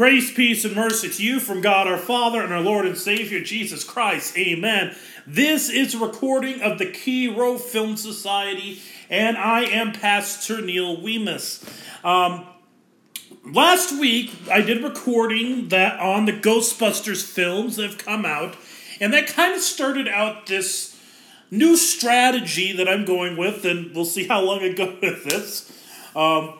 Grace, 0.00 0.32
peace, 0.32 0.64
and 0.64 0.74
mercy 0.74 1.10
to 1.10 1.22
you 1.22 1.38
from 1.38 1.60
God 1.60 1.86
our 1.86 1.98
Father 1.98 2.40
and 2.40 2.54
our 2.54 2.62
Lord 2.62 2.86
and 2.86 2.96
Savior 2.96 3.38
Jesus 3.38 3.84
Christ. 3.84 4.34
Amen. 4.38 4.96
This 5.26 5.68
is 5.68 5.94
a 5.94 5.98
recording 5.98 6.62
of 6.62 6.78
the 6.78 6.86
Key 6.86 7.28
Row 7.28 7.58
Film 7.58 7.98
Society, 7.98 8.80
and 9.10 9.36
I 9.36 9.64
am 9.64 9.92
Pastor 9.92 10.62
Neil 10.62 10.96
Weemus. 10.96 11.62
Um, 12.02 12.46
last 13.44 14.00
week, 14.00 14.32
I 14.50 14.62
did 14.62 14.82
a 14.82 14.88
recording 14.88 15.68
that 15.68 16.00
on 16.00 16.24
the 16.24 16.32
Ghostbusters 16.32 17.22
films 17.22 17.76
that 17.76 17.82
have 17.82 17.98
come 17.98 18.24
out, 18.24 18.56
and 19.02 19.12
that 19.12 19.26
kind 19.26 19.54
of 19.54 19.60
started 19.60 20.08
out 20.08 20.46
this 20.46 20.98
new 21.50 21.76
strategy 21.76 22.72
that 22.72 22.88
I'm 22.88 23.04
going 23.04 23.36
with, 23.36 23.66
and 23.66 23.94
we'll 23.94 24.06
see 24.06 24.26
how 24.26 24.40
long 24.40 24.60
I 24.60 24.72
go 24.72 24.96
with 25.02 25.24
this. 25.24 25.70
Um, 26.16 26.59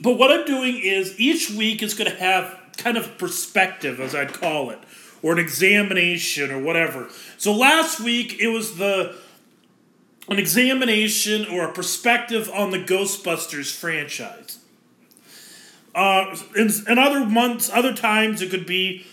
but 0.00 0.18
what 0.18 0.30
I'm 0.30 0.44
doing 0.44 0.78
is 0.78 1.18
each 1.18 1.50
week 1.50 1.82
is 1.82 1.94
going 1.94 2.10
to 2.10 2.16
have 2.18 2.58
kind 2.76 2.96
of 2.96 3.18
perspective, 3.18 4.00
as 4.00 4.14
I'd 4.14 4.32
call 4.32 4.70
it, 4.70 4.78
or 5.22 5.32
an 5.32 5.38
examination 5.38 6.50
or 6.50 6.58
whatever. 6.58 7.08
So 7.38 7.52
last 7.52 8.00
week 8.00 8.38
it 8.38 8.48
was 8.48 8.76
the 8.76 9.16
an 10.28 10.38
examination 10.38 11.46
or 11.46 11.64
a 11.68 11.72
perspective 11.72 12.50
on 12.52 12.70
the 12.70 12.78
Ghostbusters 12.78 13.72
franchise. 13.72 14.58
Uh, 15.94 16.36
in, 16.56 16.68
in 16.88 16.98
other 16.98 17.24
months, 17.24 17.70
other 17.72 17.94
times 17.94 18.42
it 18.42 18.50
could 18.50 18.66
be 18.66 19.06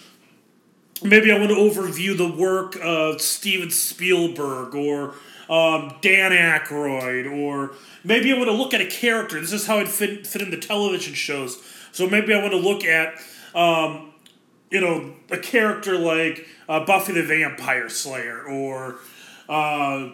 maybe 1.03 1.31
I 1.31 1.37
want 1.37 1.49
to 1.49 1.55
overview 1.55 2.17
the 2.17 2.27
work 2.27 2.77
of 2.81 3.21
Steven 3.21 3.69
Spielberg 3.69 4.75
or 4.75 5.13
um, 5.49 5.95
Dan 6.01 6.31
Aykroyd, 6.31 7.31
or 7.31 7.75
maybe 8.03 8.31
I 8.31 8.37
want 8.37 8.49
to 8.49 8.55
look 8.55 8.73
at 8.73 8.81
a 8.81 8.87
character. 8.87 9.39
This 9.39 9.53
is 9.53 9.67
how 9.67 9.79
it 9.79 9.87
fit, 9.87 10.25
fit 10.25 10.41
in 10.41 10.51
the 10.51 10.57
television 10.57 11.13
shows. 11.13 11.61
So 11.91 12.09
maybe 12.09 12.33
I 12.33 12.41
want 12.41 12.51
to 12.51 12.59
look 12.59 12.83
at, 12.83 13.15
um, 13.53 14.13
you 14.71 14.81
know, 14.81 15.13
a 15.29 15.37
character 15.37 15.97
like 15.97 16.47
uh, 16.67 16.85
Buffy 16.85 17.13
the 17.13 17.23
Vampire 17.23 17.89
Slayer 17.89 18.43
or 18.43 18.99
uh, 19.49 20.09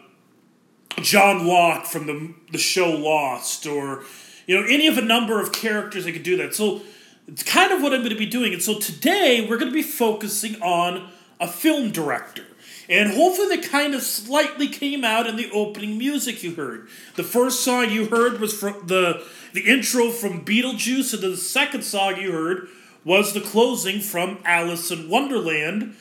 John 1.01 1.47
Locke 1.47 1.85
from 1.85 2.07
the, 2.07 2.33
the 2.51 2.57
show 2.57 2.89
Lost, 2.89 3.65
or, 3.65 4.03
you 4.47 4.59
know, 4.59 4.67
any 4.67 4.87
of 4.87 4.97
a 4.97 5.01
number 5.01 5.39
of 5.39 5.51
characters 5.51 6.05
that 6.05 6.11
could 6.11 6.23
do 6.23 6.35
that. 6.37 6.53
So 6.55 6.81
it's 7.27 7.43
kind 7.43 7.71
of 7.71 7.81
what 7.81 7.93
I'm 7.93 7.99
going 7.99 8.09
to 8.09 8.17
be 8.17 8.25
doing. 8.25 8.53
And 8.53 8.61
so 8.61 8.79
today 8.79 9.45
we're 9.47 9.57
going 9.57 9.71
to 9.71 9.75
be 9.75 9.83
focusing 9.83 10.61
on 10.61 11.11
a 11.39 11.47
film 11.47 11.91
director. 11.91 12.45
And 12.89 13.11
hopefully 13.11 13.55
that 13.55 13.69
kind 13.69 13.93
of 13.93 14.01
slightly 14.01 14.67
came 14.67 15.05
out 15.05 15.27
in 15.27 15.35
the 15.35 15.51
opening 15.51 15.97
music 15.97 16.41
you 16.41 16.55
heard. 16.55 16.87
The 17.15 17.23
first 17.23 17.63
song 17.63 17.91
you 17.91 18.07
heard 18.07 18.39
was 18.39 18.53
from 18.53 18.87
the 18.87 19.23
the 19.53 19.61
intro 19.61 20.09
from 20.09 20.43
Beetlejuice, 20.43 21.13
and 21.13 21.23
the 21.23 21.37
second 21.37 21.83
song 21.83 22.17
you 22.17 22.31
heard 22.31 22.67
was 23.05 23.33
the 23.33 23.41
closing 23.41 23.99
from 23.99 24.39
Alice 24.43 24.91
in 24.91 25.09
Wonderland, 25.09 25.95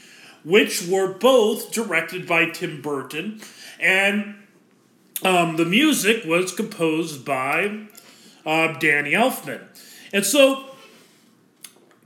which 0.45 0.87
were 0.87 1.13
both 1.13 1.73
directed 1.73 2.27
by 2.27 2.47
Tim 2.47 2.81
Burton. 2.81 3.41
And 3.79 4.37
um, 5.23 5.57
the 5.57 5.65
music 5.65 6.25
was 6.25 6.53
composed 6.53 7.25
by 7.25 7.87
uh, 8.47 8.79
Danny 8.79 9.13
Elfman. 9.13 9.63
And 10.13 10.25
so 10.25 10.65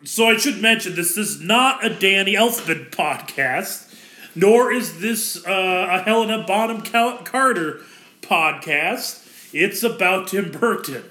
so 0.05 0.27
I 0.27 0.37
should 0.37 0.61
mention 0.61 0.97
this 0.97 1.17
is 1.17 1.41
not 1.41 1.85
a 1.85 1.89
Danny 1.89 2.35
Elfman 2.35 2.91
podcast 2.91 3.92
nor 4.35 4.73
is 4.73 5.01
this 5.01 5.45
uh, 5.47 5.87
a 5.91 6.03
Helena 6.03 6.45
Bonham 6.47 6.83
Carter 6.83 7.81
podcast. 8.21 9.53
It's 9.53 9.83
about 9.83 10.29
Tim 10.29 10.51
Burton. 10.51 11.05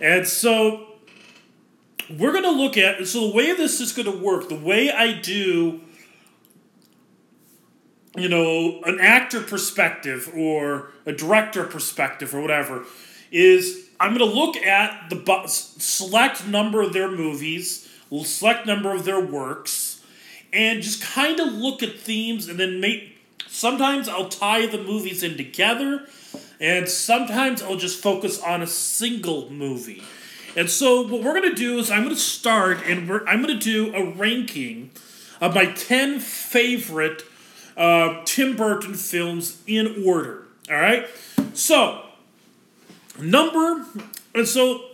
And 0.00 0.26
so 0.26 0.86
we're 2.18 2.32
going 2.32 2.44
to 2.44 2.50
look 2.50 2.76
at 2.76 3.06
so 3.06 3.28
the 3.28 3.34
way 3.34 3.54
this 3.54 3.80
is 3.80 3.92
going 3.92 4.10
to 4.10 4.24
work, 4.24 4.48
the 4.48 4.54
way 4.54 4.90
I 4.90 5.12
do 5.20 5.80
you 8.16 8.28
know, 8.28 8.80
an 8.84 8.98
actor 9.00 9.40
perspective 9.40 10.30
or 10.34 10.90
a 11.06 11.12
director 11.12 11.64
perspective 11.64 12.34
or 12.34 12.40
whatever 12.40 12.84
is 13.30 13.88
I'm 14.00 14.16
going 14.16 14.28
to 14.28 14.36
look 14.36 14.56
at 14.56 15.10
the 15.10 15.44
select 15.46 16.46
number 16.46 16.82
of 16.82 16.92
their 16.92 17.10
movies, 17.10 17.88
select 18.24 18.66
number 18.66 18.92
of 18.92 19.04
their 19.04 19.20
works, 19.20 19.89
and 20.52 20.82
just 20.82 21.02
kind 21.02 21.40
of 21.40 21.52
look 21.52 21.82
at 21.82 21.98
themes 21.98 22.48
and 22.48 22.58
then 22.58 22.80
make. 22.80 23.18
Sometimes 23.46 24.08
I'll 24.08 24.28
tie 24.28 24.66
the 24.66 24.78
movies 24.78 25.22
in 25.22 25.36
together, 25.36 26.06
and 26.60 26.88
sometimes 26.88 27.62
I'll 27.62 27.76
just 27.76 28.00
focus 28.02 28.40
on 28.40 28.62
a 28.62 28.66
single 28.66 29.50
movie. 29.50 30.02
And 30.56 30.68
so 30.68 31.02
what 31.02 31.22
we're 31.22 31.34
gonna 31.34 31.54
do 31.54 31.78
is 31.78 31.90
I'm 31.90 32.02
gonna 32.02 32.16
start 32.16 32.78
and 32.86 33.10
I'm 33.26 33.40
gonna 33.40 33.54
do 33.54 33.94
a 33.94 34.04
ranking 34.04 34.90
of 35.40 35.54
my 35.54 35.66
ten 35.66 36.18
favorite 36.20 37.22
uh, 37.76 38.22
Tim 38.24 38.56
Burton 38.56 38.94
films 38.94 39.62
in 39.66 40.04
order. 40.04 40.44
All 40.68 40.76
right, 40.76 41.06
so 41.54 42.02
number 43.18 43.86
and 44.34 44.46
so 44.46 44.84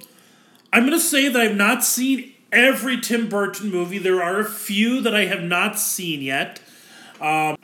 I'm 0.73 0.85
gonna 0.85 1.01
say 1.01 1.29
that 1.29 1.41
I've 1.41 1.57
not 1.57 1.85
seen 1.85 2.33
every 2.53 3.01
Tim 3.01 3.29
Burton 3.29 3.71
movie. 3.71 3.99
There 3.99 4.23
are 4.23 4.41
a 4.41 4.45
few 4.45 5.01
that 5.01 5.15
I 5.15 5.27
have 5.27 5.43
not 5.43 5.79
seen 5.79 6.23
yet. 6.23 6.61
Um, 7.21 7.57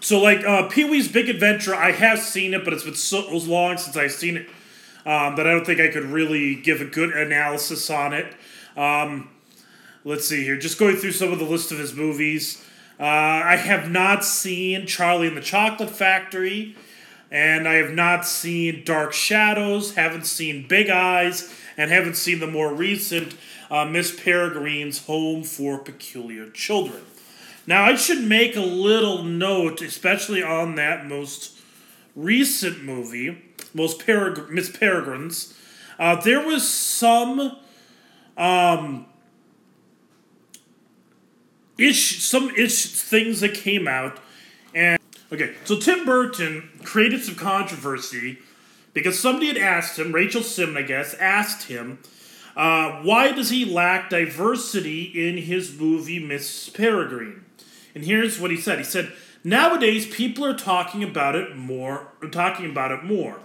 so, 0.00 0.20
like 0.20 0.44
uh, 0.44 0.68
Pee 0.68 0.84
Wee's 0.84 1.10
Big 1.10 1.28
Adventure, 1.28 1.74
I 1.74 1.92
have 1.92 2.20
seen 2.20 2.54
it, 2.54 2.64
but 2.64 2.72
it's 2.72 2.84
been 2.84 2.94
so 2.94 3.28
long 3.30 3.78
since 3.78 3.96
I've 3.96 4.12
seen 4.12 4.36
it 4.36 4.48
um, 5.04 5.36
that 5.36 5.46
I 5.46 5.52
don't 5.52 5.66
think 5.66 5.80
I 5.80 5.88
could 5.88 6.04
really 6.04 6.54
give 6.54 6.80
a 6.80 6.84
good 6.84 7.10
analysis 7.10 7.90
on 7.90 8.12
it. 8.12 8.32
Um, 8.76 9.30
let's 10.04 10.28
see 10.28 10.44
here. 10.44 10.56
Just 10.56 10.78
going 10.78 10.96
through 10.96 11.12
some 11.12 11.32
of 11.32 11.38
the 11.38 11.44
list 11.44 11.72
of 11.72 11.78
his 11.78 11.94
movies. 11.94 12.64
Uh, 13.00 13.04
I 13.04 13.56
have 13.56 13.90
not 13.90 14.24
seen 14.24 14.86
Charlie 14.86 15.28
and 15.28 15.36
the 15.36 15.40
Chocolate 15.40 15.90
Factory, 15.90 16.76
and 17.30 17.68
I 17.68 17.74
have 17.74 17.92
not 17.92 18.26
seen 18.26 18.82
Dark 18.84 19.12
Shadows, 19.12 19.94
haven't 19.94 20.26
seen 20.26 20.66
Big 20.66 20.90
Eyes, 20.90 21.54
and 21.76 21.90
haven't 21.90 22.16
seen 22.16 22.40
the 22.40 22.46
more 22.46 22.72
recent 22.72 23.36
uh, 23.70 23.84
Miss 23.84 24.18
Peregrine's 24.18 25.06
Home 25.06 25.42
for 25.42 25.78
Peculiar 25.78 26.50
Children. 26.50 27.02
Now, 27.66 27.84
I 27.84 27.96
should 27.96 28.24
make 28.24 28.56
a 28.56 28.60
little 28.60 29.22
note, 29.22 29.82
especially 29.82 30.42
on 30.42 30.76
that 30.76 31.06
most 31.06 31.58
recent 32.16 32.82
movie, 32.82 33.42
most 33.74 34.00
Pereg- 34.00 34.48
Miss 34.48 34.70
Peregrine's. 34.70 35.54
Uh, 35.98 36.20
there 36.20 36.40
was 36.40 36.66
some 36.66 37.58
um, 38.38 39.06
ish, 41.76 42.22
some 42.22 42.50
ish 42.50 42.86
things 42.86 43.40
that 43.40 43.52
came 43.52 43.86
out, 43.86 44.18
and 44.74 44.98
okay, 45.32 45.54
so 45.64 45.78
Tim 45.78 46.04
Burton 46.06 46.70
created 46.84 47.22
some 47.22 47.34
controversy 47.34 48.38
because 48.94 49.18
somebody 49.18 49.48
had 49.48 49.58
asked 49.58 49.98
him, 49.98 50.12
Rachel 50.12 50.42
Simon, 50.42 50.76
I 50.76 50.82
guess, 50.82 51.14
asked 51.14 51.64
him 51.64 51.98
uh, 52.56 53.02
why 53.02 53.32
does 53.32 53.50
he 53.50 53.64
lack 53.64 54.10
diversity 54.10 55.04
in 55.04 55.38
his 55.38 55.78
movie 55.78 56.18
Miss 56.18 56.68
Peregrine? 56.68 57.44
And 57.94 58.04
here's 58.04 58.40
what 58.40 58.50
he 58.50 58.56
said. 58.56 58.78
He 58.78 58.84
said, 58.84 59.12
"Nowadays, 59.44 60.06
people 60.06 60.44
are 60.44 60.56
talking 60.56 61.02
about 61.02 61.34
it 61.34 61.56
more. 61.56 62.12
Talking 62.30 62.70
about 62.70 62.92
it 62.92 63.04
more." 63.04 63.38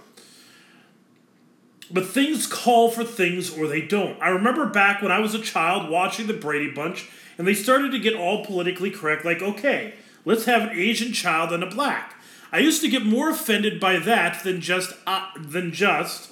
But 1.91 2.07
things 2.07 2.47
call 2.47 2.89
for 2.89 3.03
things 3.03 3.55
or 3.55 3.67
they 3.67 3.81
don't. 3.81 4.19
I 4.21 4.29
remember 4.29 4.65
back 4.65 5.01
when 5.01 5.11
I 5.11 5.19
was 5.19 5.35
a 5.35 5.39
child 5.39 5.89
watching 5.89 6.25
the 6.27 6.33
Brady 6.33 6.71
Bunch, 6.71 7.09
and 7.37 7.47
they 7.47 7.53
started 7.53 7.91
to 7.91 7.99
get 7.99 8.15
all 8.15 8.45
politically 8.45 8.89
correct, 8.89 9.25
like, 9.25 9.41
okay, 9.41 9.93
let's 10.25 10.45
have 10.45 10.63
an 10.63 10.77
Asian 10.77 11.13
child 11.13 11.51
and 11.51 11.63
a 11.63 11.69
black. 11.69 12.15
I 12.51 12.59
used 12.59 12.81
to 12.81 12.87
get 12.87 13.05
more 13.05 13.29
offended 13.29 13.79
by 13.79 13.97
that 13.97 14.43
than 14.43 14.61
just 14.61 14.93
uh, 15.07 15.27
than 15.37 15.71
just 15.71 16.29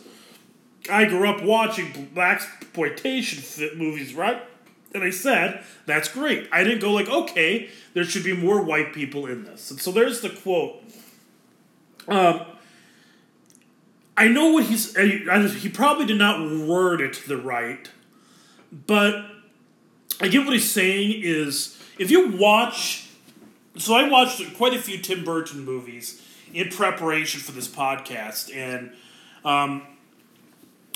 I 0.90 1.06
grew 1.06 1.30
up 1.30 1.44
watching 1.44 1.92
blaxploitation 2.14 3.78
movies, 3.78 4.14
right? 4.14 4.42
And 4.94 5.04
I 5.04 5.10
said, 5.10 5.64
that's 5.86 6.10
great. 6.10 6.50
I 6.52 6.64
didn't 6.64 6.80
go 6.80 6.92
like, 6.92 7.10
okay, 7.10 7.70
there 7.94 8.04
should 8.04 8.24
be 8.24 8.36
more 8.36 8.62
white 8.62 8.94
people 8.94 9.26
in 9.26 9.46
this. 9.46 9.72
And 9.72 9.80
so 9.80 9.92
there's 9.92 10.22
the 10.22 10.30
quote. 10.30 10.84
Um, 12.08 12.42
I 14.18 14.28
know 14.28 14.50
what 14.52 14.66
he's. 14.66 14.96
He 14.98 15.70
probably 15.70 16.06
did 16.06 16.18
not 16.18 16.68
word 16.68 17.00
it 17.02 17.22
the 17.28 17.38
right, 17.38 17.90
but 18.72 19.26
I 20.20 20.28
get 20.28 20.44
what 20.44 20.54
he's 20.54 20.70
saying 20.70 21.22
is 21.24 21.82
if 21.98 22.12
you 22.12 22.30
watch. 22.30 23.08
So 23.78 23.96
I 23.96 24.10
watched 24.10 24.58
quite 24.58 24.74
a 24.74 24.80
few 24.80 24.98
Tim 24.98 25.24
Burton 25.24 25.64
movies 25.64 26.22
in 26.54 26.70
preparation 26.70 27.40
for 27.40 27.54
this 27.54 27.70
podcast, 27.70 28.54
and 28.54 28.92
um, 29.46 29.84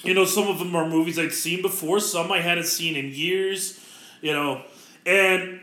you 0.06 0.14
know, 0.14 0.26
some 0.26 0.48
of 0.48 0.60
them 0.60 0.76
are 0.76 0.88
movies 0.88 1.18
I'd 1.18 1.34
seen 1.34 1.62
before, 1.62 2.00
some 2.00 2.32
I 2.32 2.42
hadn't 2.42 2.68
seen 2.68 2.96
in 2.96 3.12
years, 3.12 3.80
you 4.22 4.34
know, 4.34 4.64
and 5.06 5.60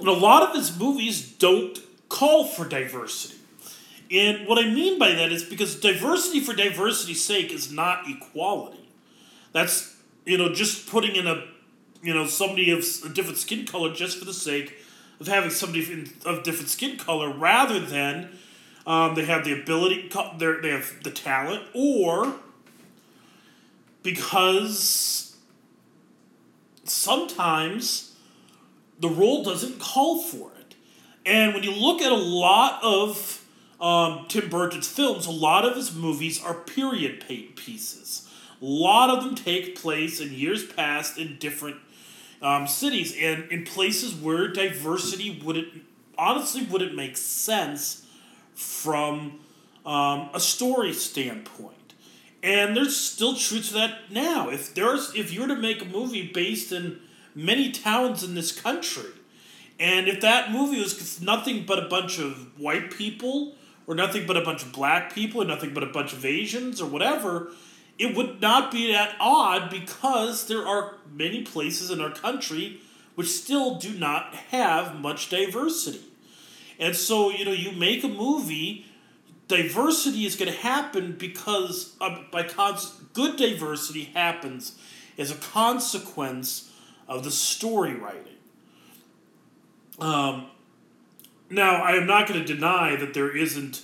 a 0.00 0.10
lot 0.10 0.48
of 0.48 0.54
his 0.54 0.78
movies 0.78 1.30
don't 1.32 1.78
call 2.08 2.44
for 2.44 2.66
diversity. 2.66 3.36
And 4.10 4.48
what 4.48 4.58
I 4.58 4.68
mean 4.68 4.98
by 4.98 5.12
that 5.12 5.30
is 5.30 5.44
because 5.44 5.78
diversity 5.78 6.40
for 6.40 6.52
diversity's 6.54 7.22
sake 7.22 7.52
is 7.52 7.70
not 7.70 8.08
equality. 8.08 8.88
That's, 9.52 9.96
you 10.24 10.36
know, 10.36 10.52
just 10.52 10.88
putting 10.88 11.14
in 11.14 11.26
a 11.26 11.44
you 12.02 12.14
know 12.14 12.26
somebody 12.26 12.70
of 12.70 12.84
a 13.04 13.08
different 13.10 13.38
skin 13.38 13.66
color 13.66 13.92
just 13.92 14.18
for 14.18 14.24
the 14.24 14.32
sake 14.32 14.78
of 15.20 15.26
having 15.28 15.50
somebody 15.50 16.10
of 16.24 16.42
different 16.42 16.70
skin 16.70 16.96
color 16.96 17.30
rather 17.30 17.78
than 17.78 18.30
um, 18.86 19.14
they 19.14 19.24
have 19.26 19.44
the 19.44 19.52
ability, 19.52 20.10
they 20.38 20.52
they 20.62 20.70
have 20.70 21.02
the 21.02 21.10
talent, 21.10 21.62
or 21.74 22.34
because 24.02 25.36
sometimes 26.84 28.16
the 28.98 29.08
role 29.08 29.42
doesn't 29.42 29.78
call 29.78 30.20
for 30.22 30.52
it. 30.58 30.74
And 31.24 31.54
when 31.54 31.62
you 31.62 31.72
look 31.72 32.00
at 32.00 32.12
a 32.12 32.16
lot 32.16 32.82
of 32.82 33.44
um, 33.80 34.26
Tim 34.28 34.48
Burton's 34.48 34.88
films, 34.88 35.26
a 35.26 35.30
lot 35.30 35.64
of 35.64 35.76
his 35.76 35.94
movies 35.94 36.42
are 36.42 36.54
period 36.54 37.24
pieces. 37.26 38.28
A 38.60 38.64
lot 38.64 39.10
of 39.10 39.24
them 39.24 39.34
take 39.34 39.80
place 39.80 40.20
in 40.20 40.32
years 40.32 40.64
past 40.64 41.16
in 41.16 41.38
different 41.38 41.76
um, 42.42 42.66
cities 42.66 43.14
and 43.18 43.50
in 43.50 43.64
places 43.64 44.14
where 44.14 44.48
diversity 44.48 45.40
wouldn't 45.44 45.68
honestly 46.18 46.62
wouldn't 46.64 46.94
make 46.94 47.16
sense 47.16 48.06
from 48.54 49.40
um, 49.86 50.28
a 50.34 50.40
story 50.40 50.92
standpoint. 50.92 51.79
And 52.42 52.76
there's 52.76 52.96
still 52.96 53.36
truth 53.36 53.68
to 53.68 53.74
that 53.74 54.10
now. 54.10 54.48
If 54.48 54.74
there's 54.74 55.14
if 55.14 55.32
you 55.32 55.42
were 55.42 55.48
to 55.48 55.56
make 55.56 55.82
a 55.82 55.86
movie 55.86 56.30
based 56.32 56.72
in 56.72 57.00
many 57.34 57.70
towns 57.70 58.24
in 58.24 58.34
this 58.34 58.58
country, 58.58 59.10
and 59.78 60.08
if 60.08 60.20
that 60.20 60.50
movie 60.50 60.80
was 60.80 61.20
nothing 61.20 61.64
but 61.66 61.78
a 61.78 61.88
bunch 61.88 62.18
of 62.18 62.58
white 62.58 62.90
people, 62.90 63.54
or 63.86 63.94
nothing 63.94 64.26
but 64.26 64.36
a 64.36 64.42
bunch 64.42 64.62
of 64.62 64.72
black 64.72 65.14
people, 65.14 65.42
or 65.42 65.44
nothing 65.44 65.74
but 65.74 65.82
a 65.82 65.86
bunch 65.86 66.12
of 66.12 66.24
Asians, 66.24 66.80
or 66.80 66.88
whatever, 66.88 67.50
it 67.98 68.16
would 68.16 68.40
not 68.40 68.70
be 68.72 68.92
that 68.92 69.14
odd 69.20 69.70
because 69.70 70.46
there 70.48 70.66
are 70.66 70.94
many 71.12 71.42
places 71.42 71.90
in 71.90 72.00
our 72.00 72.10
country 72.10 72.80
which 73.14 73.28
still 73.28 73.74
do 73.74 73.92
not 73.92 74.34
have 74.50 74.98
much 74.98 75.28
diversity. 75.28 76.00
And 76.78 76.96
so, 76.96 77.30
you 77.30 77.44
know, 77.44 77.52
you 77.52 77.72
make 77.72 78.02
a 78.02 78.08
movie, 78.08 78.86
diversity 79.50 80.24
is 80.24 80.36
going 80.36 80.50
to 80.50 80.56
happen 80.58 81.12
because, 81.12 81.96
uh, 82.00 82.22
by 82.32 82.44
cons- 82.44 83.00
good 83.12 83.36
diversity 83.36 84.04
happens 84.04 84.78
as 85.18 85.30
a 85.30 85.34
consequence 85.34 86.70
of 87.06 87.24
the 87.24 87.30
story 87.30 87.94
writing. 87.94 88.38
Um, 89.98 90.46
now, 91.50 91.82
I 91.82 91.92
am 91.92 92.06
not 92.06 92.28
going 92.28 92.40
to 92.40 92.54
deny 92.54 92.96
that 92.96 93.12
there 93.12 93.36
isn't 93.36 93.82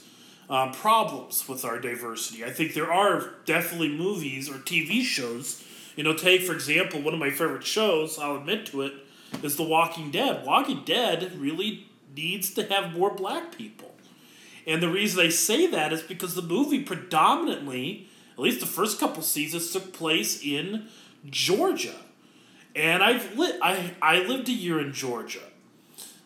uh, 0.49 0.73
problems 0.73 1.49
with 1.49 1.65
our 1.65 1.79
diversity. 1.79 2.45
I 2.45 2.51
think 2.51 2.75
there 2.75 2.93
are 2.93 3.35
definitely 3.45 3.89
movies 3.89 4.49
or 4.49 4.55
TV 4.55 5.03
shows. 5.03 5.63
You 5.97 6.05
know, 6.05 6.15
take 6.15 6.43
for 6.43 6.53
example 6.53 7.01
one 7.01 7.15
of 7.15 7.21
my 7.21 7.31
favorite 7.31 7.65
shows. 7.65 8.19
I'll 8.19 8.37
admit 8.37 8.67
to 8.67 8.83
it 8.83 8.93
is 9.43 9.57
The 9.57 9.65
Walking 9.65 10.11
Dead. 10.11 10.47
Walking 10.47 10.83
Dead 10.85 11.39
really 11.39 11.89
needs 12.15 12.51
to 12.55 12.65
have 12.65 12.93
more 12.93 13.13
black 13.13 13.57
people, 13.57 13.86
and 14.67 14.83
the 14.83 14.89
reason 14.89 15.25
I 15.25 15.29
say 15.29 15.67
that 15.69 15.93
is 15.93 16.03
because 16.03 16.35
the 16.35 16.43
movie 16.43 16.83
predominantly, 16.83 18.09
at 18.33 18.41
least 18.41 18.61
the 18.61 18.67
first 18.67 18.99
couple 18.99 19.23
seasons, 19.23 19.73
took 19.73 19.93
place 19.93 20.43
in 20.43 20.87
Georgia, 21.29 21.97
and 22.75 23.03
I've 23.03 23.37
lit. 23.37 23.59
I 23.63 23.93
I 24.03 24.21
lived 24.21 24.49
a 24.49 24.53
year 24.53 24.81
in 24.81 24.93
Georgia. 24.93 25.43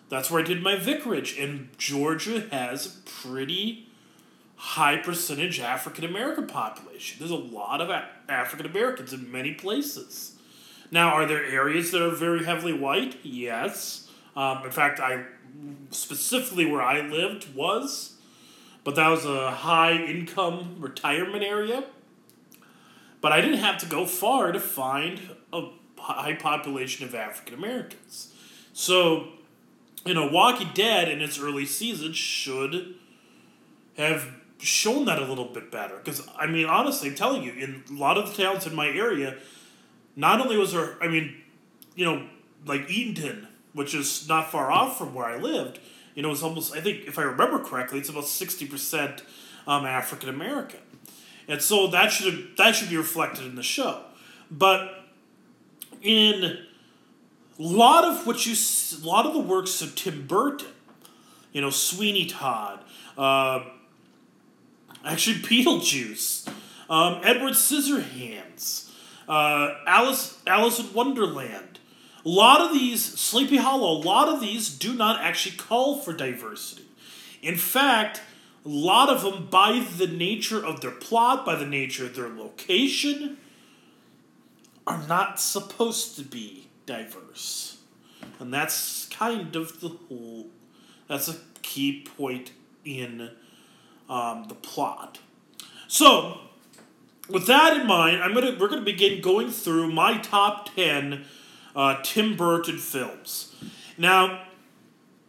That's 0.08 0.30
where 0.30 0.42
I 0.42 0.44
did 0.44 0.62
my 0.62 0.76
vicarage, 0.76 1.38
and 1.38 1.68
Georgia 1.78 2.48
has 2.50 2.86
a 2.86 2.90
pretty 3.08 3.86
high 4.56 4.96
percentage 4.96 5.58
African 5.60 6.04
American 6.04 6.46
population. 6.46 7.18
There's 7.18 7.30
a 7.30 7.36
lot 7.36 7.80
of 7.80 7.90
African 8.28 8.66
Americans 8.66 9.12
in 9.12 9.30
many 9.30 9.54
places. 9.54 10.36
Now, 10.90 11.10
are 11.10 11.26
there 11.26 11.44
areas 11.44 11.92
that 11.92 12.02
are 12.02 12.10
very 12.10 12.44
heavily 12.44 12.72
white? 12.72 13.16
Yes. 13.22 14.08
Um, 14.36 14.64
in 14.64 14.70
fact, 14.70 15.00
I 15.00 15.24
specifically 15.90 16.66
where 16.66 16.82
I 16.82 17.00
lived 17.00 17.54
was, 17.54 18.16
but 18.84 18.94
that 18.96 19.08
was 19.08 19.24
a 19.24 19.50
high 19.50 19.92
income 19.92 20.76
retirement 20.78 21.42
area. 21.42 21.84
But 23.20 23.32
I 23.32 23.40
didn't 23.40 23.58
have 23.58 23.78
to 23.78 23.86
go 23.86 24.06
far 24.06 24.52
to 24.52 24.60
find 24.60 25.20
a 25.52 25.68
high 25.98 26.34
population 26.34 27.04
of 27.04 27.14
African 27.14 27.54
Americans. 27.54 28.32
So, 28.72 29.28
you 30.06 30.14
know, 30.14 30.26
Walking 30.26 30.70
Dead 30.72 31.08
in 31.08 31.20
its 31.20 31.38
early 31.38 31.66
seasons 31.66 32.16
should 32.16 32.94
have 33.96 34.28
shown 34.58 35.04
that 35.06 35.18
a 35.18 35.24
little 35.24 35.46
bit 35.46 35.70
better. 35.70 35.96
Because, 35.96 36.26
I 36.38 36.46
mean, 36.46 36.66
honestly, 36.66 37.10
I'm 37.10 37.14
telling 37.14 37.42
you, 37.42 37.52
in 37.52 37.84
a 37.90 37.92
lot 37.92 38.16
of 38.16 38.34
the 38.34 38.42
towns 38.42 38.66
in 38.66 38.74
my 38.74 38.88
area, 38.88 39.36
not 40.16 40.40
only 40.40 40.56
was 40.56 40.72
there, 40.72 40.96
I 41.02 41.08
mean, 41.08 41.36
you 41.94 42.04
know, 42.04 42.26
like 42.64 42.88
Eatonton, 42.88 43.46
which 43.72 43.94
is 43.94 44.28
not 44.28 44.50
far 44.50 44.70
off 44.70 44.98
from 44.98 45.14
where 45.14 45.26
I 45.26 45.36
lived, 45.36 45.78
you 46.14 46.22
know, 46.22 46.30
it's 46.30 46.42
almost, 46.42 46.74
I 46.74 46.80
think, 46.80 47.06
if 47.06 47.18
I 47.18 47.22
remember 47.22 47.58
correctly, 47.58 47.98
it's 47.98 48.08
about 48.08 48.24
60% 48.24 49.22
um, 49.66 49.84
African 49.84 50.28
American. 50.28 50.80
And 51.50 51.60
so 51.60 51.88
that 51.88 52.12
should 52.12 52.56
that 52.58 52.76
should 52.76 52.90
be 52.90 52.96
reflected 52.96 53.44
in 53.44 53.56
the 53.56 53.62
show. 53.62 54.04
But 54.52 55.04
in 56.00 56.44
a 56.44 56.58
lot 57.58 58.04
of 58.04 58.24
what 58.24 58.46
you, 58.46 58.54
a 58.54 59.06
lot 59.06 59.26
of 59.26 59.34
the 59.34 59.40
works 59.40 59.82
of 59.82 59.96
Tim 59.96 60.28
Burton, 60.28 60.68
you 61.52 61.60
know, 61.60 61.70
Sweeney 61.70 62.26
Todd, 62.26 62.80
uh, 63.18 63.64
actually 65.04 65.36
Beetlejuice, 65.40 66.48
um, 66.88 67.20
Edward 67.24 67.54
Scissorhands, 67.54 68.88
uh, 69.28 69.74
Alice 69.88 70.38
Alice 70.46 70.78
in 70.78 70.92
Wonderland. 70.92 71.79
A 72.24 72.28
lot 72.28 72.60
of 72.60 72.72
these 72.72 73.02
Sleepy 73.02 73.56
Hollow, 73.56 73.96
a 73.96 74.02
lot 74.02 74.28
of 74.28 74.40
these 74.40 74.68
do 74.68 74.92
not 74.94 75.20
actually 75.20 75.56
call 75.56 76.00
for 76.00 76.12
diversity. 76.12 76.84
In 77.42 77.56
fact, 77.56 78.20
a 78.64 78.68
lot 78.68 79.08
of 79.08 79.22
them, 79.22 79.48
by 79.50 79.86
the 79.96 80.06
nature 80.06 80.64
of 80.64 80.82
their 80.82 80.90
plot, 80.90 81.46
by 81.46 81.54
the 81.54 81.66
nature 81.66 82.04
of 82.06 82.14
their 82.14 82.28
location, 82.28 83.38
are 84.86 85.02
not 85.06 85.40
supposed 85.40 86.16
to 86.16 86.22
be 86.22 86.68
diverse. 86.84 87.78
And 88.38 88.52
that's 88.52 89.06
kind 89.06 89.56
of 89.56 89.80
the 89.80 89.88
whole, 89.88 90.48
that's 91.08 91.28
a 91.28 91.36
key 91.62 92.06
point 92.16 92.52
in 92.84 93.30
um, 94.08 94.44
the 94.48 94.54
plot. 94.54 95.18
So, 95.88 96.40
with 97.28 97.46
that 97.46 97.80
in 97.80 97.86
mind, 97.86 98.22
I'm 98.22 98.34
gonna 98.34 98.56
we're 98.58 98.68
gonna 98.68 98.82
begin 98.82 99.20
going 99.20 99.50
through 99.50 99.92
my 99.92 100.18
top 100.18 100.74
ten 100.74 101.24
uh, 101.74 102.00
Tim 102.02 102.36
Burton 102.36 102.78
films. 102.78 103.54
Now, 103.98 104.44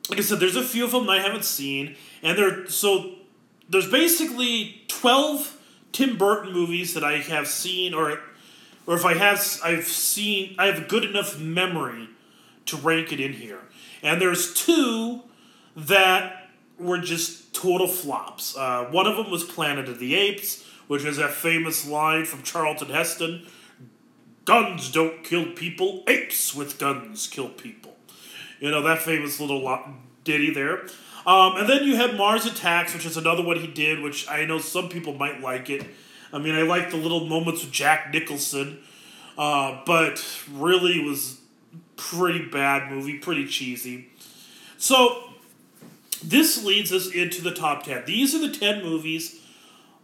like 0.09 0.19
I 0.19 0.21
said, 0.21 0.39
there's 0.39 0.55
a 0.55 0.63
few 0.63 0.83
of 0.83 0.91
them 0.91 1.09
I 1.09 1.19
haven't 1.19 1.45
seen, 1.45 1.95
and 2.21 2.37
there 2.37 2.67
so 2.67 3.15
there's 3.69 3.89
basically 3.89 4.83
twelve 4.87 5.57
Tim 5.91 6.17
Burton 6.17 6.53
movies 6.53 6.93
that 6.93 7.03
I 7.03 7.17
have 7.17 7.47
seen, 7.47 7.93
or 7.93 8.19
or 8.87 8.95
if 8.95 9.05
I 9.05 9.13
have 9.13 9.39
I've 9.63 9.87
seen 9.87 10.55
I 10.57 10.65
have 10.67 10.79
a 10.79 10.87
good 10.87 11.05
enough 11.05 11.39
memory 11.39 12.09
to 12.65 12.77
rank 12.77 13.11
it 13.11 13.19
in 13.19 13.33
here. 13.33 13.61
And 14.03 14.21
there's 14.21 14.53
two 14.53 15.21
that 15.75 16.49
were 16.79 16.97
just 16.97 17.53
total 17.53 17.87
flops. 17.87 18.57
Uh, 18.57 18.85
one 18.85 19.05
of 19.05 19.15
them 19.15 19.29
was 19.29 19.43
Planet 19.43 19.87
of 19.87 19.99
the 19.99 20.15
Apes, 20.15 20.65
which 20.87 21.05
is 21.05 21.17
that 21.17 21.31
famous 21.31 21.87
line 21.87 22.25
from 22.25 22.41
Charlton 22.41 22.89
Heston 22.89 23.45
Guns 24.45 24.91
don't 24.91 25.23
kill 25.23 25.51
people, 25.51 26.03
apes 26.07 26.55
with 26.55 26.79
guns 26.79 27.27
kill 27.27 27.49
people. 27.49 27.95
You 28.59 28.71
know, 28.71 28.81
that 28.83 28.99
famous 28.99 29.39
little 29.39 29.79
ditty 30.23 30.53
there. 30.53 30.83
Um, 31.25 31.57
and 31.57 31.69
then 31.69 31.83
you 31.83 31.95
have 31.97 32.15
Mars 32.15 32.45
Attacks, 32.45 32.93
which 32.93 33.05
is 33.05 33.17
another 33.17 33.43
one 33.43 33.59
he 33.59 33.67
did, 33.67 34.01
which 34.01 34.27
I 34.29 34.45
know 34.45 34.57
some 34.57 34.89
people 34.89 35.13
might 35.13 35.41
like 35.41 35.69
it. 35.69 35.85
I 36.33 36.39
mean, 36.39 36.55
I 36.55 36.63
like 36.63 36.89
the 36.89 36.97
little 36.97 37.25
moments 37.25 37.63
with 37.63 37.71
Jack 37.71 38.11
Nicholson, 38.11 38.79
uh, 39.37 39.81
but 39.85 40.23
really 40.51 41.03
was 41.03 41.39
pretty 41.97 42.45
bad 42.45 42.91
movie, 42.91 43.19
pretty 43.19 43.45
cheesy. 43.45 44.09
So 44.77 45.31
this 46.23 46.63
leads 46.63 46.91
us 46.91 47.11
into 47.11 47.41
the 47.41 47.51
top 47.51 47.83
10. 47.83 48.05
These 48.05 48.33
are 48.33 48.39
the 48.39 48.53
10 48.53 48.83
movies 48.83 49.39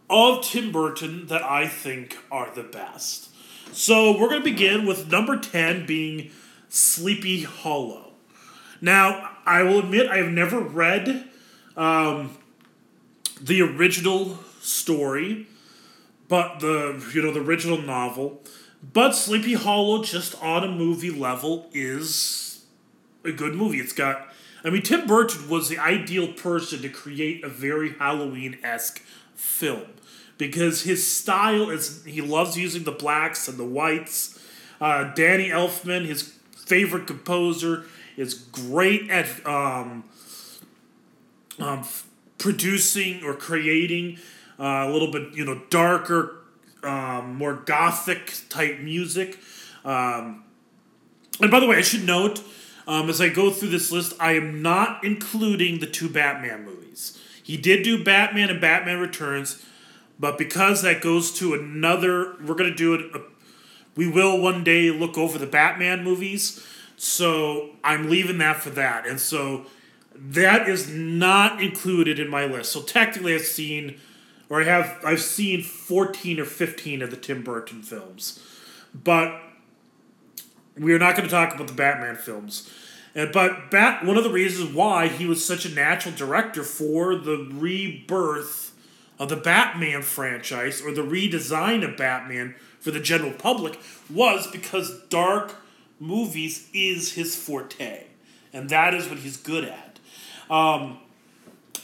of 0.08 0.44
Tim 0.44 0.70
Burton 0.70 1.26
that 1.26 1.42
I 1.42 1.66
think 1.66 2.16
are 2.30 2.50
the 2.54 2.62
best. 2.62 3.27
So 3.72 4.18
we're 4.18 4.28
going 4.28 4.40
to 4.42 4.50
begin 4.50 4.86
with 4.86 5.10
number 5.10 5.38
10 5.38 5.86
being 5.86 6.30
Sleepy 6.68 7.42
Hollow. 7.42 8.12
Now, 8.80 9.36
I 9.44 9.62
will 9.62 9.80
admit 9.80 10.08
I 10.08 10.18
have 10.18 10.32
never 10.32 10.60
read 10.60 11.28
um, 11.76 12.36
the 13.40 13.62
original 13.62 14.38
story, 14.60 15.46
but 16.28 16.60
the 16.60 17.04
you 17.14 17.22
know 17.22 17.32
the 17.32 17.40
original 17.40 17.80
novel. 17.80 18.42
But 18.82 19.12
Sleepy 19.12 19.54
Hollow, 19.54 20.02
just 20.02 20.40
on 20.42 20.64
a 20.64 20.70
movie 20.70 21.10
level, 21.10 21.68
is 21.72 22.64
a 23.24 23.32
good 23.32 23.54
movie. 23.54 23.78
It's 23.78 23.92
got, 23.92 24.28
I 24.64 24.70
mean, 24.70 24.82
Tim 24.82 25.06
Burton 25.06 25.48
was 25.48 25.68
the 25.68 25.78
ideal 25.78 26.32
person 26.32 26.82
to 26.82 26.88
create 26.88 27.42
a 27.42 27.48
very 27.48 27.94
Halloween 27.94 28.58
esque 28.62 29.02
film 29.34 29.86
because 30.38 30.82
his 30.82 31.06
style 31.06 31.68
is 31.68 32.04
he 32.04 32.22
loves 32.22 32.56
using 32.56 32.84
the 32.84 32.92
blacks 32.92 33.48
and 33.48 33.58
the 33.58 33.64
whites. 33.64 34.38
Uh, 34.80 35.12
Danny 35.14 35.50
Elfman, 35.50 36.06
his 36.06 36.34
favorite 36.56 37.06
composer. 37.06 37.84
Is 38.16 38.34
great 38.34 39.10
at 39.10 39.28
um, 39.46 40.02
um, 41.60 41.86
producing 42.38 43.22
or 43.22 43.34
creating 43.34 44.18
uh, 44.58 44.86
a 44.88 44.90
little 44.90 45.12
bit, 45.12 45.34
you 45.34 45.44
know, 45.44 45.62
darker, 45.70 46.38
um, 46.82 47.36
more 47.36 47.54
gothic 47.54 48.32
type 48.48 48.80
music. 48.80 49.38
Um, 49.84 50.42
and 51.40 51.48
by 51.48 51.60
the 51.60 51.68
way, 51.68 51.76
I 51.76 51.82
should 51.82 52.04
note 52.04 52.42
um, 52.88 53.08
as 53.08 53.20
I 53.20 53.28
go 53.28 53.50
through 53.50 53.68
this 53.68 53.92
list, 53.92 54.14
I 54.18 54.32
am 54.32 54.62
not 54.62 55.04
including 55.04 55.78
the 55.78 55.86
two 55.86 56.08
Batman 56.08 56.64
movies. 56.64 57.18
He 57.42 57.56
did 57.56 57.82
do 57.82 58.02
Batman 58.02 58.50
and 58.50 58.60
Batman 58.60 58.98
Returns, 58.98 59.64
but 60.18 60.38
because 60.38 60.82
that 60.82 61.00
goes 61.00 61.32
to 61.34 61.54
another, 61.54 62.36
we're 62.44 62.54
going 62.54 62.70
to 62.70 62.76
do 62.76 62.94
it. 62.94 63.14
Uh, 63.14 63.20
we 63.96 64.08
will 64.08 64.40
one 64.40 64.64
day 64.64 64.90
look 64.90 65.16
over 65.18 65.38
the 65.38 65.46
Batman 65.46 66.04
movies. 66.04 66.64
So 66.96 67.70
I'm 67.84 68.10
leaving 68.10 68.38
that 68.38 68.60
for 68.60 68.70
that. 68.70 69.06
And 69.06 69.20
so 69.20 69.66
that 70.14 70.68
is 70.68 70.88
not 70.88 71.62
included 71.62 72.18
in 72.18 72.28
my 72.28 72.44
list. 72.44 72.72
So 72.72 72.82
technically, 72.82 73.34
I've 73.34 73.42
seen, 73.42 74.00
or 74.48 74.62
I 74.62 74.64
have, 74.64 74.98
I've 75.04 75.20
seen 75.20 75.62
14 75.62 76.40
or 76.40 76.44
15 76.44 77.02
of 77.02 77.10
the 77.10 77.16
Tim 77.16 77.42
Burton 77.42 77.82
films, 77.82 78.42
but 78.92 79.40
we 80.76 80.92
are 80.92 80.98
not 80.98 81.16
going 81.16 81.28
to 81.28 81.34
talk 81.34 81.54
about 81.54 81.68
the 81.68 81.74
Batman 81.74 82.16
films. 82.16 82.72
And, 83.14 83.32
but 83.32 83.70
Bat, 83.70 84.04
one 84.04 84.16
of 84.16 84.24
the 84.24 84.30
reasons 84.30 84.72
why 84.74 85.08
he 85.08 85.26
was 85.26 85.44
such 85.44 85.64
a 85.64 85.70
natural 85.70 86.14
director 86.14 86.62
for 86.62 87.14
the 87.16 87.48
rebirth 87.52 88.67
of 89.18 89.28
the 89.28 89.36
Batman 89.36 90.02
franchise 90.02 90.80
or 90.80 90.92
the 90.92 91.02
redesign 91.02 91.88
of 91.88 91.96
Batman 91.96 92.54
for 92.80 92.90
the 92.90 93.00
general 93.00 93.32
public 93.32 93.78
was 94.08 94.46
because 94.46 95.02
dark 95.08 95.56
movies 95.98 96.68
is 96.72 97.12
his 97.12 97.34
forte, 97.34 98.04
and 98.52 98.68
that 98.70 98.94
is 98.94 99.08
what 99.08 99.18
he's 99.18 99.36
good 99.36 99.64
at. 99.64 99.98
Um, 100.48 100.98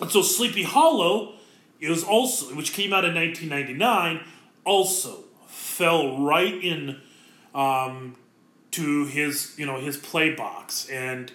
and 0.00 0.10
so 0.10 0.22
Sleepy 0.22 0.62
Hollow 0.62 1.34
is 1.80 2.04
also, 2.04 2.54
which 2.54 2.72
came 2.72 2.92
out 2.92 3.04
in 3.04 3.14
1999, 3.14 4.20
also 4.64 5.24
fell 5.46 6.18
right 6.18 6.54
in 6.62 7.00
um, 7.54 8.16
to 8.72 9.04
his 9.06 9.54
you 9.56 9.66
know 9.66 9.78
his 9.78 9.96
play 9.96 10.34
box 10.34 10.88
and 10.88 11.30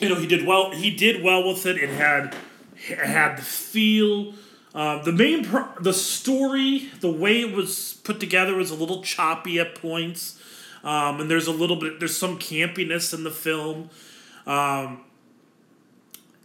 you 0.00 0.08
know 0.08 0.16
he 0.16 0.26
did 0.26 0.44
well 0.44 0.72
he 0.72 0.90
did 0.90 1.22
well 1.22 1.46
with 1.46 1.64
it 1.64 1.76
it 1.76 1.90
had 1.90 2.26
it 2.26 2.34
had 2.86 3.36
the 3.36 3.42
feel 3.42 4.34
uh, 4.74 5.02
the 5.02 5.12
main 5.12 5.44
pro- 5.44 5.68
the 5.80 5.92
story 5.92 6.90
the 7.00 7.10
way 7.10 7.40
it 7.40 7.54
was 7.54 8.00
put 8.04 8.20
together 8.20 8.54
was 8.54 8.70
a 8.70 8.74
little 8.74 9.02
choppy 9.02 9.58
at 9.58 9.74
points 9.74 10.40
um, 10.82 11.20
and 11.20 11.30
there's 11.30 11.46
a 11.46 11.52
little 11.52 11.76
bit 11.76 11.98
there's 11.98 12.16
some 12.16 12.38
campiness 12.38 13.12
in 13.12 13.24
the 13.24 13.30
film. 13.30 13.90
Um, 14.46 15.04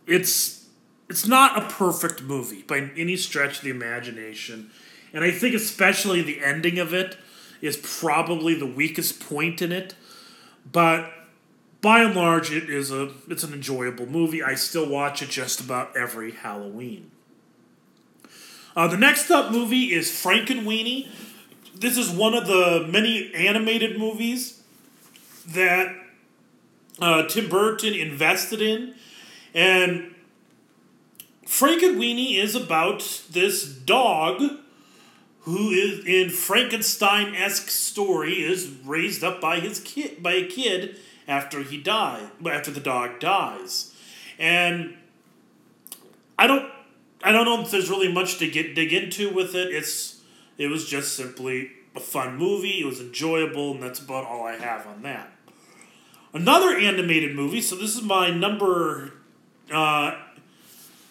it's 0.08 0.68
it's 1.10 1.28
not 1.28 1.58
a 1.58 1.68
perfect 1.68 2.22
movie 2.24 2.64
by 2.64 2.92
any 2.98 3.16
stretch 3.16 3.58
of 3.58 3.64
the 3.64 3.70
imagination 3.70 4.72
and 5.14 5.24
i 5.24 5.32
think 5.32 5.56
especially 5.56 6.22
the 6.22 6.44
ending 6.44 6.80
of 6.80 6.94
it 6.94 7.16
is 7.62 7.78
probably 7.78 8.54
the 8.54 8.66
weakest 8.66 9.20
point 9.20 9.62
in 9.62 9.72
it, 9.72 9.96
but 10.72 11.12
by 11.86 12.02
and 12.02 12.16
large, 12.16 12.52
it 12.52 12.68
is 12.68 12.92
a 12.92 13.12
it's 13.30 13.44
an 13.44 13.54
enjoyable 13.54 14.08
movie. 14.08 14.42
I 14.42 14.56
still 14.56 14.90
watch 14.90 15.22
it 15.22 15.30
just 15.30 15.60
about 15.60 15.96
every 15.96 16.32
Halloween. 16.32 17.12
Uh, 18.76 18.88
the 18.88 18.98
next 18.98 19.30
up 19.30 19.52
movie 19.52 19.94
is 19.94 20.10
Frankenweenie. 20.10 21.08
This 21.76 21.96
is 21.96 22.10
one 22.10 22.34
of 22.34 22.48
the 22.48 22.88
many 22.90 23.32
animated 23.36 24.00
movies 24.00 24.64
that 25.48 25.96
uh, 27.00 27.28
Tim 27.28 27.50
Burton 27.50 27.94
invested 27.94 28.64
in, 28.64 28.96
and 29.54 30.16
Frankenweenie 31.46 32.40
is 32.40 32.56
about 32.56 33.22
this 33.30 33.64
dog 33.64 34.42
who 35.42 35.70
is 35.70 36.04
in 36.08 36.32
Frankenstein 36.32 37.36
esque 37.36 37.70
story 37.70 38.42
is 38.42 38.72
raised 38.84 39.24
up 39.24 39.40
by 39.40 39.60
his 39.60 39.80
kid 39.82 40.24
by 40.24 40.34
a 40.34 40.48
kid 40.48 40.98
after 41.28 41.64
he 41.64 41.78
died 41.78 42.30
after 42.46 42.72
the 42.72 42.80
dog 42.80 43.20
dies, 43.20 43.94
and 44.38 44.96
I 46.38 46.48
don't 46.48 46.70
I 47.24 47.32
don't 47.32 47.46
know 47.46 47.62
if 47.62 47.72
there's 47.72 47.90
really 47.90 48.12
much 48.12 48.38
to 48.40 48.48
get 48.48 48.76
dig 48.76 48.94
into 48.94 49.34
with 49.34 49.56
it. 49.56 49.74
It's 49.74 50.22
it 50.58 50.68
was 50.68 50.88
just 50.88 51.16
simply 51.16 51.72
a 51.96 52.00
fun 52.00 52.38
movie. 52.38 52.82
It 52.82 52.86
was 52.86 53.02
enjoyable, 53.02 53.72
and 53.72 53.82
that's 53.82 54.00
about 54.00 54.26
all 54.26 54.44
I 54.44 54.56
have 54.58 54.86
on 54.86 55.02
that. 55.04 55.32
Another 56.34 56.78
animated 56.78 57.36
movie. 57.36 57.62
So 57.62 57.76
this 57.76 57.96
is 57.96 58.04
my 58.04 58.30
number. 58.30 59.14
Uh, 59.72 60.16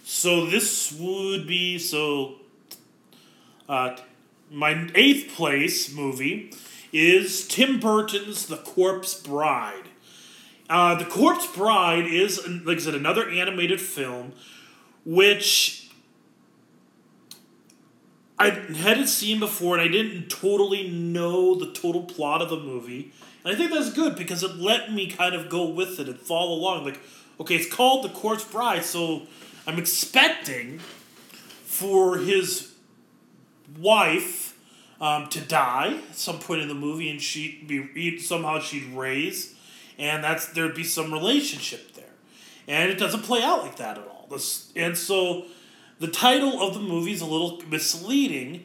so 0.05 0.47
this 0.47 0.93
would 0.93 1.47
be 1.47 1.79
so. 1.79 2.37
Uh, 3.69 3.97
my 4.51 4.89
eighth 4.95 5.35
place 5.35 5.93
movie 5.93 6.53
is 6.93 7.49
Tim 7.49 7.81
Burton's 7.81 8.47
The 8.47 8.59
Corpse 8.59 9.15
Bride. 9.15 9.89
Uh, 10.69 10.95
the 10.95 11.05
Corpse 11.05 11.47
Bride 11.49 12.07
is, 12.07 12.47
like 12.65 12.79
I 12.79 12.81
said, 12.81 12.95
another 12.95 13.29
animated 13.29 13.81
film, 13.81 14.33
which 15.05 15.91
I 18.39 18.51
hadn't 18.51 19.09
seen 19.09 19.41
before, 19.41 19.77
and 19.77 19.83
I 19.83 19.89
didn't 19.89 20.29
totally 20.29 20.89
know 20.89 21.55
the 21.55 21.73
total 21.73 22.05
plot 22.05 22.43
of 22.43 22.49
the 22.49 22.57
movie. 22.57 23.13
And 23.45 23.55
I 23.55 23.59
think 23.59 23.73
that's 23.73 23.93
good 23.93 24.17
because 24.17 24.43
it 24.43 24.57
let 24.57 24.93
me 24.93 25.07
kind 25.07 25.35
of 25.35 25.49
go 25.49 25.69
with 25.69 26.01
it 26.01 26.09
and 26.09 26.19
follow 26.19 26.55
along. 26.55 26.85
Like, 26.85 27.01
okay, 27.39 27.57
it's 27.57 27.73
called 27.73 28.05
The 28.05 28.09
Corpse 28.09 28.45
Bride, 28.45 28.85
so 28.85 29.23
I'm 29.67 29.79
expecting 29.79 30.79
for 31.65 32.19
his 32.19 32.73
wife 33.79 34.57
um, 35.01 35.29
to 35.29 35.41
die 35.41 35.99
at 36.09 36.17
some 36.17 36.39
point 36.39 36.63
in 36.63 36.69
the 36.69 36.75
movie, 36.75 37.11
and 37.11 37.21
she'd 37.21 37.69
be 37.69 38.19
somehow 38.19 38.59
she'd 38.59 38.95
raise, 38.95 39.54
and 39.99 40.23
that's 40.23 40.47
there'd 40.47 40.75
be 40.75 40.85
some 40.85 41.13
relationship 41.13 41.95
there, 41.95 42.05
and 42.69 42.91
it 42.91 42.99
doesn't 42.99 43.23
play 43.23 43.43
out 43.43 43.63
like 43.63 43.77
that 43.77 43.99
at 43.99 44.07
all. 44.07 44.27
This 44.31 44.73
and 44.77 44.97
so 44.97 45.47
the 45.99 46.09
title 46.09 46.61
of 46.61 46.75
the 46.75 46.81
movie 46.81 47.13
is 47.13 47.21
a 47.21 47.27
little 47.27 47.63
misleading, 47.69 48.65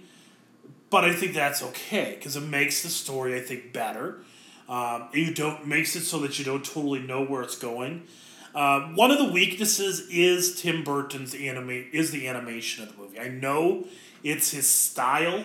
but 0.89 1.03
I 1.03 1.13
think 1.13 1.33
that's 1.33 1.61
okay 1.61 2.15
because 2.17 2.35
it 2.35 2.41
makes 2.41 2.83
the 2.83 2.89
story 2.89 3.35
I 3.35 3.41
think 3.41 3.73
better. 3.73 4.19
Um, 4.67 5.09
you 5.13 5.33
don't 5.33 5.67
makes 5.67 5.95
it 5.95 6.01
so 6.01 6.19
that 6.19 6.37
you 6.37 6.45
don't 6.45 6.63
totally 6.63 6.99
know 6.99 7.25
where 7.25 7.41
it's 7.41 7.57
going. 7.57 8.07
Uh, 8.53 8.89
one 8.93 9.11
of 9.11 9.17
the 9.17 9.31
weaknesses 9.31 10.07
is 10.09 10.59
Tim 10.59 10.83
Burton's 10.83 11.35
anime 11.35 11.87
is 11.91 12.11
the 12.11 12.27
animation 12.27 12.83
of 12.83 12.91
the 12.91 13.01
movie. 13.01 13.19
I 13.19 13.27
know 13.27 13.85
it's 14.23 14.51
his 14.51 14.67
style, 14.67 15.43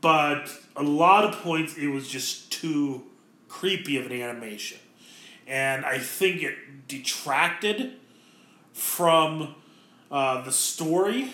but 0.00 0.50
a 0.76 0.82
lot 0.82 1.24
of 1.24 1.40
points 1.40 1.76
it 1.76 1.88
was 1.88 2.06
just 2.06 2.52
too 2.52 3.04
creepy 3.48 3.96
of 3.96 4.06
an 4.06 4.12
animation. 4.12 4.78
And 5.48 5.84
I 5.84 5.98
think 5.98 6.42
it 6.42 6.86
detracted 6.86 7.94
from 8.72 9.56
uh, 10.10 10.42
the 10.42 10.52
story, 10.52 11.32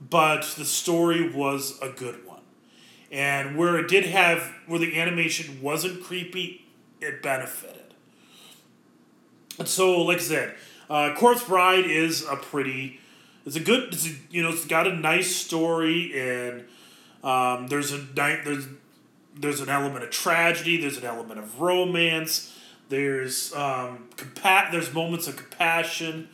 but 0.00 0.42
the 0.58 0.64
story 0.64 1.30
was 1.30 1.80
a 1.80 1.88
good 1.88 2.26
one. 2.26 2.40
And 3.10 3.56
where 3.56 3.78
it 3.78 3.88
did 3.88 4.04
have, 4.04 4.52
where 4.66 4.78
the 4.78 5.00
animation 5.00 5.62
wasn't 5.62 6.02
creepy, 6.02 6.66
it 7.00 7.22
benefited. 7.22 7.94
And 9.58 9.66
so, 9.66 10.02
like 10.02 10.18
I 10.18 10.20
said, 10.20 10.54
uh, 10.90 11.14
Corpse 11.16 11.44
Bride 11.44 11.86
is 11.86 12.26
a 12.26 12.36
pretty 12.36 13.00
it's 13.48 13.56
a 13.56 13.60
good. 13.60 13.94
It's 13.94 14.06
a, 14.06 14.10
you 14.30 14.42
know. 14.42 14.50
It's 14.50 14.66
got 14.66 14.86
a 14.86 14.94
nice 14.94 15.34
story, 15.34 16.12
and 16.14 16.64
um, 17.24 17.66
there's 17.68 17.94
a 17.94 17.96
there's 17.96 18.66
there's 19.40 19.60
an 19.60 19.68
element 19.68 20.04
of 20.04 20.10
tragedy. 20.10 20.76
There's 20.76 20.98
an 20.98 21.04
element 21.04 21.38
of 21.38 21.60
romance. 21.60 22.54
There's 22.88 23.54
um, 23.54 24.08
compa- 24.16 24.70
There's 24.70 24.92
moments 24.92 25.28
of 25.28 25.36
compassion 25.36 26.28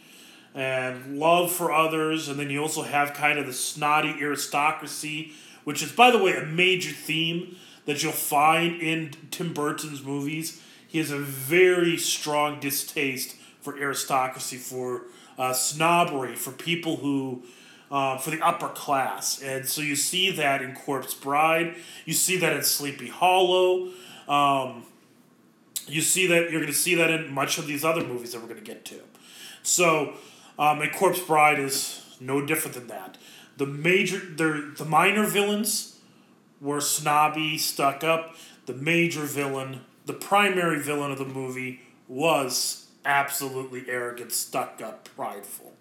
and 0.55 1.19
love 1.19 1.51
for 1.51 1.73
others, 1.73 2.29
and 2.29 2.39
then 2.39 2.49
you 2.49 2.63
also 2.63 2.83
have 2.83 3.13
kind 3.13 3.39
of 3.39 3.47
the 3.47 3.53
snotty 3.53 4.15
aristocracy, 4.21 5.33
which 5.65 5.83
is, 5.83 5.91
by 5.91 6.13
the 6.13 6.19
way, 6.19 6.37
a 6.37 6.47
major 6.47 6.93
theme 6.93 7.57
that 7.87 8.03
you'll 8.03 8.13
find 8.13 8.81
in 8.81 9.13
Tim 9.31 9.53
Burton's 9.53 10.03
movies. 10.03 10.63
He 10.87 10.99
has 10.99 11.11
a 11.11 11.19
very 11.19 11.97
strong 11.97 12.61
distaste 12.61 13.35
for 13.61 13.77
aristocracy, 13.77 14.57
for 14.57 15.03
uh, 15.37 15.53
snobbery 15.53 16.37
for 16.37 16.53
people 16.53 16.97
who, 16.97 17.43
uh, 17.95 18.19
for 18.19 18.31
the 18.33 18.41
upper 18.45 18.69
class. 18.69 19.41
And 19.41 19.69
so 19.69 19.81
you 19.81 19.95
see 19.95 20.33
that 20.33 20.61
in 20.61 20.75
Corpse 20.75 21.15
Bride. 21.15 21.77
You 22.05 22.13
see 22.13 22.37
that 22.39 22.53
in 22.53 22.65
Sleepy 22.65 23.07
Hollow. 23.07 23.91
Um, 24.27 24.83
you 25.87 26.01
see 26.01 26.27
that 26.27 26.51
you're 26.51 26.61
going 26.61 26.67
to 26.67 26.73
see 26.73 26.97
that 26.97 27.11
in 27.11 27.33
much 27.33 27.57
of 27.57 27.69
these 27.69 27.85
other 27.85 28.05
movies 28.05 28.33
that 28.33 28.41
we're 28.41 28.49
going 28.49 28.59
to 28.59 28.67
get 28.67 28.85
to. 28.87 29.01
So, 29.63 30.15
um, 30.59 30.81
and 30.81 30.93
Corpse 30.93 31.21
Bride 31.21 31.61
is 31.61 32.17
no 32.19 32.45
different 32.45 32.75
than 32.75 32.89
that. 32.89 33.17
The 33.59 33.67
major, 33.67 34.19
the 34.19 34.75
the 34.77 34.85
minor 34.85 35.25
villains 35.25 36.01
were 36.61 36.81
snobby, 36.81 37.57
stuck 37.59 38.03
up. 38.03 38.35
The 38.67 38.75
major 38.75 39.23
villain 39.23 39.83
the 40.07 40.15
primary 40.15 40.81
villain 40.81 41.13
of 41.13 41.19
the 41.19 41.25
movie 41.25 41.81
was 42.09 42.89
absolutely 43.05 43.85
arrogant, 43.89 44.33
stuck 44.33 44.83
up, 44.83 45.09
prideful. 45.17 45.74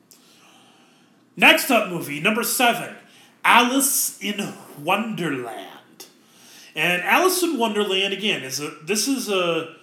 Next 1.35 1.71
up, 1.71 1.89
movie 1.89 2.19
number 2.19 2.43
seven 2.43 2.95
Alice 3.43 4.19
in 4.21 4.53
Wonderland. 4.79 5.69
And 6.75 7.01
Alice 7.03 7.41
in 7.43 7.57
Wonderland 7.57 8.13
again 8.13 8.43
is 8.43 8.59
a 8.59 8.71
this 8.83 9.07
is 9.07 9.29
a 9.29 9.75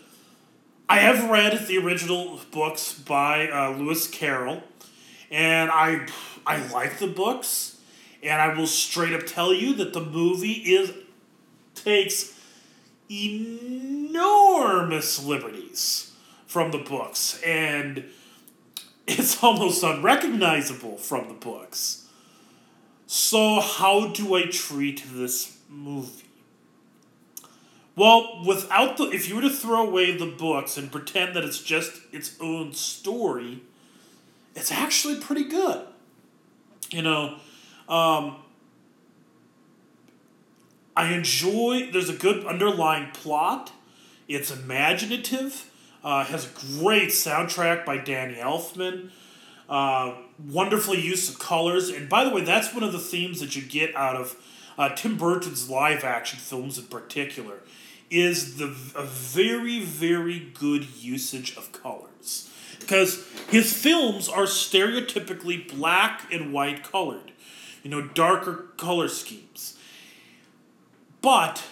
I 0.88 0.99
have 0.99 1.30
read 1.30 1.66
the 1.66 1.78
original 1.78 2.40
books 2.50 2.92
by 2.92 3.49
uh, 3.49 3.71
Lewis 3.76 4.09
Carroll, 4.09 4.62
and 5.30 5.71
I 5.73 6.07
I 6.47 6.66
like 6.69 6.99
the 6.99 7.07
books, 7.07 7.80
and 8.23 8.40
I 8.40 8.54
will 8.54 8.66
straight 8.66 9.12
up 9.12 9.26
tell 9.26 9.52
you 9.52 9.75
that 9.75 9.92
the 9.92 10.00
movie 10.00 10.52
is 10.52 10.92
takes 11.75 12.38
enormous 13.11 14.04
liberties 15.25 16.12
from 16.47 16.71
the 16.71 16.78
books, 16.78 17.40
and 17.42 18.04
it's 19.11 19.43
almost 19.43 19.83
unrecognizable 19.83 20.97
from 20.97 21.29
the 21.29 21.35
books. 21.35 22.07
So 23.07 23.61
how 23.61 24.09
do 24.09 24.35
I 24.35 24.43
treat 24.43 25.02
this 25.12 25.59
movie? 25.69 26.26
Well, 27.97 28.43
without 28.47 28.97
the 28.97 29.11
if 29.11 29.29
you 29.29 29.35
were 29.35 29.43
to 29.43 29.50
throw 29.50 29.87
away 29.87 30.17
the 30.17 30.26
books 30.26 30.76
and 30.76 30.90
pretend 30.90 31.35
that 31.37 31.45
it's 31.45 31.61
just 31.61 32.00
its 32.12 32.37
own 32.40 32.73
story, 32.73 33.62
it's 34.55 34.73
actually 34.73 35.17
pretty 35.17 35.45
good. 35.45 35.87
You 36.91 37.02
know, 37.02 37.37
um, 37.89 38.37
I 40.97 41.13
enjoy. 41.13 41.91
There's 41.93 42.08
a 42.08 42.15
good 42.17 42.47
underlying 42.47 43.11
plot. 43.13 43.73
It's 44.28 44.50
imaginative. 44.50 45.70
Uh, 46.02 46.25
has 46.25 46.47
a 46.47 46.78
great 46.80 47.10
soundtrack 47.10 47.84
by 47.84 47.99
Danny 47.99 48.34
Elfman. 48.34 49.10
Uh, 49.69 50.15
wonderful 50.49 50.95
use 50.95 51.28
of 51.28 51.39
colors, 51.39 51.91
and 51.91 52.08
by 52.08 52.25
the 52.25 52.30
way, 52.30 52.43
that's 52.43 52.75
one 52.75 52.82
of 52.82 52.93
the 52.93 52.99
themes 52.99 53.39
that 53.41 53.54
you 53.54 53.63
get 53.63 53.95
out 53.95 54.17
of 54.17 54.34
uh, 54.78 54.89
Tim 54.89 55.17
Burton's 55.17 55.69
live 55.69 56.02
action 56.02 56.39
films 56.39 56.78
in 56.78 56.86
particular 56.86 57.58
is 58.10 58.56
the 58.56 58.65
a 58.97 59.04
very 59.04 59.80
very 59.80 60.50
good 60.58 60.86
usage 60.99 61.56
of 61.56 61.71
colors. 61.71 62.50
Because 62.80 63.28
his 63.50 63.73
films 63.73 64.28
are 64.28 64.45
stereotypically 64.45 65.71
black 65.76 66.32
and 66.32 66.52
white 66.52 66.82
colored 66.82 67.30
you 67.82 67.91
know 67.91 68.02
darker 68.02 68.67
color 68.76 69.08
schemes. 69.08 69.76
But 71.23 71.65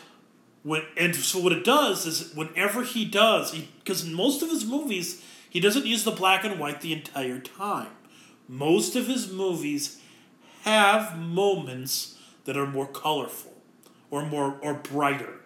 when 0.63 0.83
and 0.97 1.15
so 1.15 1.39
what 1.39 1.53
it 1.53 1.65
does 1.65 2.07
is 2.07 2.35
whenever 2.35 2.83
he 2.83 3.05
does 3.05 3.55
because 3.89 4.05
in 4.05 4.15
most 4.15 4.43
of 4.43 4.51
his 4.51 4.65
movies 4.65 5.23
he 5.49 5.61
doesn't 5.61 5.87
use 5.87 6.05
the 6.05 6.11
black 6.11 6.45
and 6.45 6.61
white 6.61 6.83
the 6.83 6.93
entire 6.93 7.41
time 7.41 7.93
most 8.47 8.95
of 8.95 9.07
his 9.07 9.33
movies 9.33 10.01
have 10.63 11.19
moments 11.19 12.19
that 12.45 12.57
are 12.57 12.67
more 12.67 12.87
colorful 12.87 13.55
or 14.11 14.25
more 14.25 14.59
or 14.63 14.75
brighter 14.75 15.39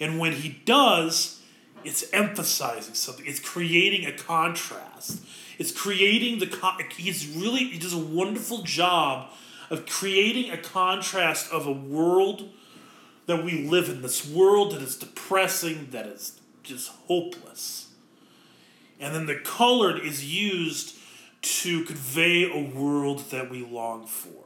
and 0.00 0.18
when 0.18 0.32
he 0.32 0.60
does, 0.64 1.40
it's 1.84 2.04
emphasizing 2.12 2.94
something. 2.94 3.26
It's 3.26 3.40
creating 3.40 4.06
a 4.06 4.12
contrast. 4.12 5.24
It's 5.58 5.72
creating 5.72 6.40
the 6.40 6.46
con- 6.46 6.80
he's 6.96 7.26
really 7.28 7.64
he 7.64 7.78
does 7.78 7.92
a 7.92 7.98
wonderful 7.98 8.62
job 8.62 9.30
of 9.70 9.86
creating 9.86 10.50
a 10.50 10.58
contrast 10.58 11.50
of 11.52 11.66
a 11.66 11.72
world 11.72 12.50
that 13.26 13.44
we 13.44 13.66
live 13.66 13.88
in, 13.88 14.02
this 14.02 14.28
world 14.28 14.72
that 14.72 14.82
is 14.82 14.96
depressing, 14.96 15.88
that 15.92 16.06
is 16.06 16.40
just 16.64 16.88
hopeless. 17.06 17.88
And 18.98 19.14
then 19.14 19.26
the 19.26 19.36
colored 19.36 20.00
is 20.00 20.24
used 20.34 20.96
to 21.42 21.84
convey 21.84 22.50
a 22.50 22.74
world 22.74 23.30
that 23.30 23.50
we 23.50 23.64
long 23.64 24.06
for, 24.06 24.44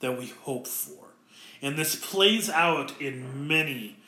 that 0.00 0.18
we 0.18 0.28
hope 0.42 0.66
for. 0.66 1.08
And 1.60 1.76
this 1.76 1.94
plays 1.94 2.48
out 2.48 3.00
in 3.00 3.46
many 3.46 3.98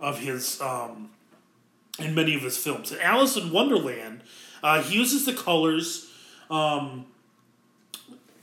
of 0.00 0.20
his 0.20 0.60
um, 0.60 1.10
in 1.98 2.14
many 2.14 2.34
of 2.34 2.42
his 2.42 2.58
films. 2.58 2.92
In 2.92 3.00
Alice 3.00 3.36
in 3.36 3.50
Wonderland, 3.50 4.22
uh, 4.62 4.82
he 4.82 4.98
uses 4.98 5.24
the 5.24 5.32
colors. 5.32 6.10
Um, 6.50 7.06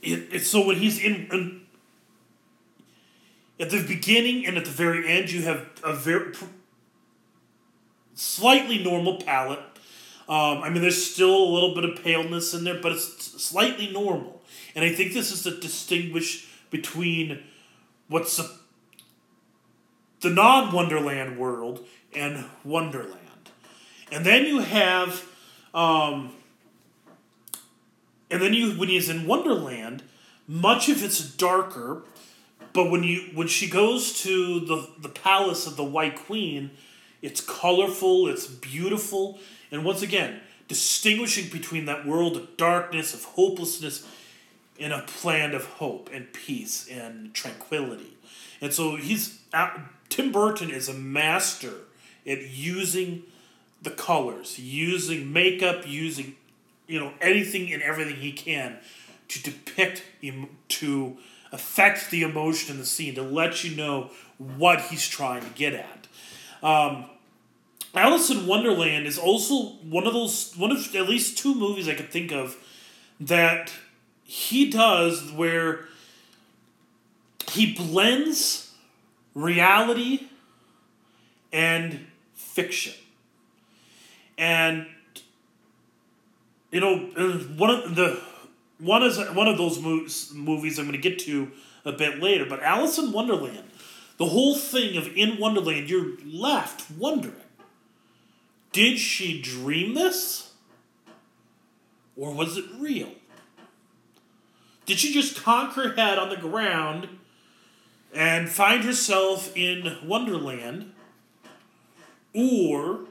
it, 0.02 0.32
it, 0.32 0.40
so 0.40 0.66
when 0.66 0.76
he's 0.76 0.98
in, 0.98 1.28
in, 1.32 1.60
at 3.60 3.70
the 3.70 3.82
beginning 3.86 4.44
and 4.46 4.56
at 4.56 4.64
the 4.64 4.70
very 4.70 5.06
end, 5.06 5.30
you 5.30 5.42
have 5.42 5.68
a 5.84 5.94
very 5.94 6.32
slightly 8.14 8.82
normal 8.82 9.16
palette. 9.16 9.60
Um, 10.28 10.62
I 10.62 10.70
mean, 10.70 10.80
there's 10.80 11.12
still 11.12 11.36
a 11.36 11.50
little 11.50 11.74
bit 11.74 11.84
of 11.84 12.02
paleness 12.02 12.54
in 12.54 12.64
there, 12.64 12.80
but 12.80 12.92
it's 12.92 13.42
slightly 13.42 13.92
normal. 13.92 14.42
And 14.74 14.84
I 14.84 14.92
think 14.92 15.12
this 15.12 15.30
is 15.30 15.42
to 15.42 15.60
distinguish 15.60 16.48
between 16.70 17.42
what's 18.08 18.40
the 20.20 20.30
non 20.30 20.72
Wonderland 20.72 21.38
world 21.38 21.84
and 22.14 22.46
Wonderland. 22.64 23.20
And 24.10 24.24
then 24.24 24.46
you 24.46 24.60
have, 24.60 25.26
um, 25.74 26.32
and 28.30 28.40
then 28.40 28.54
you 28.54 28.72
when 28.72 28.88
he's 28.88 29.08
in 29.08 29.26
Wonderland, 29.26 30.02
much 30.48 30.88
of 30.88 31.02
it's 31.04 31.20
darker, 31.20 32.02
but 32.72 32.90
when 32.90 33.02
you 33.02 33.30
when 33.34 33.46
she 33.48 33.68
goes 33.68 34.20
to 34.22 34.60
the 34.60 34.88
the 34.98 35.08
palace 35.08 35.66
of 35.66 35.76
the 35.76 35.84
White 35.84 36.16
Queen, 36.16 36.70
it's 37.24 37.40
colorful, 37.40 38.28
it's 38.28 38.46
beautiful, 38.46 39.38
and 39.70 39.82
once 39.82 40.02
again, 40.02 40.40
distinguishing 40.68 41.50
between 41.50 41.86
that 41.86 42.06
world 42.06 42.36
of 42.36 42.58
darkness, 42.58 43.14
of 43.14 43.24
hopelessness, 43.24 44.06
and 44.78 44.92
a 44.92 45.06
land 45.24 45.54
of 45.54 45.64
hope 45.64 46.10
and 46.12 46.30
peace 46.34 46.86
and 46.86 47.32
tranquility. 47.32 48.14
And 48.60 48.74
so 48.74 48.96
he's 48.96 49.40
Tim 50.10 50.32
Burton 50.32 50.70
is 50.70 50.90
a 50.90 50.92
master 50.92 51.72
at 52.26 52.42
using 52.42 53.22
the 53.80 53.90
colors, 53.90 54.58
using 54.58 55.32
makeup, 55.32 55.84
using 55.86 56.36
you 56.86 57.00
know 57.00 57.14
anything 57.22 57.72
and 57.72 57.82
everything 57.82 58.16
he 58.16 58.32
can 58.32 58.76
to 59.28 59.42
depict 59.42 60.02
to 60.68 61.16
affect 61.52 62.10
the 62.10 62.22
emotion 62.22 62.74
in 62.74 62.80
the 62.80 62.86
scene 62.86 63.14
to 63.14 63.22
let 63.22 63.64
you 63.64 63.74
know 63.74 64.10
what 64.36 64.82
he's 64.82 65.08
trying 65.08 65.42
to 65.42 65.50
get 65.50 65.72
at. 65.72 66.06
Um, 66.62 67.06
Alice 67.94 68.30
in 68.30 68.46
Wonderland 68.46 69.06
is 69.06 69.18
also 69.18 69.76
one 69.82 70.06
of 70.06 70.12
those 70.12 70.52
one 70.56 70.72
of 70.72 70.94
at 70.94 71.08
least 71.08 71.38
two 71.38 71.54
movies 71.54 71.88
I 71.88 71.94
could 71.94 72.10
think 72.10 72.32
of 72.32 72.56
that 73.20 73.72
he 74.24 74.70
does 74.70 75.30
where 75.32 75.86
he 77.50 77.74
blends 77.74 78.72
reality 79.34 80.28
and 81.52 82.06
fiction. 82.34 82.94
And 84.36 84.86
you 86.72 86.80
know, 86.80 87.10
uh, 87.16 87.38
one 87.56 87.70
of 87.70 87.94
the 87.94 88.20
one 88.78 89.04
is 89.04 89.18
one 89.18 89.46
of 89.46 89.56
those 89.56 89.80
movies 89.80 90.78
I'm 90.78 90.86
going 90.86 91.00
to 91.00 91.08
get 91.08 91.20
to 91.20 91.52
a 91.84 91.92
bit 91.92 92.20
later. 92.20 92.44
But 92.44 92.62
Alice 92.62 92.98
in 92.98 93.12
Wonderland, 93.12 93.70
the 94.18 94.26
whole 94.26 94.56
thing 94.56 94.96
of 94.96 95.06
in 95.16 95.38
Wonderland, 95.38 95.88
you're 95.88 96.16
left 96.24 96.90
wondering: 96.90 97.43
Did 98.74 98.98
she 98.98 99.40
dream 99.40 99.94
this, 99.94 100.52
or 102.16 102.34
was 102.34 102.58
it 102.58 102.64
real? 102.76 103.12
Did 104.84 104.98
she 104.98 105.12
just 105.12 105.40
conk 105.40 105.74
her 105.74 105.94
head 105.94 106.18
on 106.18 106.28
the 106.28 106.36
ground 106.36 107.08
and 108.12 108.48
find 108.48 108.82
herself 108.82 109.56
in 109.56 109.96
Wonderland? 110.04 110.92
Or 112.34 113.04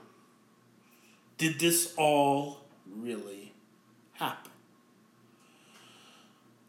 did 1.38 1.62
this 1.62 1.94
all 1.96 2.66
really 2.86 3.54
happen? 4.16 4.52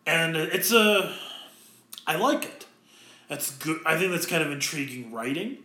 And 0.07 0.37
it's 0.37 0.72
a. 0.72 1.16
I 2.07 2.14
like 2.14 2.44
it. 2.44 2.66
That's 3.26 3.50
good. 3.57 3.80
I 3.85 3.98
think 3.98 4.12
that's 4.12 4.26
kind 4.26 4.44
of 4.44 4.52
intriguing 4.52 5.11
writing. 5.11 5.59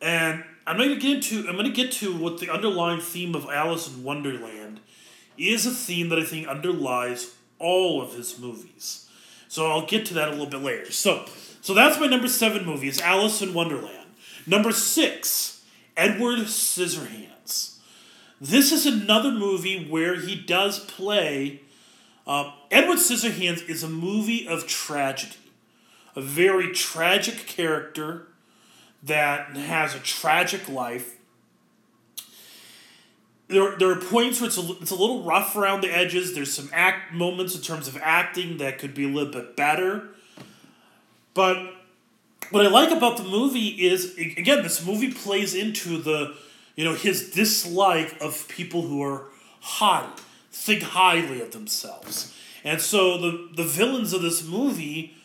And 0.00 0.44
I'm 0.66 0.76
going 0.76 0.90
to 0.90 0.96
get 0.96 1.16
into. 1.16 1.48
I'm 1.48 1.56
going 1.56 1.66
to 1.66 1.72
get 1.72 1.92
to 1.92 2.16
what 2.16 2.38
the 2.38 2.50
underlying 2.50 3.00
theme 3.00 3.34
of 3.34 3.46
Alice 3.46 3.92
in 3.92 4.04
Wonderland 4.04 4.80
is 5.36 5.66
a 5.66 5.70
theme 5.70 6.08
that 6.10 6.18
I 6.18 6.24
think 6.24 6.46
underlies 6.46 7.34
all 7.58 8.02
of 8.02 8.14
his 8.14 8.38
movies. 8.38 9.08
So 9.48 9.70
I'll 9.70 9.86
get 9.86 10.06
to 10.06 10.14
that 10.14 10.28
a 10.28 10.30
little 10.32 10.46
bit 10.46 10.62
later. 10.62 10.90
So 10.92 11.26
so 11.60 11.74
that's 11.74 11.98
my 11.98 12.06
number 12.06 12.28
seven 12.28 12.64
movie. 12.64 12.88
Is 12.88 13.00
Alice 13.00 13.42
in 13.42 13.54
Wonderland. 13.54 14.08
Number 14.46 14.72
six, 14.72 15.64
Edward 15.96 16.40
Scissorhands. 16.40 17.76
This 18.40 18.72
is 18.72 18.86
another 18.86 19.30
movie 19.30 19.86
where 19.88 20.16
he 20.16 20.34
does 20.34 20.80
play. 20.80 21.60
Uh, 22.26 22.52
Edward 22.70 22.98
Scissorhands 22.98 23.68
is 23.68 23.84
a 23.84 23.88
movie 23.88 24.48
of 24.48 24.66
tragedy, 24.66 25.36
a 26.16 26.20
very 26.20 26.72
tragic 26.72 27.46
character 27.46 28.31
that 29.02 29.56
has 29.56 29.94
a 29.94 29.98
tragic 29.98 30.68
life, 30.68 31.16
there, 33.48 33.76
there 33.76 33.90
are 33.90 34.00
points 34.00 34.40
where 34.40 34.48
it's 34.48 34.58
a, 34.58 34.72
it's 34.80 34.90
a 34.90 34.96
little 34.96 35.22
rough 35.22 35.56
around 35.56 35.82
the 35.82 35.94
edges. 35.94 36.34
There's 36.34 36.52
some 36.52 36.70
act 36.72 37.12
moments 37.12 37.54
in 37.54 37.62
terms 37.62 37.86
of 37.86 37.98
acting 38.02 38.58
that 38.58 38.78
could 38.78 38.94
be 38.94 39.04
a 39.04 39.08
little 39.08 39.32
bit 39.32 39.56
better. 39.56 40.08
But 41.34 41.74
what 42.50 42.64
I 42.64 42.68
like 42.68 42.90
about 42.90 43.16
the 43.16 43.24
movie 43.24 43.68
is 43.68 44.16
again, 44.16 44.62
this 44.62 44.84
movie 44.84 45.12
plays 45.12 45.54
into 45.54 46.00
the 46.00 46.34
you 46.76 46.84
know 46.84 46.94
his 46.94 47.30
dislike 47.30 48.16
of 48.20 48.48
people 48.48 48.82
who 48.82 49.02
are 49.02 49.26
high, 49.60 50.08
think 50.50 50.82
highly 50.82 51.40
of 51.40 51.52
themselves, 51.52 52.34
and 52.64 52.80
so 52.80 53.18
the 53.18 53.48
the 53.54 53.64
villains 53.64 54.12
of 54.12 54.22
this 54.22 54.46
movie 54.46 55.16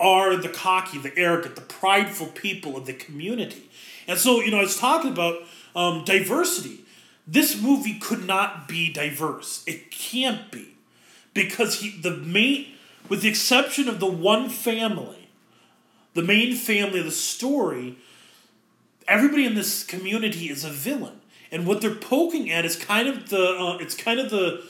are 0.00 0.34
the 0.36 0.48
cocky, 0.48 0.98
the 0.98 1.16
arrogant, 1.16 1.54
the 1.54 1.60
prideful 1.60 2.28
people 2.28 2.76
of 2.76 2.86
the 2.86 2.94
community. 2.94 3.70
And 4.08 4.18
so, 4.18 4.40
you 4.40 4.50
know, 4.50 4.58
I 4.58 4.62
was 4.62 4.78
talking 4.78 5.12
about 5.12 5.42
um, 5.76 6.04
diversity. 6.04 6.80
This 7.26 7.60
movie 7.60 7.98
could 7.98 8.26
not 8.26 8.66
be 8.66 8.90
diverse. 8.90 9.62
It 9.66 9.90
can't 9.90 10.50
be. 10.50 10.74
Because 11.34 11.80
he, 11.80 11.90
the 11.90 12.16
main, 12.16 12.66
with 13.08 13.22
the 13.22 13.28
exception 13.28 13.88
of 13.88 14.00
the 14.00 14.10
one 14.10 14.48
family, 14.48 15.28
the 16.14 16.22
main 16.22 16.56
family 16.56 16.98
of 16.98 17.04
the 17.04 17.12
story, 17.12 17.96
everybody 19.06 19.44
in 19.44 19.54
this 19.54 19.84
community 19.84 20.48
is 20.48 20.64
a 20.64 20.70
villain. 20.70 21.20
And 21.52 21.66
what 21.66 21.80
they're 21.80 21.94
poking 21.94 22.50
at 22.50 22.64
is 22.64 22.74
kind 22.74 23.06
of 23.06 23.28
the, 23.28 23.44
uh, 23.44 23.78
it's 23.78 23.94
kind 23.94 24.18
of 24.18 24.30
the 24.30 24.64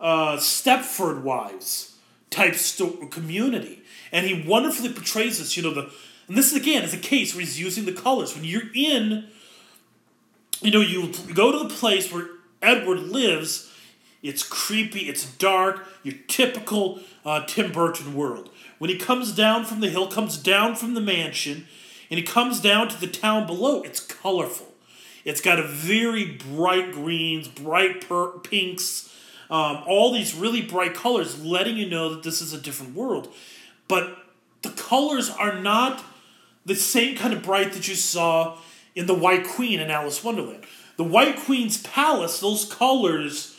uh, 0.00 0.36
Stepford 0.36 1.22
wives 1.22 1.95
type 2.30 2.54
sto- 2.54 3.06
community 3.06 3.82
and 4.12 4.26
he 4.26 4.46
wonderfully 4.46 4.92
portrays 4.92 5.38
this. 5.38 5.56
You 5.56 5.62
know 5.62 5.74
the, 5.74 5.90
and 6.28 6.36
this 6.36 6.54
again 6.54 6.82
is 6.82 6.94
a 6.94 6.98
case 6.98 7.34
where 7.34 7.40
he's 7.40 7.60
using 7.60 7.84
the 7.84 7.92
colors. 7.92 8.34
When 8.34 8.44
you're 8.44 8.72
in, 8.74 9.28
you 10.60 10.70
know, 10.70 10.80
you 10.80 11.12
go 11.34 11.52
to 11.52 11.68
the 11.68 11.74
place 11.74 12.12
where 12.12 12.28
Edward 12.62 13.00
lives. 13.00 13.72
It's 14.22 14.42
creepy. 14.42 15.00
It's 15.00 15.24
dark. 15.24 15.86
Your 16.02 16.14
typical 16.26 17.00
uh, 17.24 17.44
Tim 17.46 17.70
Burton 17.70 18.14
world. 18.14 18.50
When 18.78 18.90
he 18.90 18.96
comes 18.96 19.32
down 19.32 19.64
from 19.64 19.80
the 19.80 19.88
hill, 19.88 20.08
comes 20.08 20.36
down 20.36 20.74
from 20.74 20.94
the 20.94 21.00
mansion, 21.00 21.66
and 22.10 22.18
he 22.18 22.24
comes 22.24 22.60
down 22.60 22.88
to 22.88 23.00
the 23.00 23.06
town 23.06 23.46
below. 23.46 23.82
It's 23.82 24.00
colorful. 24.00 24.74
It's 25.24 25.40
got 25.40 25.58
a 25.58 25.66
very 25.66 26.24
bright 26.24 26.92
greens, 26.92 27.48
bright 27.48 28.06
per- 28.06 28.38
pinks, 28.38 29.12
um, 29.50 29.82
all 29.86 30.12
these 30.12 30.34
really 30.34 30.62
bright 30.62 30.94
colors, 30.94 31.42
letting 31.44 31.76
you 31.76 31.88
know 31.88 32.10
that 32.10 32.22
this 32.22 32.40
is 32.40 32.52
a 32.52 32.60
different 32.60 32.94
world 32.94 33.32
but 33.88 34.16
the 34.62 34.70
colors 34.70 35.30
are 35.30 35.60
not 35.60 36.04
the 36.64 36.74
same 36.74 37.16
kind 37.16 37.32
of 37.32 37.42
bright 37.42 37.72
that 37.72 37.88
you 37.88 37.94
saw 37.94 38.58
in 38.94 39.06
the 39.06 39.14
White 39.14 39.46
Queen 39.46 39.80
in 39.80 39.90
Alice 39.90 40.24
Wonderland. 40.24 40.64
The 40.96 41.04
White 41.04 41.36
Queen's 41.36 41.82
palace, 41.82 42.40
those 42.40 42.64
colors 42.64 43.56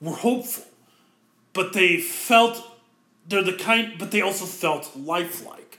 were 0.00 0.16
hopeful, 0.16 0.64
but 1.52 1.72
they 1.72 2.00
felt 2.00 2.66
they're 3.28 3.42
the 3.42 3.52
kind, 3.52 3.94
but 3.98 4.10
they 4.10 4.22
also 4.22 4.46
felt 4.46 4.96
lifelike. 4.96 5.78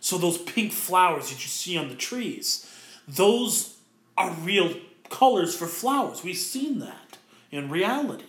So 0.00 0.18
those 0.18 0.38
pink 0.38 0.72
flowers 0.72 1.30
that 1.30 1.42
you 1.42 1.48
see 1.48 1.76
on 1.76 1.88
the 1.88 1.94
trees, 1.96 2.70
those 3.08 3.76
are 4.16 4.30
real 4.30 4.74
colors 5.08 5.56
for 5.56 5.66
flowers. 5.66 6.22
We've 6.22 6.36
seen 6.36 6.78
that 6.80 7.18
in 7.50 7.70
reality. 7.70 8.24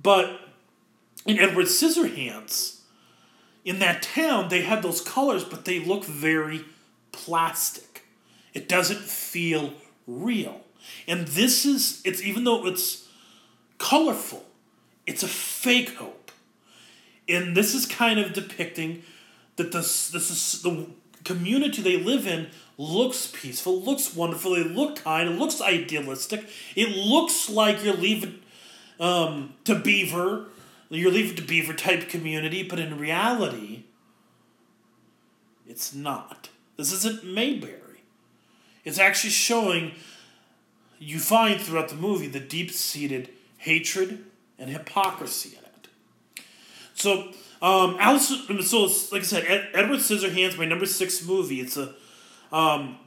But 0.00 0.40
in 1.24 1.38
Edward 1.38 1.66
Scissorhands, 1.66 2.80
in 3.64 3.78
that 3.80 4.02
town, 4.02 4.48
they 4.48 4.62
have 4.62 4.82
those 4.82 5.00
colors, 5.00 5.42
but 5.42 5.64
they 5.64 5.80
look 5.80 6.04
very 6.04 6.64
plastic. 7.12 8.04
It 8.54 8.68
doesn't 8.68 9.00
feel 9.00 9.72
real. 10.06 10.60
And 11.08 11.26
this 11.28 11.64
is, 11.64 12.00
it's 12.04 12.22
even 12.22 12.44
though 12.44 12.66
it's 12.66 13.08
colorful, 13.78 14.44
it's 15.06 15.22
a 15.22 15.28
fake 15.28 15.94
hope. 15.94 16.30
And 17.28 17.56
this 17.56 17.74
is 17.74 17.86
kind 17.86 18.20
of 18.20 18.32
depicting 18.32 19.02
that 19.56 19.72
this, 19.72 20.10
this 20.10 20.30
is 20.30 20.62
the 20.62 20.86
community 21.24 21.82
they 21.82 21.96
live 21.96 22.26
in 22.26 22.48
looks 22.78 23.26
peaceful, 23.26 23.80
looks 23.80 24.14
wonderful, 24.14 24.54
it 24.54 24.70
looks 24.70 25.00
kind, 25.00 25.28
it 25.28 25.38
looks 25.38 25.60
idealistic, 25.60 26.46
it 26.76 26.96
looks 26.96 27.50
like 27.50 27.82
you're 27.82 27.94
leaving 27.94 28.38
um, 28.98 29.54
to 29.64 29.74
Beaver 29.74 30.46
you're 30.90 31.10
Leave 31.10 31.32
It 31.32 31.36
to 31.36 31.42
Beaver 31.42 31.74
type 31.74 32.08
community, 32.08 32.62
but 32.62 32.78
in 32.78 32.98
reality, 32.98 33.84
it's 35.66 35.94
not. 35.94 36.48
This 36.76 36.92
isn't 36.92 37.24
Mayberry. 37.24 38.02
It's 38.84 38.98
actually 38.98 39.30
showing, 39.30 39.92
you 40.98 41.18
find 41.18 41.60
throughout 41.60 41.88
the 41.88 41.96
movie, 41.96 42.28
the 42.28 42.40
deep 42.40 42.70
seated 42.70 43.30
hatred 43.58 44.24
and 44.58 44.70
hypocrisy 44.70 45.58
in 45.58 45.64
it. 45.64 46.44
So, 46.94 47.32
um, 47.60 47.96
Alice, 47.98 48.28
so 48.28 48.82
like 49.10 49.22
I 49.22 49.24
said, 49.24 49.44
Ed, 49.46 49.68
Edward 49.74 49.98
Scissorhands, 49.98 50.56
my 50.56 50.66
number 50.66 50.86
six 50.86 51.26
movie. 51.26 51.60
It's 51.60 51.76
a 51.76 51.94
um, 52.52 52.98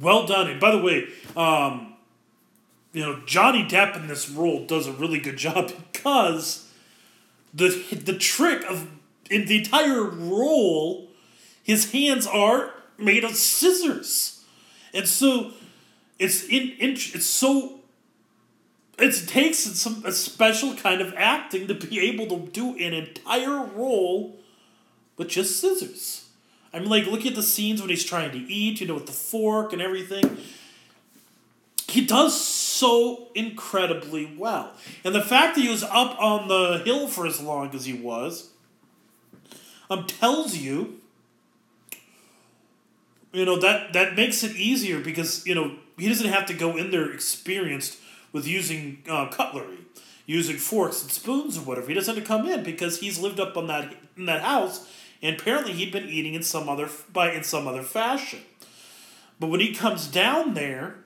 well 0.00 0.26
done. 0.26 0.50
And 0.50 0.60
by 0.60 0.72
the 0.72 0.82
way, 0.82 1.06
um, 1.36 1.93
you 2.94 3.02
know 3.02 3.20
Johnny 3.26 3.64
Depp 3.64 3.96
in 3.96 4.06
this 4.06 4.30
role 4.30 4.64
does 4.64 4.86
a 4.86 4.92
really 4.92 5.20
good 5.20 5.36
job 5.36 5.70
because 5.92 6.72
the 7.52 7.68
the 7.92 8.16
trick 8.16 8.64
of 8.64 8.88
in 9.30 9.46
the 9.46 9.58
entire 9.58 10.02
role, 10.02 11.08
his 11.62 11.92
hands 11.92 12.26
are 12.26 12.70
made 12.96 13.24
of 13.24 13.34
scissors, 13.34 14.44
and 14.94 15.06
so 15.06 15.52
it's 16.18 16.44
in, 16.44 16.70
in 16.78 16.90
it's 16.90 17.26
so 17.26 17.80
it 18.98 19.28
takes 19.28 19.58
some 19.58 20.02
a 20.04 20.12
special 20.12 20.74
kind 20.74 21.00
of 21.00 21.12
acting 21.16 21.66
to 21.66 21.74
be 21.74 22.00
able 22.00 22.26
to 22.26 22.50
do 22.50 22.76
an 22.76 22.92
entire 22.92 23.64
role 23.64 24.36
with 25.16 25.28
just 25.28 25.60
scissors. 25.60 26.28
I 26.72 26.78
mean, 26.78 26.88
like 26.88 27.06
look 27.06 27.26
at 27.26 27.34
the 27.34 27.42
scenes 27.42 27.80
when 27.80 27.90
he's 27.90 28.04
trying 28.04 28.32
to 28.32 28.38
eat, 28.38 28.80
you 28.80 28.86
know, 28.86 28.94
with 28.94 29.06
the 29.06 29.12
fork 29.12 29.72
and 29.72 29.82
everything. 29.82 30.38
He 31.88 32.04
does 32.04 32.40
so 32.84 33.28
incredibly 33.34 34.34
well. 34.36 34.74
And 35.04 35.14
the 35.14 35.22
fact 35.22 35.54
that 35.54 35.62
he 35.62 35.70
was 35.70 35.82
up 35.84 36.20
on 36.20 36.48
the 36.48 36.82
hill 36.84 37.08
for 37.08 37.26
as 37.26 37.40
long 37.40 37.74
as 37.74 37.86
he 37.86 37.94
was 37.94 38.50
um, 39.88 40.06
tells 40.06 40.58
you, 40.58 41.00
you 43.32 43.46
know, 43.46 43.58
that, 43.58 43.94
that 43.94 44.16
makes 44.16 44.44
it 44.44 44.54
easier 44.54 45.00
because, 45.00 45.46
you 45.46 45.54
know, 45.54 45.76
he 45.96 46.08
doesn't 46.08 46.28
have 46.28 46.44
to 46.46 46.52
go 46.52 46.76
in 46.76 46.90
there 46.90 47.10
experienced 47.10 47.96
with 48.32 48.46
using 48.46 49.02
uh, 49.08 49.28
cutlery, 49.28 49.78
using 50.26 50.58
forks 50.58 51.00
and 51.00 51.10
spoons 51.10 51.56
or 51.56 51.62
whatever. 51.62 51.88
He 51.88 51.94
doesn't 51.94 52.14
have 52.14 52.22
to 52.22 52.28
come 52.28 52.46
in 52.46 52.62
because 52.64 53.00
he's 53.00 53.18
lived 53.18 53.40
up 53.40 53.56
on 53.56 53.66
that 53.68 53.94
in 54.16 54.26
that 54.26 54.42
house, 54.42 54.86
and 55.22 55.40
apparently 55.40 55.72
he'd 55.72 55.90
been 55.90 56.08
eating 56.08 56.34
in 56.34 56.42
some 56.42 56.68
other 56.68 56.88
by 57.12 57.32
in 57.32 57.44
some 57.44 57.66
other 57.66 57.82
fashion. 57.82 58.40
But 59.40 59.48
when 59.48 59.60
he 59.60 59.74
comes 59.74 60.06
down 60.06 60.54
there, 60.54 61.03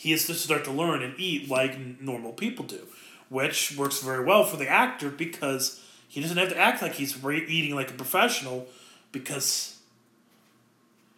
he 0.00 0.12
has 0.12 0.24
to 0.24 0.32
start 0.32 0.64
to 0.64 0.70
learn 0.70 1.02
and 1.02 1.12
eat 1.20 1.50
like 1.50 2.00
normal 2.00 2.32
people 2.32 2.64
do, 2.64 2.86
which 3.28 3.76
works 3.76 4.00
very 4.00 4.24
well 4.24 4.44
for 4.44 4.56
the 4.56 4.66
actor 4.66 5.10
because 5.10 5.78
he 6.08 6.22
doesn't 6.22 6.38
have 6.38 6.48
to 6.48 6.56
act 6.56 6.80
like 6.80 6.94
he's 6.94 7.22
re- 7.22 7.44
eating 7.46 7.74
like 7.74 7.90
a 7.90 7.92
professional 7.92 8.66
because 9.12 9.78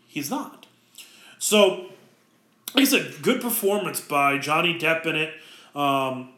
he's 0.09 0.29
not. 0.29 0.67
So, 1.39 1.93
like 2.75 2.83
I 2.83 2.85
said, 2.85 3.23
good 3.23 3.41
performance 3.41 4.01
by 4.01 4.39
Johnny 4.39 4.77
Depp 4.77 5.07
in 5.07 5.15
it. 5.15 5.35
Um, 5.77 6.31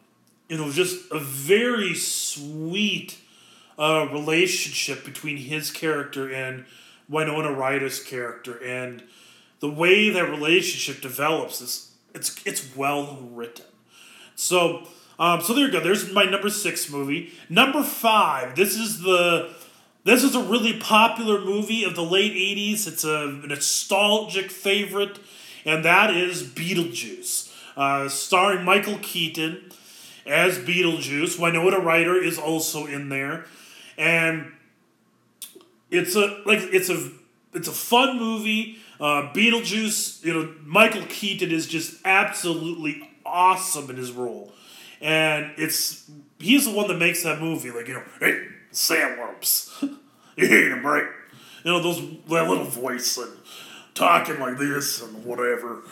you 0.51 0.59
know, 0.59 0.71
just 0.71 1.11
a 1.11 1.19
very 1.19 1.95
sweet 1.95 3.17
uh, 3.79 4.07
relationship 4.13 5.03
between 5.03 5.39
his 5.39 5.71
character 5.71 6.31
and 6.31 6.67
Winona 7.09 7.55
Ryder's 7.55 8.05
character, 8.05 8.63
and 8.63 9.03
the 9.61 9.71
way 9.71 10.11
that 10.11 10.29
relationship 10.29 11.01
develops 11.01 11.63
is 11.63 11.94
it's 12.15 12.41
it's 12.47 12.75
well 12.77 13.19
written. 13.33 13.67
So 14.37 14.87
um, 15.19 15.41
so 15.41 15.55
there 15.55 15.67
you 15.67 15.73
go. 15.73 15.81
There's 15.81 16.13
my 16.13 16.25
number 16.25 16.51
six 16.51 16.91
movie. 16.91 17.33
Number 17.49 17.83
five. 17.83 18.57
This 18.57 18.77
is 18.77 19.01
the 19.01 19.55
this 20.05 20.23
is 20.23 20.35
a 20.35 20.43
really 20.43 20.79
popular 20.79 21.41
movie 21.41 21.85
of 21.85 21.95
the 21.95 22.03
late 22.03 22.33
'80s. 22.33 22.87
It's 22.87 23.05
a 23.05 23.41
nostalgic 23.47 24.51
favorite, 24.51 25.19
and 25.65 25.85
that 25.85 26.15
is 26.15 26.43
Beetlejuice, 26.43 27.53
uh, 27.77 28.09
starring 28.09 28.65
Michael 28.65 28.99
Keaton 29.01 29.71
as 30.27 30.59
Beetlejuice. 30.59 31.39
Winona 31.39 31.79
Ryder 31.79 32.17
is 32.17 32.39
also 32.39 32.87
in 32.87 33.09
there, 33.09 33.47
and 33.97 34.53
it's 35.91 36.17
a 36.17 36.43
like 36.45 36.61
it's 36.61 36.91
a 36.91 37.11
it's 37.53 37.69
a 37.69 37.73
fun 37.73 38.19
movie. 38.19 38.79
Uh, 39.01 39.33
Beetlejuice, 39.33 40.25
you 40.25 40.33
know, 40.33 40.55
Michael 40.65 41.05
Keaton 41.09 41.51
is 41.51 41.67
just 41.67 42.01
absolutely 42.05 43.11
awesome 43.27 43.91
in 43.91 43.97
his 43.97 44.13
role, 44.13 44.53
and 45.01 45.53
it's 45.57 46.11
he's 46.39 46.67
the 46.67 46.73
one 46.73 46.89
that 46.89 46.99
makes 46.99 47.23
that 47.25 47.41
movie. 47.41 47.71
Like 47.71 47.89
you 47.89 47.95
know, 47.95 48.05
hey, 48.21 48.47
sandworms, 48.73 49.71
you 50.37 50.47
hate 50.47 50.71
him, 50.71 50.87
right? 50.87 51.07
You 51.65 51.73
know 51.73 51.83
those 51.83 52.01
that 52.29 52.49
little 52.49 52.65
voice 52.65 53.17
and 53.17 53.33
talking 53.95 54.39
like 54.39 54.59
this 54.59 55.03
and 55.03 55.25
whatever. 55.25 55.83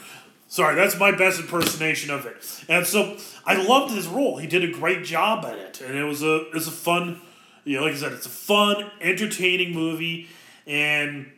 Sorry, 0.48 0.74
that's 0.74 0.98
my 0.98 1.12
best 1.12 1.40
impersonation 1.40 2.10
of 2.10 2.26
it. 2.26 2.64
And 2.68 2.86
so 2.86 3.16
I 3.46 3.54
loved 3.54 3.94
his 3.94 4.06
role. 4.06 4.36
He 4.36 4.46
did 4.46 4.62
a 4.62 4.70
great 4.70 5.02
job 5.02 5.46
at 5.46 5.56
it, 5.56 5.80
and 5.80 5.96
it 5.96 6.04
was 6.04 6.22
a 6.22 6.48
it 6.48 6.54
was 6.54 6.68
a 6.68 6.72
fun, 6.72 7.20
you 7.64 7.78
know, 7.78 7.84
like 7.84 7.94
I 7.94 7.96
said, 7.96 8.12
it's 8.12 8.26
a 8.26 8.30
fun, 8.30 8.90
entertaining 9.00 9.72
movie, 9.72 10.28
and 10.66 11.32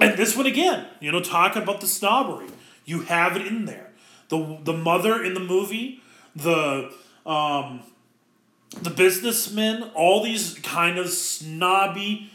and 0.00 0.18
this 0.18 0.36
one 0.36 0.46
again, 0.46 0.86
you 1.00 1.10
know, 1.10 1.20
talk 1.20 1.56
about 1.56 1.80
the 1.80 1.86
snobbery. 1.86 2.48
You 2.84 3.02
have 3.02 3.36
it 3.36 3.46
in 3.46 3.64
there. 3.64 3.90
The 4.28 4.58
the 4.62 4.72
mother 4.72 5.22
in 5.22 5.34
the 5.34 5.40
movie, 5.40 6.02
the 6.34 6.92
um, 7.24 7.82
the 8.82 8.90
businessmen, 8.90 9.90
all 9.94 10.22
these 10.22 10.54
kind 10.62 10.98
of 10.98 11.08
snobby, 11.08 12.30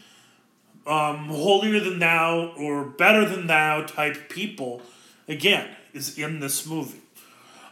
um, 0.86 1.28
holier 1.28 1.80
than 1.80 1.98
thou 1.98 2.52
or 2.58 2.84
better 2.84 3.28
than 3.28 3.46
thou 3.46 3.82
type 3.82 4.28
people, 4.28 4.82
again, 5.28 5.68
is 5.92 6.18
in 6.18 6.40
this 6.40 6.66
movie. 6.66 7.00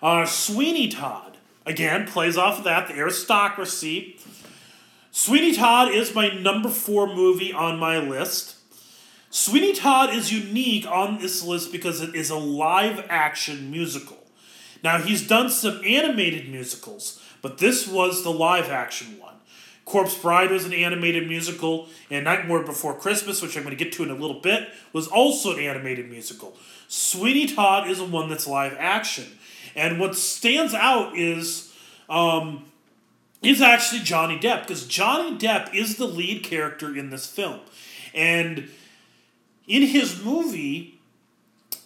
Uh, 0.02 0.24
Sweeney 0.24 0.88
Todd, 0.88 1.36
again, 1.66 2.06
plays 2.06 2.36
off 2.36 2.58
of 2.58 2.64
that, 2.64 2.88
the 2.88 2.94
aristocracy. 2.94 4.18
Sweeney 5.10 5.54
Todd 5.54 5.92
is 5.92 6.14
my 6.14 6.28
number 6.28 6.68
four 6.68 7.06
movie 7.06 7.52
on 7.52 7.78
my 7.78 7.98
list. 7.98 8.56
Sweeney 9.30 9.72
Todd 9.72 10.12
is 10.12 10.32
unique 10.32 10.86
on 10.86 11.18
this 11.18 11.44
list 11.44 11.70
because 11.70 12.00
it 12.00 12.16
is 12.16 12.30
a 12.30 12.36
live 12.36 13.06
action 13.08 13.70
musical. 13.70 14.18
Now, 14.82 14.98
he's 14.98 15.26
done 15.26 15.50
some 15.50 15.80
animated 15.84 16.48
musicals, 16.48 17.22
but 17.40 17.58
this 17.58 17.86
was 17.86 18.24
the 18.24 18.32
live 18.32 18.70
action 18.70 19.18
one. 19.20 19.34
Corpse 19.84 20.18
Bride 20.18 20.50
was 20.50 20.64
an 20.64 20.72
animated 20.72 21.28
musical, 21.28 21.88
and 22.10 22.24
Nightmare 22.24 22.62
Before 22.62 22.94
Christmas, 22.94 23.40
which 23.40 23.56
I'm 23.56 23.62
going 23.62 23.76
to 23.76 23.82
get 23.82 23.92
to 23.94 24.02
in 24.02 24.10
a 24.10 24.14
little 24.14 24.40
bit, 24.40 24.68
was 24.92 25.06
also 25.06 25.56
an 25.56 25.60
animated 25.60 26.10
musical. 26.10 26.56
Sweeney 26.88 27.46
Todd 27.46 27.88
is 27.88 27.98
the 27.98 28.04
one 28.04 28.28
that's 28.28 28.46
live 28.46 28.76
action. 28.78 29.26
And 29.74 30.00
what 30.00 30.16
stands 30.16 30.74
out 30.74 31.16
is 31.16 31.72
um, 32.08 32.64
is 33.42 33.62
actually 33.62 34.00
Johnny 34.00 34.38
Depp, 34.38 34.62
because 34.62 34.86
Johnny 34.86 35.36
Depp 35.38 35.72
is 35.74 35.96
the 35.96 36.06
lead 36.06 36.42
character 36.42 36.96
in 36.96 37.10
this 37.10 37.26
film. 37.26 37.60
And 38.12 38.68
in 39.70 39.82
his 39.82 40.22
movie, 40.22 41.00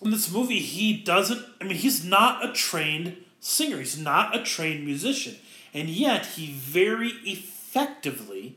in 0.01 0.11
this 0.11 0.33
movie, 0.33 0.61
he 0.61 0.97
doesn't, 0.97 1.45
I 1.61 1.65
mean, 1.65 1.77
he's 1.77 2.03
not 2.03 2.43
a 2.43 2.51
trained 2.51 3.19
singer, 3.41 3.77
he's 3.77 3.99
not 3.99 4.35
a 4.35 4.43
trained 4.43 4.87
musician. 4.87 5.37
And 5.75 5.91
yet, 5.91 6.25
he 6.25 6.53
very 6.53 7.09
effectively 7.25 8.57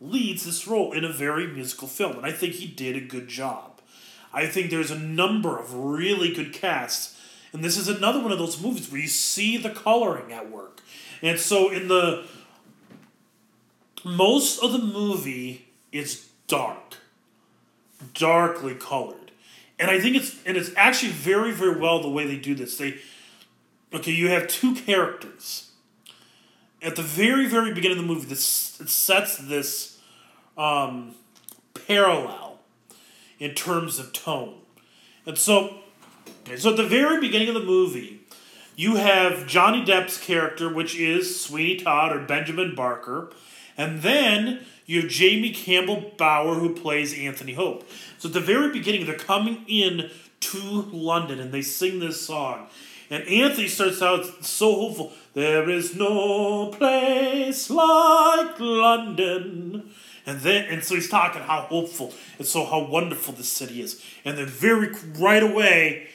leads 0.00 0.44
this 0.44 0.66
role 0.66 0.92
in 0.92 1.04
a 1.04 1.12
very 1.12 1.46
musical 1.46 1.86
film. 1.86 2.16
And 2.16 2.26
I 2.26 2.32
think 2.32 2.54
he 2.54 2.66
did 2.66 2.96
a 2.96 3.00
good 3.00 3.28
job. 3.28 3.80
I 4.32 4.46
think 4.46 4.70
there's 4.70 4.90
a 4.90 4.98
number 4.98 5.56
of 5.56 5.72
really 5.74 6.34
good 6.34 6.52
casts. 6.52 7.16
And 7.52 7.62
this 7.62 7.76
is 7.76 7.86
another 7.86 8.20
one 8.20 8.32
of 8.32 8.38
those 8.38 8.60
movies 8.60 8.90
where 8.90 9.00
you 9.00 9.06
see 9.06 9.56
the 9.56 9.70
coloring 9.70 10.32
at 10.32 10.50
work. 10.50 10.80
And 11.20 11.38
so 11.38 11.70
in 11.70 11.86
the 11.86 12.24
most 14.04 14.60
of 14.60 14.72
the 14.72 14.78
movie 14.80 15.68
is 15.92 16.28
dark. 16.48 16.96
Darkly 18.14 18.74
colored. 18.74 19.32
And 19.78 19.90
I 19.90 19.98
think 20.00 20.16
it's 20.16 20.36
and 20.44 20.56
it's 20.56 20.70
actually 20.76 21.12
very, 21.12 21.52
very 21.52 21.78
well 21.78 22.00
the 22.00 22.08
way 22.08 22.26
they 22.26 22.38
do 22.38 22.54
this. 22.54 22.76
They 22.76 22.98
okay, 23.92 24.12
you 24.12 24.28
have 24.28 24.48
two 24.48 24.74
characters 24.74 25.72
at 26.82 26.96
the 26.96 27.02
very, 27.02 27.46
very 27.46 27.72
beginning 27.72 27.98
of 27.98 28.04
the 28.04 28.08
movie, 28.08 28.26
this 28.26 28.80
it 28.80 28.88
sets 28.88 29.36
this 29.36 29.98
um, 30.58 31.14
parallel 31.86 32.58
in 33.38 33.54
terms 33.54 33.98
of 33.98 34.12
tone. 34.12 34.58
And 35.24 35.38
so, 35.38 35.78
so 36.56 36.70
at 36.70 36.76
the 36.76 36.86
very 36.86 37.20
beginning 37.20 37.48
of 37.48 37.54
the 37.54 37.62
movie, 37.62 38.20
you 38.74 38.96
have 38.96 39.46
Johnny 39.46 39.84
Depp's 39.84 40.18
character, 40.18 40.72
which 40.72 40.96
is 40.96 41.40
Sweeney 41.40 41.76
Todd 41.76 42.14
or 42.14 42.20
Benjamin 42.20 42.74
Barker, 42.74 43.30
and 43.76 44.02
then 44.02 44.64
you 44.86 45.02
have 45.02 45.10
Jamie 45.10 45.50
Campbell 45.50 46.12
Bower, 46.16 46.54
who 46.54 46.74
plays 46.74 47.16
Anthony 47.16 47.54
Hope. 47.54 47.88
So 48.18 48.28
at 48.28 48.34
the 48.34 48.40
very 48.40 48.72
beginning, 48.72 49.06
they're 49.06 49.16
coming 49.16 49.64
in 49.66 50.10
to 50.40 50.58
London 50.92 51.40
and 51.40 51.52
they 51.52 51.62
sing 51.62 52.00
this 52.00 52.20
song. 52.20 52.68
And 53.10 53.26
Anthony 53.28 53.68
starts 53.68 54.00
out 54.00 54.44
so 54.44 54.74
hopeful. 54.74 55.12
There 55.34 55.68
is 55.68 55.94
no 55.94 56.68
place 56.68 57.68
like 57.70 58.58
London. 58.58 59.90
And 60.24 60.40
then 60.40 60.66
and 60.66 60.82
so 60.82 60.94
he's 60.94 61.08
talking 61.08 61.42
how 61.42 61.62
hopeful 61.62 62.14
and 62.38 62.46
so 62.46 62.64
how 62.64 62.84
wonderful 62.84 63.34
this 63.34 63.48
city 63.48 63.82
is. 63.82 64.02
And 64.24 64.38
then 64.38 64.46
very 64.46 64.94
right 65.18 65.42
away, 65.42 66.08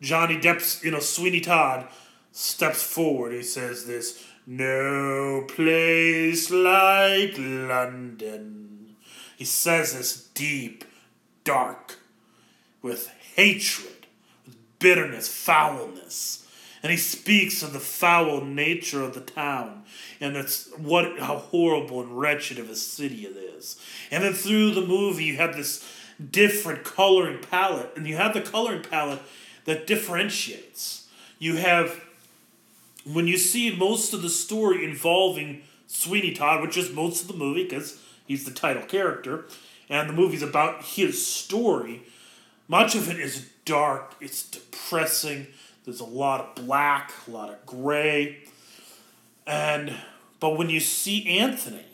Johnny 0.00 0.38
Depp's, 0.38 0.84
you 0.84 0.90
know, 0.90 1.00
Sweeney 1.00 1.40
Todd 1.40 1.88
steps 2.30 2.82
forward. 2.82 3.32
He 3.32 3.42
says 3.42 3.86
this, 3.86 4.24
no 4.46 5.44
place 5.48 6.50
like 6.50 7.34
London. 7.38 8.96
He 9.36 9.44
says 9.44 9.94
this 9.94 10.28
deep, 10.34 10.84
dark, 11.44 11.98
with 12.82 13.08
hatred, 13.34 14.06
with 14.46 14.56
bitterness, 14.78 15.28
foulness 15.28 16.44
and 16.84 16.90
he 16.90 16.98
speaks 16.98 17.62
of 17.62 17.72
the 17.72 17.80
foul 17.80 18.42
nature 18.42 19.02
of 19.02 19.14
the 19.14 19.20
town 19.20 19.84
and 20.20 20.36
it's 20.36 20.70
what 20.76 21.18
how 21.18 21.38
horrible 21.38 22.02
and 22.02 22.16
wretched 22.16 22.58
of 22.58 22.68
a 22.68 22.76
city 22.76 23.24
it 23.24 23.34
is. 23.34 23.80
And 24.10 24.22
then 24.22 24.34
through 24.34 24.72
the 24.72 24.86
movie 24.86 25.24
you 25.24 25.36
have 25.38 25.56
this 25.56 25.82
different 26.30 26.84
coloring 26.84 27.38
palette 27.50 27.90
and 27.96 28.06
you 28.06 28.16
have 28.16 28.34
the 28.34 28.42
coloring 28.42 28.82
palette 28.82 29.22
that 29.64 29.86
differentiates. 29.86 31.08
You 31.38 31.56
have 31.56 31.98
when 33.04 33.26
you 33.26 33.36
see 33.36 33.74
most 33.74 34.12
of 34.14 34.22
the 34.22 34.30
story 34.30 34.84
involving 34.84 35.62
Sweeney 35.86 36.32
Todd, 36.32 36.62
which 36.62 36.76
is 36.76 36.92
most 36.92 37.22
of 37.22 37.28
the 37.28 37.34
movie 37.34 37.64
because 37.64 38.00
he's 38.26 38.44
the 38.44 38.50
title 38.50 38.82
character, 38.82 39.44
and 39.88 40.08
the 40.08 40.14
movie's 40.14 40.42
about 40.42 40.84
his 40.84 41.26
story, 41.26 42.02
much 42.68 42.94
of 42.94 43.10
it 43.10 43.20
is 43.20 43.48
dark, 43.64 44.14
it's 44.20 44.48
depressing, 44.48 45.46
there's 45.84 46.00
a 46.00 46.04
lot 46.04 46.40
of 46.40 46.64
black, 46.66 47.12
a 47.28 47.30
lot 47.30 47.50
of 47.50 47.66
gray. 47.66 48.38
And 49.46 49.94
but 50.40 50.56
when 50.56 50.70
you 50.70 50.80
see 50.80 51.38
Anthony, 51.38 51.84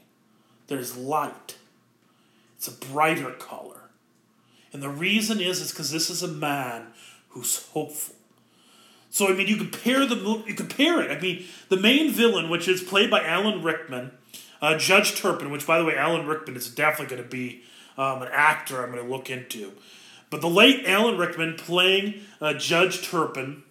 there's 0.68 0.96
light. 0.96 1.56
It's 2.56 2.68
a 2.68 2.72
brighter 2.72 3.30
color. 3.32 3.80
And 4.72 4.82
the 4.82 4.88
reason 4.88 5.40
is 5.40 5.60
is 5.60 5.70
because 5.70 5.90
this 5.90 6.10
is 6.10 6.22
a 6.22 6.28
man 6.28 6.88
who's 7.30 7.66
hopeful. 7.68 8.16
So 9.10 9.28
I 9.28 9.32
mean, 9.32 9.48
you 9.48 9.56
compare 9.56 10.06
the 10.06 10.42
you 10.46 10.54
compare 10.54 11.02
it. 11.02 11.10
I 11.10 11.20
mean, 11.20 11.44
the 11.68 11.76
main 11.76 12.12
villain, 12.12 12.48
which 12.48 12.68
is 12.68 12.82
played 12.82 13.10
by 13.10 13.24
Alan 13.24 13.62
Rickman, 13.62 14.12
uh, 14.62 14.78
Judge 14.78 15.16
Turpin, 15.20 15.50
which 15.50 15.66
by 15.66 15.78
the 15.78 15.84
way, 15.84 15.96
Alan 15.96 16.26
Rickman 16.26 16.56
is 16.56 16.72
definitely 16.72 17.16
going 17.16 17.28
to 17.28 17.28
be 17.28 17.62
um, 17.98 18.22
an 18.22 18.28
actor 18.32 18.82
I'm 18.82 18.92
going 18.92 19.04
to 19.04 19.10
look 19.10 19.28
into. 19.28 19.72
But 20.30 20.40
the 20.40 20.48
late 20.48 20.86
Alan 20.86 21.18
Rickman 21.18 21.56
playing 21.56 22.20
uh, 22.40 22.54
Judge 22.54 23.02
Turpin 23.02 23.64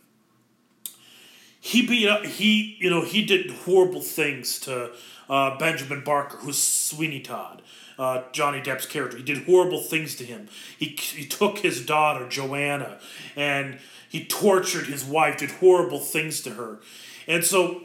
he 1.59 1.85
beat 1.85 2.07
up 2.07 2.25
he 2.25 2.77
you 2.79 2.89
know 2.89 3.03
he 3.03 3.25
did 3.25 3.51
horrible 3.51 4.01
things 4.01 4.59
to 4.61 4.91
uh, 5.29 5.57
Benjamin 5.57 6.03
Barker, 6.03 6.37
who's 6.37 6.57
Sweeney 6.57 7.19
Todd, 7.19 7.61
uh, 7.99 8.23
Johnny 8.31 8.61
Depp's 8.61 8.87
character. 8.87 9.17
He 9.17 9.23
did 9.23 9.45
horrible 9.45 9.81
things 9.81 10.15
to 10.15 10.23
him. 10.23 10.47
He 10.77 10.87
he 10.87 11.25
took 11.25 11.59
his 11.59 11.85
daughter 11.85 12.27
Joanna, 12.29 12.99
and 13.35 13.79
he 14.09 14.25
tortured 14.25 14.87
his 14.87 15.05
wife. 15.05 15.37
Did 15.37 15.51
horrible 15.51 15.99
things 15.99 16.41
to 16.41 16.51
her, 16.51 16.79
and 17.27 17.45
so 17.45 17.83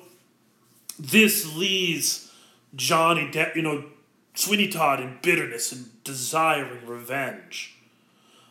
this 0.99 1.55
leaves 1.55 2.33
Johnny 2.75 3.31
Depp, 3.31 3.55
you 3.55 3.63
know, 3.63 3.85
Sweeney 4.35 4.69
Todd 4.69 5.01
in 5.01 5.19
bitterness 5.23 5.73
and 5.73 6.03
desiring 6.03 6.87
revenge. 6.87 7.77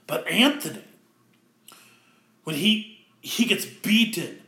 But 0.08 0.28
Anthony, 0.28 0.84
when 2.44 2.56
he 2.58 3.06
he 3.22 3.46
gets 3.46 3.66
beaten 3.66 4.42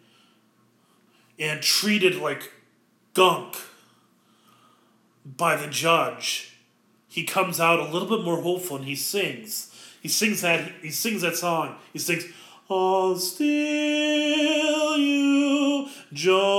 and 1.40 1.62
treated 1.62 2.16
like 2.16 2.52
gunk 3.14 3.56
by 5.26 5.56
the 5.56 5.68
judge, 5.68 6.58
he 7.08 7.24
comes 7.24 7.60
out 7.60 7.80
a 7.80 7.92
little 7.92 8.08
bit 8.08 8.24
more 8.24 8.42
hopeful 8.42 8.78
and 8.78 8.86
he 8.86 8.96
sings. 8.96 9.74
He 10.02 10.10
sings 10.10 10.42
that 10.42 10.72
he 10.82 10.92
sings 10.92 11.22
that 11.22 11.36
song. 11.36 11.76
He 11.94 12.00
sings 12.00 12.26
I'll 12.68 13.16
steal 13.18 14.98
you, 14.98 15.88
Johanna. 16.12 16.58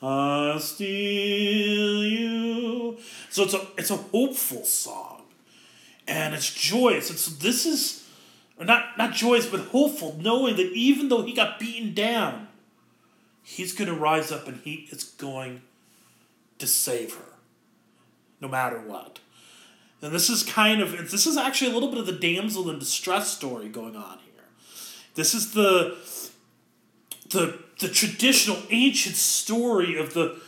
I'll 0.00 0.60
steal 0.60 2.04
you. 2.04 2.98
So 3.30 3.42
it's 3.42 3.54
a 3.54 3.66
it's 3.76 3.90
a 3.90 3.96
hopeful 3.96 4.64
song. 4.64 5.22
And 6.06 6.34
it's 6.34 6.52
joyous. 6.52 7.10
It's 7.10 7.26
this 7.26 7.66
is 7.66 8.06
not 8.60 8.96
not 8.96 9.14
joyous 9.14 9.46
but 9.46 9.60
hopeful, 9.60 10.16
knowing 10.20 10.54
that 10.56 10.70
even 10.72 11.08
though 11.08 11.22
he 11.22 11.32
got 11.32 11.58
beaten 11.58 11.94
down, 11.94 12.46
he's 13.42 13.72
going 13.72 13.88
to 13.88 13.96
rise 13.96 14.30
up 14.30 14.46
and 14.46 14.60
he 14.62 14.88
is 14.92 15.02
going 15.02 15.62
to 16.58 16.68
save 16.68 17.14
her, 17.14 17.32
no 18.40 18.46
matter 18.46 18.78
what. 18.78 19.18
And 20.02 20.12
this 20.12 20.28
is 20.28 20.42
kind 20.42 20.80
of 20.80 21.10
this 21.10 21.26
is 21.26 21.36
actually 21.36 21.70
a 21.70 21.74
little 21.74 21.88
bit 21.88 21.98
of 21.98 22.06
the 22.06 22.12
damsel 22.12 22.68
in 22.68 22.78
distress 22.80 23.28
story 23.28 23.68
going 23.68 23.96
on 23.96 24.18
here. 24.18 24.44
This 25.14 25.32
is 25.32 25.52
the 25.54 25.96
the 27.30 27.58
the 27.80 27.88
traditional 27.88 28.58
ancient 28.70 29.14
story 29.14 29.96
of 29.96 30.14
the 30.14 30.40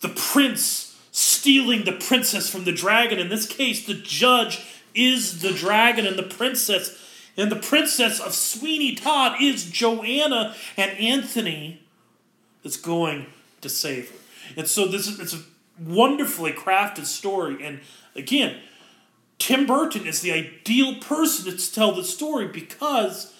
the 0.00 0.08
prince 0.08 0.96
stealing 1.12 1.84
the 1.84 1.92
princess 1.92 2.50
from 2.50 2.64
the 2.64 2.72
dragon. 2.72 3.18
In 3.18 3.28
this 3.28 3.46
case, 3.46 3.86
the 3.86 3.94
judge 3.94 4.60
is 4.94 5.40
the 5.40 5.52
dragon 5.52 6.06
and 6.06 6.18
the 6.18 6.22
princess. 6.22 7.02
And 7.38 7.52
the 7.52 7.56
princess 7.56 8.18
of 8.18 8.34
Sweeney 8.34 8.94
Todd 8.94 9.40
is 9.42 9.70
Johanna, 9.70 10.54
and 10.76 10.90
Anthony 10.98 11.82
is 12.64 12.76
going 12.76 13.26
to 13.60 13.68
save 13.68 14.10
her. 14.10 14.16
And 14.56 14.66
so 14.66 14.86
this 14.86 15.06
is 15.06 15.20
it's 15.20 15.34
a 15.34 15.42
wonderfully 15.78 16.52
crafted 16.52 17.04
story. 17.04 17.64
And 17.64 17.80
again, 18.18 18.60
Tim 19.38 19.66
Burton 19.66 20.06
is 20.06 20.20
the 20.20 20.32
ideal 20.32 20.96
person 20.96 21.56
to 21.56 21.72
tell 21.72 21.92
the 21.92 22.04
story 22.04 22.48
because 22.48 23.32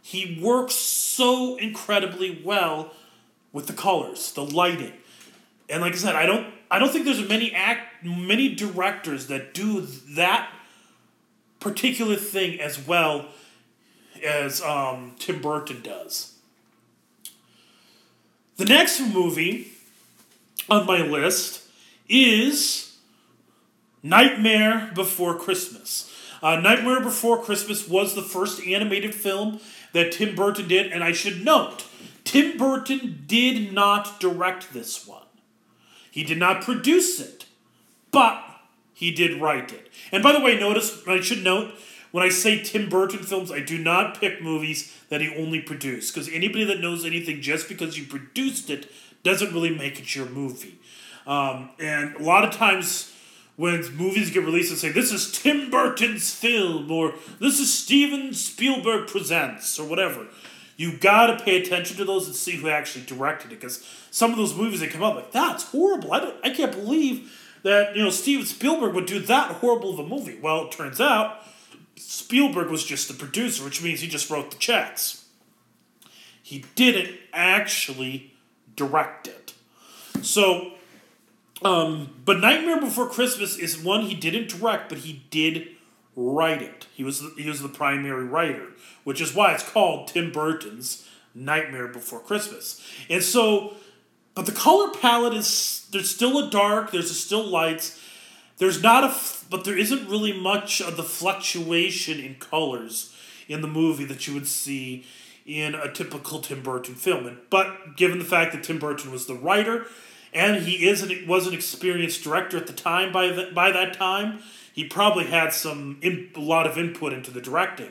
he 0.00 0.38
works 0.42 0.74
so 0.74 1.56
incredibly 1.56 2.42
well 2.44 2.92
with 3.52 3.66
the 3.66 3.72
colors, 3.72 4.32
the 4.32 4.44
lighting. 4.44 4.92
And 5.68 5.82
like 5.82 5.92
I 5.92 5.96
said, 5.96 6.16
I 6.16 6.26
don't 6.26 6.52
I 6.70 6.78
don't 6.78 6.90
think 6.90 7.04
there's 7.04 7.28
many 7.28 7.52
act 7.54 8.04
many 8.04 8.54
directors 8.54 9.28
that 9.28 9.54
do 9.54 9.82
that 10.16 10.50
particular 11.60 12.16
thing 12.16 12.60
as 12.60 12.84
well 12.84 13.28
as 14.24 14.60
um, 14.62 15.14
Tim 15.18 15.40
Burton 15.40 15.82
does. 15.82 16.34
The 18.56 18.64
next 18.64 19.00
movie 19.00 19.68
on 20.68 20.86
my 20.86 21.02
list 21.02 21.62
is 22.08 22.91
Nightmare 24.02 24.90
Before 24.94 25.38
Christmas. 25.38 26.10
Uh, 26.42 26.56
Nightmare 26.56 27.00
Before 27.00 27.40
Christmas 27.40 27.88
was 27.88 28.14
the 28.14 28.22
first 28.22 28.66
animated 28.66 29.14
film 29.14 29.60
that 29.92 30.12
Tim 30.12 30.34
Burton 30.34 30.66
did, 30.66 30.90
and 30.90 31.04
I 31.04 31.12
should 31.12 31.44
note, 31.44 31.84
Tim 32.24 32.56
Burton 32.56 33.24
did 33.26 33.72
not 33.72 34.18
direct 34.20 34.72
this 34.72 35.06
one. 35.06 35.22
He 36.10 36.24
did 36.24 36.38
not 36.38 36.62
produce 36.62 37.20
it, 37.20 37.46
but 38.10 38.42
he 38.92 39.10
did 39.10 39.40
write 39.40 39.72
it. 39.72 39.88
And 40.10 40.22
by 40.22 40.32
the 40.32 40.40
way, 40.40 40.58
notice, 40.58 41.06
I 41.06 41.20
should 41.20 41.42
note, 41.42 41.72
when 42.10 42.24
I 42.24 42.28
say 42.28 42.62
Tim 42.62 42.88
Burton 42.88 43.20
films, 43.20 43.50
I 43.50 43.60
do 43.60 43.78
not 43.78 44.20
pick 44.20 44.42
movies 44.42 44.96
that 45.08 45.20
he 45.20 45.34
only 45.34 45.60
produced. 45.60 46.12
Because 46.12 46.28
anybody 46.28 46.64
that 46.64 46.80
knows 46.80 47.04
anything 47.04 47.40
just 47.40 47.68
because 47.68 47.98
you 47.98 48.04
produced 48.04 48.68
it 48.68 48.90
doesn't 49.22 49.52
really 49.52 49.74
make 49.74 49.98
it 49.98 50.14
your 50.14 50.26
movie. 50.26 50.78
Um, 51.26 51.70
and 51.78 52.16
a 52.16 52.22
lot 52.22 52.44
of 52.44 52.52
times 52.52 53.11
when 53.56 53.80
movies 53.96 54.30
get 54.30 54.44
released 54.44 54.70
and 54.70 54.78
say, 54.78 54.88
this 54.90 55.12
is 55.12 55.30
Tim 55.30 55.70
Burton's 55.70 56.34
film, 56.34 56.90
or 56.90 57.14
this 57.38 57.60
is 57.60 57.72
Steven 57.72 58.32
Spielberg 58.32 59.08
Presents, 59.08 59.78
or 59.78 59.86
whatever, 59.86 60.26
you 60.76 60.96
gotta 60.96 61.42
pay 61.44 61.60
attention 61.60 61.96
to 61.98 62.04
those 62.04 62.26
and 62.26 62.34
see 62.34 62.52
who 62.52 62.68
actually 62.68 63.04
directed 63.04 63.52
it. 63.52 63.60
Because 63.60 63.86
some 64.10 64.30
of 64.30 64.36
those 64.36 64.56
movies 64.56 64.80
that 64.80 64.90
come 64.90 65.02
out, 65.02 65.16
like, 65.16 65.32
that's 65.32 65.64
horrible. 65.64 66.12
I, 66.12 66.20
don't, 66.20 66.36
I 66.44 66.50
can't 66.50 66.72
believe 66.72 67.38
that, 67.62 67.94
you 67.94 68.02
know, 68.02 68.10
Steven 68.10 68.46
Spielberg 68.46 68.94
would 68.94 69.06
do 69.06 69.20
that 69.20 69.52
horrible 69.56 69.90
of 69.90 69.98
a 69.98 70.08
movie. 70.08 70.38
Well, 70.40 70.66
it 70.66 70.72
turns 70.72 71.00
out 71.00 71.42
Spielberg 71.96 72.70
was 72.70 72.84
just 72.84 73.08
the 73.08 73.14
producer, 73.14 73.64
which 73.64 73.82
means 73.82 74.00
he 74.00 74.08
just 74.08 74.30
wrote 74.30 74.50
the 74.50 74.56
checks. 74.56 75.26
He 76.42 76.64
didn't 76.74 77.16
actually 77.32 78.32
direct 78.74 79.28
it. 79.28 79.54
So, 80.22 80.72
um, 81.64 82.22
but 82.24 82.40
Nightmare 82.40 82.80
Before 82.80 83.08
Christmas 83.08 83.56
is 83.56 83.82
one 83.82 84.02
he 84.02 84.14
didn't 84.14 84.48
direct, 84.48 84.88
but 84.88 84.98
he 84.98 85.24
did 85.30 85.68
write 86.16 86.62
it. 86.62 86.86
He 86.94 87.04
was 87.04 87.20
the, 87.20 87.32
he 87.36 87.48
was 87.48 87.62
the 87.62 87.68
primary 87.68 88.24
writer, 88.24 88.68
which 89.04 89.20
is 89.20 89.34
why 89.34 89.54
it's 89.54 89.68
called 89.68 90.08
Tim 90.08 90.30
Burton's 90.32 91.08
Nightmare 91.34 91.88
Before 91.88 92.20
Christmas. 92.20 92.84
And 93.08 93.22
so, 93.22 93.74
but 94.34 94.46
the 94.46 94.52
color 94.52 94.92
palette 94.92 95.34
is 95.34 95.86
there's 95.90 96.10
still 96.10 96.38
a 96.38 96.50
dark, 96.50 96.90
there's 96.90 97.10
a 97.10 97.14
still 97.14 97.44
lights. 97.44 98.00
There's 98.58 98.82
not 98.82 99.04
a, 99.04 99.14
but 99.50 99.64
there 99.64 99.76
isn't 99.76 100.08
really 100.08 100.32
much 100.32 100.80
of 100.80 100.96
the 100.96 101.02
fluctuation 101.02 102.20
in 102.20 102.36
colors 102.36 103.14
in 103.48 103.60
the 103.60 103.68
movie 103.68 104.04
that 104.04 104.26
you 104.26 104.34
would 104.34 104.46
see 104.46 105.04
in 105.44 105.74
a 105.74 105.90
typical 105.90 106.40
Tim 106.40 106.62
Burton 106.62 106.94
film. 106.94 107.38
But 107.50 107.96
given 107.96 108.18
the 108.18 108.24
fact 108.24 108.52
that 108.52 108.62
Tim 108.62 108.78
Burton 108.78 109.10
was 109.10 109.26
the 109.26 109.34
writer, 109.34 109.86
and 110.32 110.62
he 110.62 110.88
is 110.88 111.02
an, 111.02 111.26
was 111.26 111.46
an 111.46 111.54
experienced 111.54 112.22
director 112.24 112.56
at 112.56 112.66
the 112.66 112.72
time 112.72 113.12
by 113.12 113.28
the, 113.28 113.50
by 113.54 113.70
that 113.70 113.94
time, 113.94 114.42
he 114.72 114.84
probably 114.84 115.26
had 115.26 115.52
some 115.52 115.98
in, 116.00 116.30
a 116.34 116.40
lot 116.40 116.66
of 116.66 116.78
input 116.78 117.12
into 117.12 117.30
the 117.30 117.40
directing. 117.40 117.90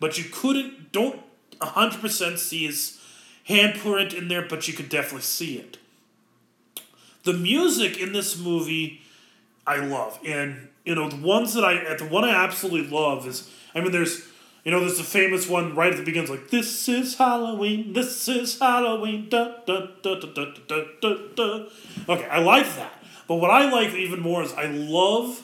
But 0.00 0.18
you 0.18 0.24
couldn't 0.24 0.92
don't 0.92 1.20
hundred 1.60 2.00
percent 2.00 2.38
see 2.38 2.66
his 2.66 3.00
handprint 3.48 4.14
in 4.14 4.28
there, 4.28 4.46
but 4.46 4.66
you 4.66 4.74
could 4.74 4.88
definitely 4.88 5.22
see 5.22 5.58
it. 5.58 5.78
The 7.24 7.32
music 7.32 7.98
in 7.98 8.12
this 8.12 8.38
movie 8.38 9.02
I 9.66 9.76
love. 9.76 10.18
And 10.26 10.68
you 10.84 10.94
know, 10.94 11.08
the 11.08 11.24
ones 11.24 11.54
that 11.54 11.64
I 11.64 11.94
the 11.94 12.06
one 12.06 12.24
I 12.24 12.30
absolutely 12.30 12.90
love 12.90 13.26
is 13.26 13.50
I 13.74 13.80
mean 13.80 13.92
there's 13.92 14.26
you 14.64 14.70
know, 14.70 14.80
there's 14.80 15.00
a 15.00 15.04
famous 15.04 15.48
one 15.48 15.74
right 15.74 15.92
at 15.92 15.98
the 15.98 16.04
beginning, 16.04 16.30
like 16.30 16.50
"This 16.50 16.88
is 16.88 17.16
Halloween, 17.16 17.92
this 17.92 18.28
is 18.28 18.58
Halloween." 18.58 19.28
Da, 19.28 19.56
da, 19.66 19.86
da, 20.02 20.14
da, 20.20 20.26
da, 20.34 20.44
da, 20.68 20.84
da, 21.00 21.16
da. 21.34 21.66
Okay, 22.08 22.28
I 22.28 22.38
like 22.38 22.66
that, 22.76 22.92
but 23.26 23.36
what 23.36 23.50
I 23.50 23.70
like 23.70 23.94
even 23.94 24.20
more 24.20 24.42
is 24.42 24.52
I 24.52 24.66
love. 24.66 25.42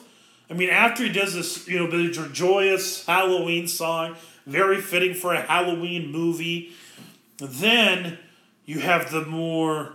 I 0.49 0.53
mean, 0.53 0.69
after 0.69 1.03
he 1.03 1.11
does 1.11 1.33
this, 1.35 1.67
you 1.67 1.77
know, 1.77 2.11
joyous 2.31 3.05
Halloween 3.05 3.67
song, 3.67 4.15
very 4.47 4.81
fitting 4.81 5.13
for 5.13 5.33
a 5.33 5.41
Halloween 5.41 6.11
movie. 6.11 6.71
Then 7.37 8.17
you 8.65 8.79
have 8.79 9.11
the 9.11 9.25
more 9.25 9.93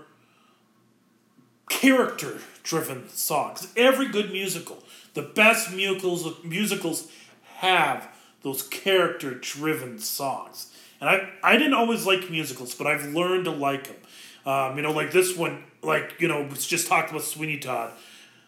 character 1.68 2.38
driven 2.62 3.09
songs. 3.09 3.68
Every 3.76 4.09
good 4.09 4.32
musical, 4.32 4.82
the 5.14 5.22
best 5.22 5.72
musicals 5.72 6.42
musicals 6.44 7.11
have 7.57 8.09
those 8.45 8.62
character 8.62 9.34
driven 9.34 9.99
songs. 9.99 10.70
And 11.01 11.11
I, 11.11 11.28
I 11.42 11.57
didn't 11.57 11.74
always 11.74 12.07
like 12.07 12.30
musicals, 12.30 12.76
but 12.76 12.86
I've 12.86 13.12
learned 13.12 13.47
to 13.47 13.51
like 13.51 13.88
them. 13.88 13.97
Um, 14.47 14.76
you 14.76 14.82
know, 14.82 14.92
like 14.92 15.11
this 15.11 15.36
one, 15.36 15.64
like, 15.82 16.14
you 16.20 16.28
know, 16.28 16.42
was 16.42 16.64
just 16.66 16.86
talked 16.86 17.11
about 17.11 17.22
Sweeney 17.22 17.59
Todd. 17.59 17.90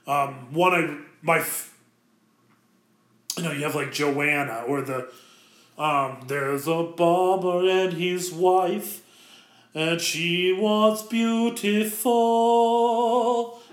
Um, 0.07 0.53
one 0.53 0.73
I, 0.73 0.99
my, 1.23 1.45
you 3.37 3.43
know, 3.43 3.51
you 3.51 3.65
have 3.65 3.75
like 3.75 3.91
Johanna 3.93 4.63
or 4.69 4.83
the, 4.83 5.11
um, 5.79 6.21
there's 6.29 6.69
a 6.69 6.85
barber 6.85 7.69
and 7.69 7.95
his 7.95 8.33
wife, 8.33 9.03
and 9.75 10.01
she 10.01 10.53
was 10.53 11.07
beautiful 11.07 12.37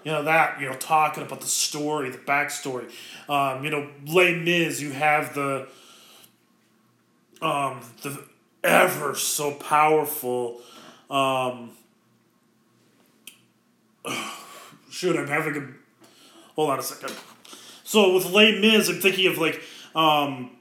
you 0.03 0.11
know 0.11 0.23
that 0.23 0.59
you 0.59 0.67
know 0.67 0.75
talking 0.75 1.23
about 1.23 1.41
the 1.41 1.47
story, 1.47 2.09
the 2.09 2.17
backstory. 2.17 2.91
Um, 3.29 3.63
you 3.63 3.69
know, 3.69 3.89
Les 4.05 4.35
Mis, 4.35 4.81
you 4.81 4.91
have 4.91 5.33
the 5.33 5.67
um, 7.43 7.81
the 8.01 8.23
ever 8.63 9.15
so 9.15 9.51
powerful. 9.51 10.61
Um, 11.09 11.71
shoot, 14.89 15.15
I'm 15.15 15.27
having 15.27 15.55
a. 15.57 15.67
Hold 16.55 16.69
on 16.69 16.79
a 16.79 16.83
second. 16.83 17.15
So 17.83 18.13
with 18.13 18.31
Les 18.31 18.59
Mis, 18.59 18.89
I'm 18.89 19.01
thinking 19.01 19.27
of 19.27 19.37
like 19.37 19.61
um, 19.95 20.51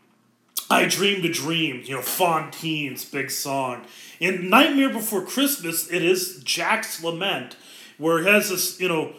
I 0.70 0.87
Dreamed 0.87 1.24
a 1.24 1.33
Dream, 1.33 1.83
you 1.85 1.95
know, 1.95 2.03
Fantine's 2.03 3.05
big 3.05 3.30
song. 3.30 3.85
In 4.20 4.49
Nightmare 4.49 4.91
Before 4.91 5.22
Christmas, 5.22 5.91
it 5.91 6.03
is 6.03 6.43
Jack's 6.45 7.03
Lament, 7.03 7.57
where 7.99 8.18
it 8.18 8.26
has 8.26 8.49
this, 8.49 8.80
you 8.80 8.89
know, 8.89 9.12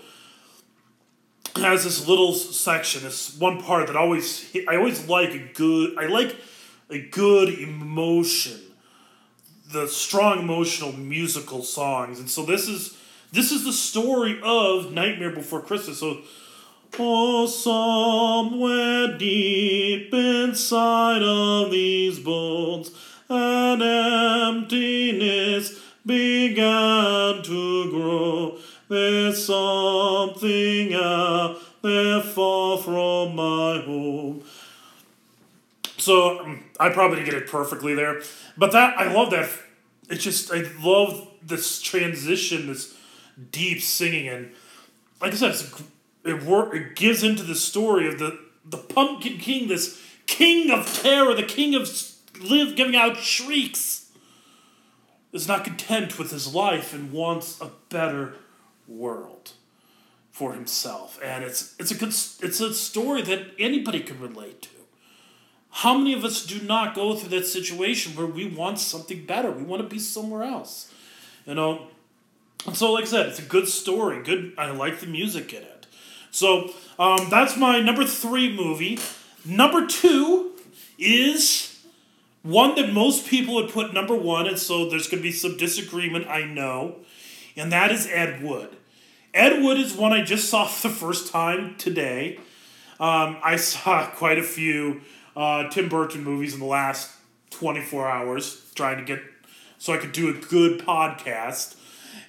has 1.56 1.84
this 1.84 2.08
little 2.08 2.34
section, 2.34 3.04
this 3.04 3.38
one 3.38 3.62
part 3.62 3.88
that 3.88 3.96
always 3.96 4.50
I 4.68 4.76
always 4.76 5.08
like 5.08 5.32
a 5.32 5.40
good 5.54 5.98
I 5.98 6.08
like 6.08 6.36
a 6.90 7.00
good 7.00 7.50
emotion, 7.50 8.60
the 9.72 9.88
strong 9.88 10.40
emotional 10.40 10.94
musical 10.94 11.64
songs, 11.64 12.20
and 12.20 12.30
so 12.30 12.44
this 12.44 12.68
is 12.68 12.98
this 13.32 13.52
is 13.52 13.64
the 13.64 13.74
story 13.74 14.40
of 14.44 14.92
Nightmare 14.94 15.32
Before 15.32 15.60
Christmas. 15.60 16.00
So, 16.00 16.20
oh, 17.00 17.48
somewhere 17.48 19.18
deep 19.18 20.14
inside 20.14 21.24
of 21.24 21.72
these 21.72 22.20
bones, 22.20 22.92
an 23.30 23.82
emptiness 23.82 25.80
began 26.06 27.42
to 27.42 27.90
grow. 27.90 28.60
There's 28.88 29.44
something 29.46 30.94
out 30.94 31.58
there 31.82 32.22
far 32.22 32.78
from 32.78 33.36
my 33.36 33.82
home. 33.84 34.44
So 35.98 36.40
um, 36.40 36.63
I 36.84 36.90
probably 36.90 37.18
didn't 37.18 37.32
get 37.32 37.42
it 37.44 37.50
perfectly 37.50 37.96
there, 37.96 38.22
but 38.58 38.74
that 38.74 39.00
I 39.00 39.12
love 39.12 39.32
that. 39.32 39.50
It's 40.10 40.22
just 40.22 40.52
I 40.52 40.66
love 40.84 41.30
this 41.42 41.82
transition, 41.82 42.68
this 42.68 42.94
deep 43.52 43.82
singing, 43.82 44.28
and 44.28 44.52
like 45.22 45.32
I 45.32 45.36
said, 45.36 45.56
it 46.26 46.44
work. 46.44 46.76
It 46.76 46.98
gives 46.98 47.24
into 47.24 47.44
the 47.44 47.56
story 47.56 48.08
of 48.10 48.20
the 48.20 48.38
the 48.66 48.78
Pumpkin 48.78 49.38
King, 49.38 49.70
this 49.70 50.02
king 50.26 50.72
of 50.72 51.02
terror, 51.02 51.34
the 51.34 51.44
king 51.44 51.74
of 51.74 51.90
live 52.42 52.76
giving 52.76 52.98
out 52.98 53.16
shrieks, 53.16 54.12
is 55.32 55.48
not 55.48 55.64
content 55.64 56.20
with 56.20 56.32
his 56.32 56.54
life 56.54 56.94
and 56.94 57.14
wants 57.14 57.62
a 57.62 57.72
better 57.88 58.36
world 58.90 59.54
for 60.32 60.54
himself. 60.54 61.18
And 61.24 61.46
it's 61.46 61.76
it's 61.80 61.92
a 61.92 61.96
good 61.96 62.10
it's 62.10 62.60
a 62.60 62.74
story 62.74 63.22
that 63.22 63.52
anybody 63.58 64.02
can 64.02 64.20
relate 64.20 64.64
to. 64.64 64.83
How 65.78 65.98
many 65.98 66.14
of 66.14 66.24
us 66.24 66.46
do 66.46 66.62
not 66.62 66.94
go 66.94 67.16
through 67.16 67.30
that 67.30 67.48
situation 67.48 68.16
where 68.16 68.28
we 68.28 68.48
want 68.48 68.78
something 68.78 69.26
better? 69.26 69.50
We 69.50 69.64
want 69.64 69.82
to 69.82 69.88
be 69.88 69.98
somewhere 69.98 70.44
else. 70.44 70.92
You 71.46 71.56
know, 71.56 71.88
and 72.68 72.78
so 72.78 72.94
like 72.94 73.06
I 73.06 73.08
said, 73.08 73.26
it's 73.28 73.40
a 73.40 73.44
good 73.44 73.68
story. 73.68 74.24
Good 74.24 74.54
I 74.58 74.70
like 74.70 75.00
the 75.00 75.08
music 75.08 75.52
in 75.52 75.64
it. 75.64 75.88
So 76.30 76.72
um, 77.00 77.28
that's 77.30 77.58
my 77.58 77.80
number 77.80 78.06
three 78.06 78.56
movie. 78.56 79.00
Number 79.46 79.88
two 79.88 80.52
is 81.00 81.84
one 82.44 82.76
that 82.76 82.94
most 82.94 83.28
people 83.28 83.56
would 83.56 83.70
put 83.70 83.94
number 83.94 84.16
one, 84.16 84.48
and 84.48 84.60
so 84.60 84.90
there's 84.90 85.08
going 85.08 85.24
to 85.24 85.24
be 85.24 85.32
some 85.32 85.58
disagreement, 85.58 86.28
I 86.28 86.44
know, 86.44 86.98
and 87.56 87.72
that 87.72 87.92
is 87.92 88.08
Ed 88.08 88.44
Wood. 88.44 88.70
Ed 89.34 89.64
Wood 89.64 89.80
is 89.80 89.96
one 89.96 90.14
I 90.14 90.24
just 90.24 90.50
saw 90.50 90.68
for 90.68 90.88
the 90.88 90.94
first 90.94 91.32
time 91.32 91.76
today. 91.78 92.38
Um, 93.00 93.38
I 93.44 93.56
saw 93.56 94.06
quite 94.16 94.38
a 94.38 94.44
few 94.44 95.02
uh, 95.36 95.70
Tim 95.70 95.90
Burton 95.90 96.24
movies 96.24 96.54
in 96.54 96.60
the 96.60 96.66
last 96.66 97.12
24 97.52 98.10
hours, 98.10 98.72
trying 98.76 98.98
to 98.98 99.04
get 99.04 99.22
so 99.78 99.94
I 99.94 99.98
could 99.98 100.12
do 100.14 100.30
a 100.30 100.34
good 100.34 100.80
podcast. 100.80 101.76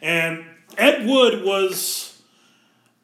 And 0.02 0.44
Ed 0.76 1.06
Wood 1.06 1.44
was. 1.44 2.10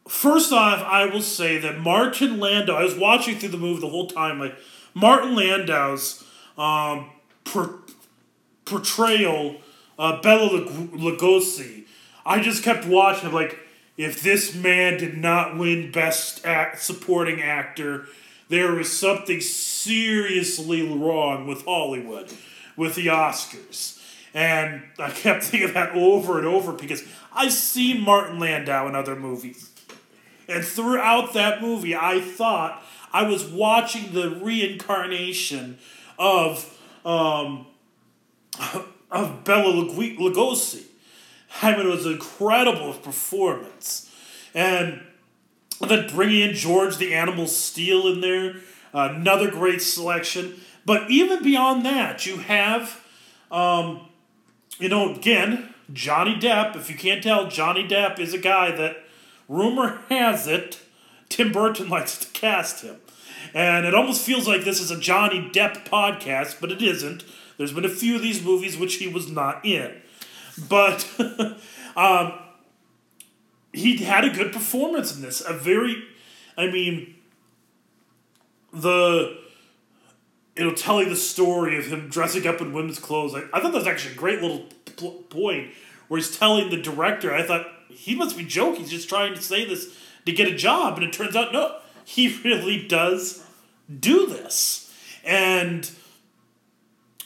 First 0.09 0.53
off, 0.53 0.81
I 0.81 1.07
will 1.07 1.23
say 1.23 1.59
that 1.59 1.79
Martin 1.79 2.41
Landau, 2.41 2.75
I 2.75 2.83
was 2.83 2.97
watching 2.97 3.39
through 3.39 3.51
the 3.51 3.59
movie 3.59 3.81
the 3.81 3.89
whole 3.89 4.09
time, 4.09 4.41
like, 4.41 4.57
Martin 4.93 5.37
Landau's 5.37 6.25
um, 6.59 7.11
per, 7.45 7.79
portrayal, 8.65 9.61
uh, 10.01 10.21
Bela 10.21 10.49
Lugosi, 10.67 11.85
I 12.25 12.41
just 12.41 12.63
kept 12.65 12.87
watching, 12.87 13.33
like, 13.33 13.59
if 13.97 14.23
this 14.23 14.55
man 14.55 14.99
did 14.99 15.17
not 15.17 15.57
win 15.57 15.93
Best 15.93 16.45
act, 16.45 16.81
Supporting 16.83 17.43
Actor, 17.43 18.07
there 18.51 18.75
was 18.75 18.93
something 18.93 19.41
seriously 19.41 20.83
wrong 20.83 21.47
with 21.47 21.65
Hollywood, 21.65 22.33
with 22.77 22.97
the 22.97 23.07
Oscars. 23.07 23.99
And 24.35 24.83
I 24.99 25.11
kept 25.11 25.45
thinking 25.45 25.73
that 25.73 25.95
over 25.95 26.37
and 26.37 26.47
over 26.47 26.73
because 26.73 27.05
I've 27.33 27.53
seen 27.53 28.01
Martin 28.01 28.41
Landau 28.41 28.89
in 28.89 28.97
other 28.97 29.15
movies. 29.15 29.71
And 30.49 30.65
throughout 30.65 31.33
that 31.35 31.63
movie, 31.63 31.95
I 31.95 32.21
thought 32.21 32.83
I 33.13 33.23
was 33.23 33.45
watching 33.45 34.13
the 34.13 34.31
reincarnation 34.31 35.79
of 36.19 36.77
um, 37.05 37.67
of 39.13 39.45
Bela 39.45 39.73
Lugosi. 39.73 40.83
I 41.63 41.77
mean, 41.77 41.87
it 41.87 41.91
was 41.91 42.07
an 42.07 42.13
incredible 42.13 42.95
performance, 42.95 44.11
and 44.55 45.03
then 45.89 46.09
bringing 46.09 46.51
in 46.51 46.55
George 46.55 46.99
the 46.99 47.15
Animal 47.15 47.47
Steele 47.47 48.07
in 48.09 48.21
there, 48.21 48.57
another 48.93 49.51
great 49.51 49.81
selection. 49.81 50.61
But 50.85 51.11
even 51.11 51.43
beyond 51.43 51.85
that, 51.87 52.27
you 52.27 52.39
have, 52.39 53.05
um, 53.51 54.09
you 54.79 54.89
know, 54.89 55.15
again, 55.15 55.75
Johnny 55.93 56.35
Depp. 56.35 56.77
If 56.77 56.91
you 56.91 56.97
can't 56.97 57.23
tell, 57.23 57.49
Johnny 57.49 57.87
Depp 57.87 58.19
is 58.19 58.35
a 58.35 58.39
guy 58.39 58.71
that, 58.73 58.97
rumor 59.49 60.01
has 60.09 60.47
it, 60.47 60.81
Tim 61.29 61.53
Burton 61.53 61.89
likes 61.91 62.19
to 62.19 62.29
cast 62.29 62.83
him. 62.83 62.97
And 63.53 63.85
it 63.85 63.95
almost 63.95 64.25
feels 64.25 64.47
like 64.47 64.65
this 64.65 64.81
is 64.81 64.91
a 64.91 65.01
Johnny 65.01 65.51
Depp 65.53 65.87
podcast, 65.87 66.61
but 66.61 66.71
it 66.71 66.81
isn't. 66.81 67.25
There's 67.57 67.73
been 67.73 67.85
a 67.85 67.91
few 67.91 68.17
of 68.17 68.23
these 68.23 68.43
movies 68.43 68.79
which 68.79 68.95
he 68.95 69.09
was 69.09 69.31
not 69.31 69.65
in. 69.65 69.93
But 70.69 71.07
um, 71.97 72.33
he 73.73 73.99
had 73.99 74.25
a 74.25 74.31
good 74.31 74.53
performance 74.53 75.15
in 75.15 75.23
this. 75.23 75.43
A 75.47 75.53
very, 75.53 76.03
I 76.57 76.67
mean, 76.67 77.17
the 78.73 79.39
you 80.57 80.65
know 80.65 80.75
telling 80.75 81.09
the 81.09 81.17
story 81.17 81.79
of 81.79 81.87
him 81.87 82.09
dressing 82.09 82.47
up 82.47 82.61
in 82.61 82.73
women's 82.73 82.99
clothes. 82.99 83.35
I, 83.35 83.45
I 83.53 83.61
thought 83.61 83.73
that 83.73 83.79
was 83.79 83.87
actually 83.87 84.15
a 84.15 84.19
great 84.19 84.43
little 84.43 84.67
point 85.31 85.71
where 86.09 86.19
he's 86.19 86.37
telling 86.37 86.71
the 86.71 86.81
director. 86.81 87.35
I 87.35 87.43
thought 87.43 87.67
he 87.89 88.15
must 88.15 88.37
be 88.37 88.45
joking. 88.45 88.83
He's 88.83 88.91
just 88.91 89.09
trying 89.09 89.35
to 89.35 89.43
say 89.43 89.65
this 89.65 89.97
to 90.27 90.33
get 90.33 90.49
a 90.49 90.55
job, 90.55 90.97
and 90.97 91.05
it 91.05 91.13
turns 91.13 91.37
out 91.37 91.53
no, 91.53 91.79
he 92.05 92.41
really 92.45 92.87
does 92.87 93.45
do 93.99 94.27
this, 94.27 94.93
and 95.25 95.91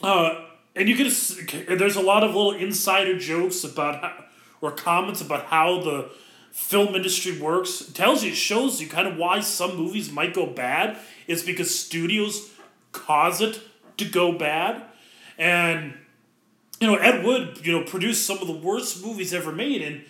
uh, 0.01 0.45
and 0.75 0.87
you 0.87 0.95
can 0.95 1.77
there's 1.77 1.95
a 1.95 2.01
lot 2.01 2.23
of 2.23 2.35
little 2.35 2.53
insider 2.53 3.17
jokes 3.17 3.63
about 3.63 4.01
how, 4.01 4.25
or 4.61 4.71
comments 4.71 5.21
about 5.21 5.45
how 5.45 5.81
the 5.81 6.11
film 6.55 6.95
industry 6.95 7.37
works. 7.37 7.81
It 7.81 7.93
tells 7.93 8.23
you, 8.23 8.31
it 8.31 8.35
shows 8.35 8.81
you 8.81 8.87
kind 8.87 9.09
of 9.09 9.17
why 9.17 9.41
some 9.41 9.75
movies 9.75 10.09
might 10.09 10.33
go 10.33 10.45
bad. 10.45 10.97
It's 11.27 11.43
because 11.43 11.77
studios 11.77 12.49
cause 12.93 13.41
it 13.41 13.59
to 13.97 14.05
go 14.05 14.31
bad, 14.31 14.81
and 15.37 15.93
you 16.79 16.87
know 16.87 16.95
Ed 16.95 17.25
Wood, 17.25 17.59
you 17.61 17.73
know, 17.73 17.83
produced 17.83 18.25
some 18.25 18.39
of 18.39 18.47
the 18.47 18.53
worst 18.53 19.03
movies 19.03 19.33
ever 19.33 19.51
made, 19.51 19.81
and 19.81 20.05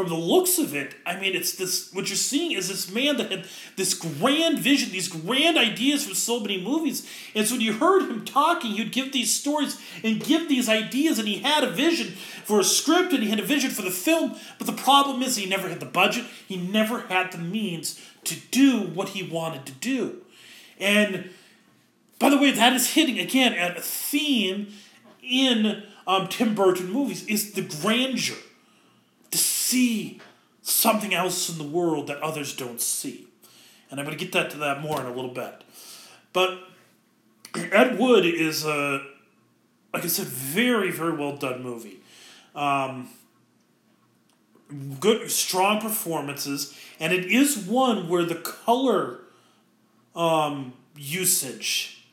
from 0.00 0.08
the 0.08 0.14
looks 0.14 0.58
of 0.58 0.74
it, 0.74 0.94
I 1.04 1.20
mean, 1.20 1.36
it's 1.36 1.52
this. 1.56 1.92
What 1.92 2.08
you're 2.08 2.16
seeing 2.16 2.52
is 2.52 2.68
this 2.68 2.90
man 2.90 3.18
that 3.18 3.30
had 3.30 3.46
this 3.76 3.92
grand 3.92 4.58
vision, 4.58 4.92
these 4.92 5.08
grand 5.08 5.58
ideas 5.58 6.06
for 6.06 6.14
so 6.14 6.40
many 6.40 6.58
movies. 6.58 7.06
And 7.34 7.46
so 7.46 7.54
when 7.54 7.60
you 7.60 7.74
heard 7.74 8.08
him 8.08 8.24
talking, 8.24 8.72
he'd 8.72 8.92
give 8.92 9.12
these 9.12 9.30
stories 9.34 9.78
and 10.02 10.24
give 10.24 10.48
these 10.48 10.70
ideas, 10.70 11.18
and 11.18 11.28
he 11.28 11.40
had 11.40 11.64
a 11.64 11.70
vision 11.70 12.14
for 12.44 12.60
a 12.60 12.64
script 12.64 13.12
and 13.12 13.22
he 13.22 13.28
had 13.28 13.40
a 13.40 13.44
vision 13.44 13.70
for 13.70 13.82
the 13.82 13.90
film. 13.90 14.36
But 14.56 14.66
the 14.66 14.72
problem 14.72 15.20
is, 15.22 15.36
he 15.36 15.44
never 15.44 15.68
had 15.68 15.80
the 15.80 15.86
budget. 15.86 16.24
He 16.48 16.56
never 16.56 17.00
had 17.02 17.30
the 17.30 17.38
means 17.38 18.00
to 18.24 18.36
do 18.50 18.80
what 18.80 19.10
he 19.10 19.22
wanted 19.22 19.66
to 19.66 19.72
do. 19.72 20.22
And 20.78 21.28
by 22.18 22.30
the 22.30 22.38
way, 22.38 22.52
that 22.52 22.72
is 22.72 22.94
hitting 22.94 23.18
again 23.18 23.52
at 23.52 23.76
a 23.76 23.82
theme 23.82 24.68
in 25.22 25.82
um, 26.06 26.28
Tim 26.28 26.54
Burton 26.54 26.90
movies 26.90 27.26
is 27.26 27.52
the 27.52 27.60
grandeur 27.60 28.38
see 29.70 30.20
something 30.62 31.14
else 31.14 31.48
in 31.48 31.58
the 31.58 31.64
world 31.64 32.06
that 32.08 32.18
others 32.18 32.54
don't 32.54 32.80
see. 32.80 33.26
And 33.90 33.98
I'm 33.98 34.06
going 34.06 34.16
to 34.16 34.24
get 34.24 34.32
that 34.32 34.50
to 34.50 34.58
that 34.58 34.80
more 34.80 35.00
in 35.00 35.06
a 35.06 35.14
little 35.14 35.32
bit. 35.32 35.64
But 36.32 36.60
Ed 37.54 37.98
Wood 37.98 38.24
is 38.24 38.64
a, 38.64 39.02
like 39.92 40.04
I 40.04 40.08
said, 40.08 40.26
very, 40.26 40.90
very 40.90 41.12
well 41.16 41.36
done 41.36 41.62
movie. 41.62 42.00
Um, 42.54 43.08
good, 45.00 45.30
strong 45.30 45.80
performances, 45.80 46.76
and 46.98 47.12
it 47.12 47.26
is 47.26 47.58
one 47.58 48.08
where 48.08 48.24
the 48.24 48.36
color 48.36 49.20
um, 50.14 50.74
usage 50.96 52.06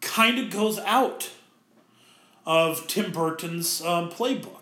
kind 0.00 0.38
of 0.38 0.50
goes 0.50 0.78
out 0.80 1.30
of 2.46 2.86
Tim 2.86 3.12
Burton's 3.12 3.82
um, 3.82 4.10
playbook. 4.10 4.57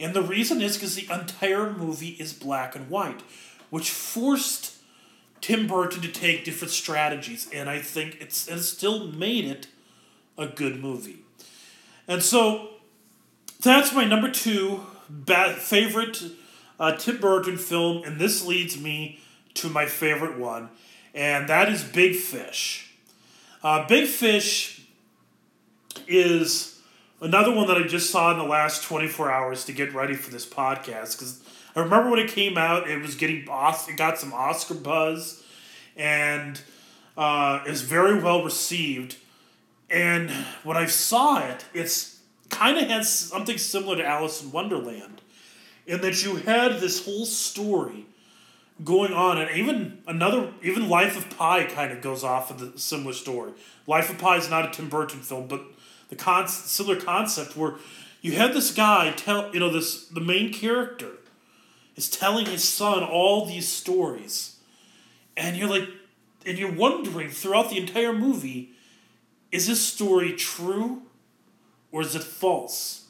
And 0.00 0.14
the 0.14 0.22
reason 0.22 0.62
is 0.62 0.76
because 0.76 0.94
the 0.94 1.12
entire 1.12 1.72
movie 1.72 2.16
is 2.20 2.32
black 2.32 2.76
and 2.76 2.88
white, 2.88 3.22
which 3.70 3.90
forced 3.90 4.76
Tim 5.40 5.66
Burton 5.66 6.02
to 6.02 6.08
take 6.08 6.44
different 6.44 6.72
strategies. 6.72 7.48
And 7.52 7.68
I 7.68 7.80
think 7.80 8.18
it's, 8.20 8.48
it 8.48 8.60
still 8.62 9.08
made 9.08 9.44
it 9.44 9.66
a 10.36 10.46
good 10.46 10.80
movie. 10.80 11.24
And 12.06 12.22
so 12.22 12.70
that's 13.60 13.92
my 13.92 14.04
number 14.04 14.30
two 14.30 14.86
favorite 15.58 16.22
uh, 16.78 16.96
Tim 16.96 17.18
Burton 17.18 17.56
film. 17.56 18.04
And 18.04 18.20
this 18.20 18.46
leads 18.46 18.80
me 18.80 19.20
to 19.54 19.68
my 19.68 19.86
favorite 19.86 20.38
one, 20.38 20.70
and 21.14 21.48
that 21.48 21.68
is 21.68 21.82
Big 21.82 22.14
Fish. 22.14 22.92
Uh, 23.62 23.86
Big 23.88 24.06
Fish 24.06 24.86
is 26.06 26.77
Another 27.20 27.52
one 27.52 27.66
that 27.66 27.76
I 27.76 27.82
just 27.82 28.10
saw 28.10 28.30
in 28.30 28.38
the 28.38 28.44
last 28.44 28.84
24 28.84 29.30
hours 29.30 29.64
to 29.64 29.72
get 29.72 29.92
ready 29.92 30.14
for 30.14 30.30
this 30.30 30.46
podcast 30.46 31.12
because 31.12 31.40
I 31.74 31.80
remember 31.80 32.10
when 32.10 32.20
it 32.20 32.30
came 32.30 32.56
out, 32.56 32.88
it 32.88 33.02
was 33.02 33.16
getting 33.16 33.38
it 33.42 33.96
got 33.96 34.18
some 34.18 34.32
Oscar 34.32 34.74
buzz, 34.74 35.42
and 35.96 36.60
uh, 37.16 37.60
was 37.66 37.82
very 37.82 38.20
well 38.20 38.44
received. 38.44 39.16
And 39.90 40.30
when 40.62 40.76
I 40.76 40.86
saw 40.86 41.44
it, 41.44 41.64
it's 41.74 42.20
kind 42.50 42.78
of 42.78 42.88
has 42.88 43.10
something 43.10 43.58
similar 43.58 43.96
to 43.96 44.06
Alice 44.06 44.42
in 44.42 44.52
Wonderland, 44.52 45.20
in 45.86 46.00
that 46.02 46.24
you 46.24 46.36
had 46.36 46.80
this 46.80 47.04
whole 47.04 47.26
story 47.26 48.06
going 48.84 49.12
on, 49.12 49.38
and 49.38 49.50
even 49.56 50.02
another, 50.06 50.52
even 50.62 50.88
Life 50.88 51.16
of 51.16 51.36
Pi 51.36 51.64
kind 51.64 51.90
of 51.90 52.00
goes 52.00 52.22
off 52.22 52.50
of 52.52 52.60
the 52.60 52.78
similar 52.78 53.12
story. 53.12 53.52
Life 53.88 54.08
of 54.08 54.18
Pi 54.18 54.36
is 54.36 54.48
not 54.48 54.66
a 54.66 54.70
Tim 54.70 54.88
Burton 54.88 55.20
film, 55.20 55.48
but 55.48 55.62
the 56.08 56.16
con- 56.16 56.48
similar 56.48 57.00
concept 57.00 57.56
where 57.56 57.74
you 58.20 58.32
had 58.32 58.52
this 58.52 58.72
guy 58.72 59.12
tell 59.12 59.52
you 59.52 59.60
know 59.60 59.70
this 59.70 60.06
the 60.08 60.20
main 60.20 60.52
character 60.52 61.12
is 61.96 62.08
telling 62.08 62.46
his 62.46 62.62
son 62.62 63.02
all 63.02 63.46
these 63.46 63.68
stories 63.68 64.56
and 65.36 65.56
you're 65.56 65.68
like 65.68 65.88
and 66.44 66.58
you're 66.58 66.72
wondering 66.72 67.30
throughout 67.30 67.70
the 67.70 67.78
entire 67.78 68.12
movie, 68.12 68.72
is 69.52 69.66
this 69.66 69.84
story 69.84 70.32
true 70.32 71.02
or 71.92 72.02
is 72.02 72.14
it 72.14 72.22
false? 72.22 73.06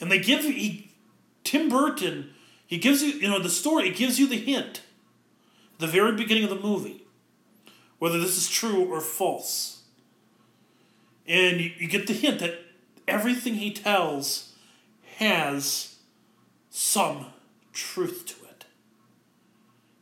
And 0.00 0.10
they 0.10 0.18
give 0.18 0.42
he, 0.42 0.90
Tim 1.44 1.68
Burton, 1.68 2.30
he 2.66 2.78
gives 2.78 3.02
you 3.02 3.12
you 3.12 3.28
know 3.28 3.38
the 3.38 3.50
story, 3.50 3.88
it 3.88 3.96
gives 3.96 4.18
you 4.18 4.26
the 4.26 4.38
hint, 4.38 4.82
the 5.78 5.86
very 5.86 6.12
beginning 6.12 6.44
of 6.44 6.50
the 6.50 6.56
movie, 6.56 7.06
whether 7.98 8.20
this 8.20 8.36
is 8.36 8.48
true 8.48 8.84
or 8.84 9.00
false. 9.00 9.71
And 11.26 11.60
you, 11.60 11.70
you 11.78 11.88
get 11.88 12.06
the 12.06 12.12
hint 12.12 12.40
that 12.40 12.58
everything 13.06 13.54
he 13.54 13.72
tells 13.72 14.54
has 15.16 15.96
some 16.70 17.26
truth 17.72 18.24
to 18.26 18.46
it. 18.46 18.64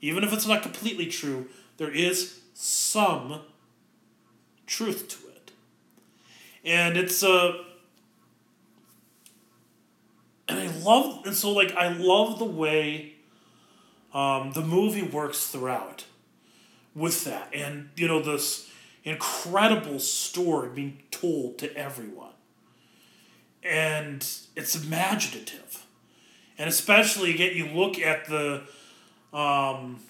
Even 0.00 0.24
if 0.24 0.32
it's 0.32 0.46
not 0.46 0.62
completely 0.62 1.06
true, 1.06 1.48
there 1.76 1.90
is 1.90 2.40
some 2.54 3.40
truth 4.66 5.08
to 5.08 5.28
it. 5.28 5.52
And 6.64 6.96
it's 6.96 7.22
a. 7.22 7.30
Uh, 7.30 7.52
and 10.48 10.58
I 10.58 10.66
love. 10.78 11.26
And 11.26 11.34
so, 11.34 11.50
like, 11.50 11.74
I 11.74 11.88
love 11.88 12.38
the 12.38 12.44
way 12.44 13.14
um, 14.12 14.52
the 14.52 14.62
movie 14.62 15.02
works 15.02 15.46
throughout 15.46 16.04
with 16.94 17.24
that. 17.24 17.50
And, 17.54 17.90
you 17.96 18.08
know, 18.08 18.20
this 18.20 18.69
incredible 19.04 19.98
story 19.98 20.68
being 20.68 21.02
told 21.10 21.58
to 21.58 21.74
everyone. 21.76 22.32
And 23.62 24.26
it's 24.56 24.74
imaginative. 24.74 25.86
And 26.58 26.68
especially, 26.68 27.34
again, 27.34 27.56
you 27.56 27.66
look 27.66 27.98
at 27.98 28.26
the 28.26 28.62
um, 29.32 30.00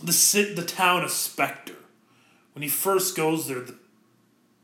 the 0.00 0.52
the 0.54 0.64
town 0.64 1.02
of 1.02 1.10
Spectre 1.10 1.74
when 2.54 2.62
he 2.62 2.68
first 2.68 3.16
goes 3.16 3.48
there. 3.48 3.60
The, 3.60 3.76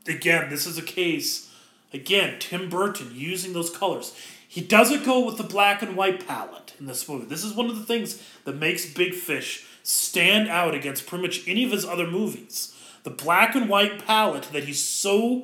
again, 0.07 0.49
this 0.49 0.65
is 0.65 0.77
a 0.77 0.81
case. 0.81 1.51
Again, 1.93 2.37
Tim 2.39 2.69
Burton 2.69 3.11
using 3.13 3.53
those 3.53 3.69
colors. 3.69 4.17
He 4.47 4.61
doesn't 4.61 5.05
go 5.05 5.25
with 5.25 5.37
the 5.37 5.43
black 5.43 5.81
and 5.81 5.95
white 5.95 6.25
palette 6.25 6.73
in 6.79 6.85
this 6.85 7.07
movie. 7.07 7.25
This 7.25 7.43
is 7.43 7.53
one 7.53 7.69
of 7.69 7.77
the 7.77 7.85
things 7.85 8.21
that 8.45 8.55
makes 8.55 8.91
Big 8.91 9.13
Fish 9.13 9.65
stand 9.83 10.49
out 10.49 10.73
against 10.73 11.05
pretty 11.05 11.21
much 11.21 11.47
any 11.47 11.63
of 11.63 11.71
his 11.71 11.85
other 11.85 12.07
movies. 12.07 12.73
The 13.07 13.13
black 13.13 13.55
and 13.55 13.69
white 13.69 14.05
palette 14.05 14.49
that 14.51 14.65
he's 14.65 14.83
so 14.83 15.43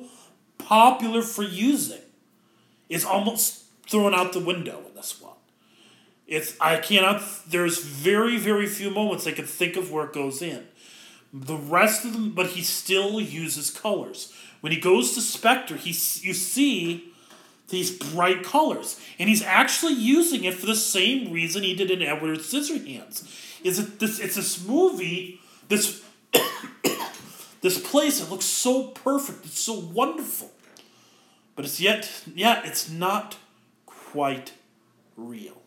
popular 0.58 1.22
for 1.22 1.42
using 1.42 2.02
is 2.90 3.06
almost 3.06 3.62
thrown 3.88 4.12
out 4.12 4.34
the 4.34 4.38
window 4.38 4.82
in 4.86 4.94
this 4.94 5.18
one. 5.18 5.38
It's 6.26 6.60
I 6.60 6.76
cannot. 6.76 7.22
There's 7.48 7.82
very 7.82 8.36
very 8.36 8.66
few 8.66 8.90
moments 8.90 9.26
I 9.26 9.32
can 9.32 9.46
think 9.46 9.76
of 9.76 9.90
where 9.90 10.04
it 10.04 10.12
goes 10.12 10.42
in. 10.42 10.66
The 11.32 11.56
rest 11.56 12.04
of 12.04 12.12
them, 12.12 12.32
but 12.32 12.48
he 12.48 12.60
still 12.60 13.18
uses 13.18 13.70
colors. 13.70 14.30
When 14.60 14.70
he 14.70 14.78
goes 14.78 15.14
to 15.14 15.22
Spectre, 15.22 15.76
he 15.78 15.88
you 15.88 16.34
see 16.34 17.14
these 17.70 17.90
bright 17.90 18.42
colors, 18.42 19.00
and 19.18 19.30
he's 19.30 19.42
actually 19.42 19.94
using 19.94 20.44
it 20.44 20.52
for 20.52 20.66
the 20.66 20.76
same 20.76 21.32
reason 21.32 21.62
he 21.62 21.74
did 21.74 21.90
in 21.90 22.02
Edward 22.02 22.40
Scissorhands. 22.40 23.24
Is 23.64 23.78
it 23.78 24.00
this? 24.00 24.18
It's 24.18 24.36
this 24.36 24.62
movie. 24.66 25.40
This 25.68 26.04
this 27.64 27.80
place. 27.80 28.20
It 28.20 28.30
looks 28.30 28.44
so 28.44 28.88
perfect. 28.88 29.46
It's 29.46 29.58
so 29.58 29.80
wonderful, 29.80 30.52
but 31.56 31.64
it's 31.64 31.80
yet 31.80 32.22
yeah. 32.34 32.62
It's 32.64 32.88
not 32.88 33.36
quite 33.86 34.52
real 35.16 35.64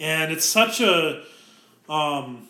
and 0.00 0.32
it's 0.32 0.46
such 0.46 0.80
a 0.80 1.22
um, 1.88 2.48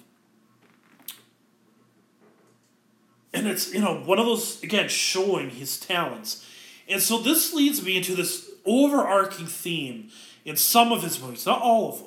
and 3.34 3.47
it's 3.47 3.74
you 3.74 3.80
know 3.80 3.97
one 3.97 4.18
of 4.18 4.24
those 4.24 4.62
again 4.62 4.88
showing 4.88 5.51
his 5.51 5.78
talents 5.78 6.47
and 6.88 7.03
so 7.03 7.18
this 7.18 7.53
leads 7.53 7.84
me 7.84 7.97
into 7.97 8.14
this 8.14 8.51
overarching 8.64 9.47
theme 9.47 10.09
in 10.45 10.57
some 10.57 10.93
of 10.93 11.03
his 11.03 11.20
movies 11.20 11.45
not 11.45 11.61
all 11.61 11.93
of 11.93 11.99
them 11.99 12.07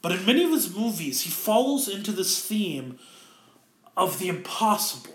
but 0.00 0.12
in 0.12 0.24
many 0.24 0.44
of 0.44 0.50
his 0.50 0.74
movies 0.74 1.22
he 1.22 1.30
follows 1.30 1.88
into 1.88 2.12
this 2.12 2.44
theme 2.46 2.98
of 4.00 4.18
the 4.18 4.28
impossible 4.28 5.14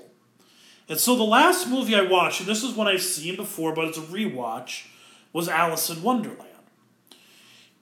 and 0.88 1.00
so 1.00 1.16
the 1.16 1.24
last 1.24 1.68
movie 1.68 1.96
i 1.96 2.02
watched 2.02 2.40
and 2.40 2.50
this 2.50 2.64
is 2.64 2.74
one 2.74 2.88
i've 2.88 3.02
seen 3.02 3.36
before 3.36 3.74
but 3.74 3.86
it's 3.86 3.98
a 3.98 4.02
rewatch 4.02 4.88
was 5.34 5.50
alice 5.50 5.90
in 5.90 6.02
wonderland 6.02 6.50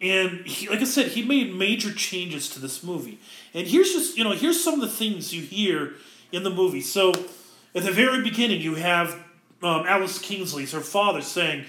and 0.03 0.45
he, 0.45 0.67
like 0.67 0.81
I 0.81 0.83
said, 0.83 1.07
he 1.07 1.23
made 1.23 1.55
major 1.55 1.93
changes 1.93 2.49
to 2.49 2.59
this 2.59 2.83
movie. 2.83 3.19
And 3.53 3.65
here's 3.65 3.93
just, 3.93 4.17
you 4.17 4.25
know, 4.25 4.31
here's 4.31 4.61
some 4.61 4.73
of 4.73 4.81
the 4.81 4.89
things 4.89 5.33
you 5.33 5.41
hear 5.41 5.93
in 6.33 6.43
the 6.43 6.49
movie. 6.49 6.81
So 6.81 7.13
at 7.73 7.83
the 7.83 7.91
very 7.91 8.21
beginning, 8.21 8.59
you 8.59 8.75
have 8.75 9.13
um, 9.61 9.85
Alice 9.87 10.19
Kingsleigh's, 10.19 10.73
her 10.73 10.81
father, 10.81 11.21
saying, 11.21 11.63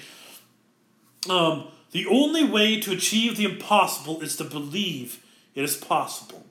um, 1.30 1.68
The 1.93 2.07
only 2.07 2.43
way 2.43 2.80
to 2.80 2.91
achieve 2.91 3.37
the 3.37 3.45
impossible 3.45 4.20
is 4.20 4.37
to 4.39 4.45
believe 4.45 5.24
it 5.55 5.62
is 5.62 5.76
possible. 5.76 6.43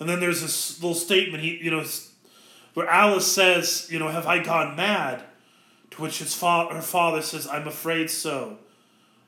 And 0.00 0.08
then 0.08 0.18
there's 0.18 0.40
this 0.40 0.82
little 0.82 0.94
statement, 0.94 1.44
he, 1.44 1.58
you 1.62 1.70
know, 1.70 1.84
where 2.74 2.88
Alice 2.88 3.30
says, 3.30 3.86
you 3.90 3.98
know, 3.98 4.08
have 4.08 4.26
I 4.26 4.42
gone 4.42 4.74
mad? 4.74 5.24
To 5.92 6.02
which 6.02 6.18
his 6.18 6.34
fa- 6.34 6.68
her 6.70 6.82
father 6.82 7.20
says, 7.20 7.46
I'm 7.46 7.68
afraid 7.68 8.10
so. 8.10 8.58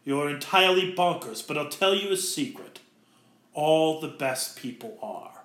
You're 0.04 0.30
entirely 0.30 0.94
bonkers, 0.94 1.46
but 1.46 1.58
I'll 1.58 1.68
tell 1.68 1.94
you 1.94 2.10
a 2.10 2.16
secret. 2.16 2.80
All 3.52 4.00
the 4.00 4.08
best 4.08 4.56
people 4.56 4.98
are. 5.02 5.42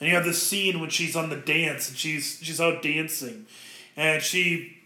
And 0.00 0.08
you 0.08 0.14
have 0.14 0.24
this 0.24 0.42
scene 0.42 0.80
when 0.80 0.90
she's 0.90 1.14
on 1.14 1.30
the 1.30 1.36
dance 1.36 1.88
and 1.88 1.96
she's 1.96 2.40
she's 2.42 2.60
out 2.60 2.82
dancing 2.82 3.46
and 3.96 4.22
she 4.22 4.78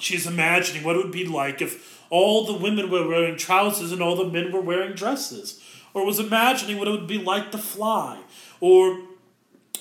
she's 0.00 0.26
imagining 0.26 0.82
what 0.82 0.96
it 0.96 1.04
would 1.04 1.12
be 1.12 1.24
like 1.24 1.62
if 1.62 2.02
all 2.10 2.44
the 2.44 2.52
women 2.52 2.90
were 2.90 3.06
wearing 3.06 3.36
trousers 3.36 3.92
and 3.92 4.02
all 4.02 4.16
the 4.16 4.28
men 4.28 4.52
were 4.52 4.60
wearing 4.60 4.94
dresses. 4.94 5.62
Or 5.94 6.04
was 6.04 6.18
imagining 6.18 6.78
what 6.78 6.88
it 6.88 6.90
would 6.90 7.06
be 7.06 7.18
like 7.18 7.52
to 7.52 7.58
fly. 7.58 8.18
Or 8.62 9.00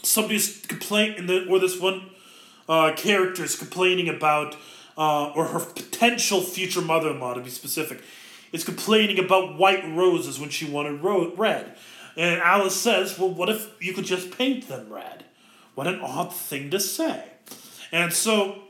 somebody's 0.02 0.66
complaining, 0.66 1.48
or 1.48 1.60
this 1.60 1.80
one 1.80 2.10
uh, 2.68 2.94
character 2.96 3.44
is 3.44 3.56
complaining 3.56 4.10
about, 4.10 4.56
uh, 4.98 5.32
or 5.36 5.46
her 5.46 5.60
potential 5.60 6.42
future 6.42 6.82
mother 6.82 7.12
in 7.12 7.20
law 7.20 7.36
to 7.36 7.42
be 7.42 7.52
specific, 7.52 8.02
is 8.52 8.64
complaining 8.64 9.24
about 9.24 9.56
white 9.56 9.84
roses 9.96 10.40
when 10.40 10.50
she 10.50 10.66
wanted 10.66 11.04
ro- 11.04 11.32
red. 11.36 11.78
And 12.18 12.42
Alice 12.42 12.76
says, 12.76 13.20
Well, 13.20 13.30
what 13.30 13.50
if 13.50 13.70
you 13.80 13.94
could 13.94 14.06
just 14.06 14.36
paint 14.36 14.68
them 14.68 14.92
red? 14.92 15.26
What 15.76 15.86
an 15.86 16.00
odd 16.02 16.34
thing 16.34 16.72
to 16.72 16.80
say. 16.80 17.24
And 17.92 18.12
so 18.12 18.64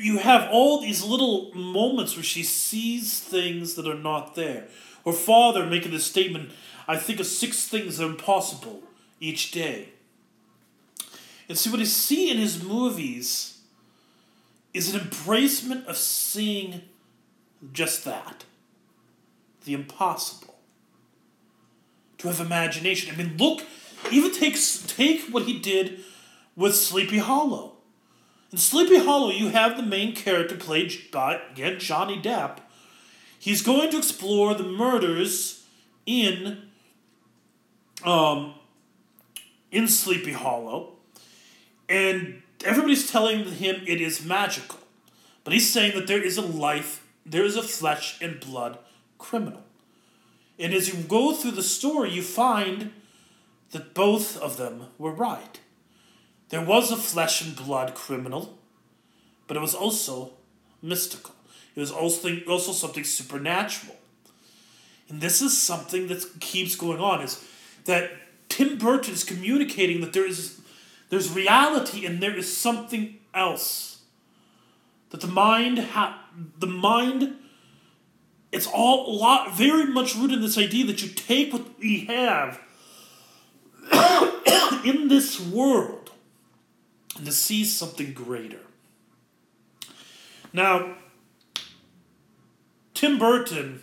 you 0.00 0.16
have 0.16 0.48
all 0.50 0.80
these 0.80 1.04
little 1.04 1.52
moments 1.54 2.16
where 2.16 2.24
she 2.24 2.42
sees 2.42 3.20
things 3.20 3.74
that 3.74 3.86
are 3.86 3.98
not 3.98 4.34
there. 4.34 4.68
Her 5.04 5.12
father 5.12 5.66
making 5.66 5.92
the 5.92 6.00
statement, 6.00 6.52
I 6.88 6.96
think 6.96 7.20
of 7.20 7.26
six 7.26 7.68
things 7.68 7.98
that 7.98 8.06
are 8.06 8.10
impossible 8.10 8.82
each 9.20 9.50
day. 9.50 9.90
And 11.48 11.56
see, 11.56 11.70
what 11.70 11.80
you 11.80 11.86
see 11.86 12.30
in 12.30 12.38
his 12.38 12.62
movies 12.62 13.58
is 14.74 14.94
an 14.94 15.00
embracement 15.00 15.86
of 15.86 15.96
seeing 15.96 16.82
just 17.72 18.04
that 18.04 18.44
the 19.66 19.74
impossible. 19.74 20.54
To 22.18 22.28
have 22.28 22.40
imagination. 22.40 23.12
I 23.12 23.18
mean, 23.18 23.36
look, 23.36 23.62
even 24.10 24.32
take, 24.32 24.56
take 24.86 25.22
what 25.24 25.42
he 25.42 25.58
did 25.58 26.00
with 26.56 26.74
Sleepy 26.74 27.18
Hollow. 27.18 27.74
In 28.50 28.58
Sleepy 28.58 28.98
Hollow, 28.98 29.30
you 29.30 29.48
have 29.48 29.76
the 29.76 29.82
main 29.82 30.14
character 30.14 30.56
played 30.56 30.94
by, 31.12 31.40
again, 31.50 31.78
Johnny 31.78 32.18
Depp. 32.18 32.58
He's 33.38 33.60
going 33.60 33.90
to 33.90 33.98
explore 33.98 34.54
the 34.54 34.64
murders 34.64 35.64
in 36.06 36.65
um, 38.06 38.54
in 39.70 39.88
Sleepy 39.88 40.32
Hollow, 40.32 40.94
and 41.88 42.42
everybody's 42.64 43.10
telling 43.10 43.44
him 43.44 43.82
it 43.86 44.00
is 44.00 44.24
magical. 44.24 44.78
But 45.44 45.52
he's 45.52 45.70
saying 45.70 45.94
that 45.94 46.06
there 46.06 46.22
is 46.22 46.38
a 46.38 46.42
life 46.42 47.06
there 47.26 47.44
is 47.44 47.56
a 47.56 47.62
flesh 47.62 48.22
and 48.22 48.38
blood 48.38 48.78
criminal. 49.18 49.64
And 50.58 50.72
as 50.72 50.88
you 50.88 51.02
go 51.02 51.34
through 51.34 51.50
the 51.52 51.62
story, 51.62 52.10
you 52.10 52.22
find 52.22 52.92
that 53.72 53.92
both 53.92 54.38
of 54.38 54.56
them 54.56 54.86
were 54.96 55.10
right. 55.10 55.60
There 56.50 56.64
was 56.64 56.92
a 56.92 56.96
flesh 56.96 57.42
and 57.42 57.56
blood 57.56 57.94
criminal, 57.94 58.56
but 59.48 59.56
it 59.56 59.60
was 59.60 59.74
also 59.74 60.34
mystical. 60.80 61.34
It 61.74 61.80
was 61.80 61.90
also, 61.90 62.38
also 62.48 62.72
something 62.72 63.04
supernatural. 63.04 63.96
And 65.08 65.20
this 65.20 65.42
is 65.42 65.60
something 65.60 66.06
that 66.06 66.40
keeps 66.40 66.76
going 66.76 67.00
on 67.00 67.22
is 67.22 67.44
that 67.86 68.10
Tim 68.48 68.78
Burton 68.78 69.14
is 69.14 69.24
communicating 69.24 70.00
that 70.00 70.12
there 70.12 70.26
is 70.26 70.60
there's 71.08 71.30
reality 71.30 72.04
and 72.04 72.22
there 72.22 72.36
is 72.36 72.54
something 72.54 73.18
else. 73.32 74.02
That 75.10 75.20
the 75.20 75.28
mind 75.28 75.78
ha- 75.78 76.28
the 76.58 76.66
mind 76.66 77.36
it's 78.52 78.66
all 78.66 79.10
a 79.10 79.14
lot 79.14 79.56
very 79.56 79.84
much 79.86 80.14
rooted 80.14 80.36
in 80.36 80.42
this 80.42 80.58
idea 80.58 80.86
that 80.86 81.02
you 81.02 81.08
take 81.08 81.52
what 81.52 81.78
we 81.78 82.06
have 82.06 82.60
in 84.84 85.08
this 85.08 85.40
world 85.40 86.10
and 87.16 87.26
to 87.26 87.32
see 87.32 87.64
something 87.64 88.12
greater. 88.12 88.60
Now, 90.52 90.96
Tim 92.94 93.18
Burton 93.18 93.82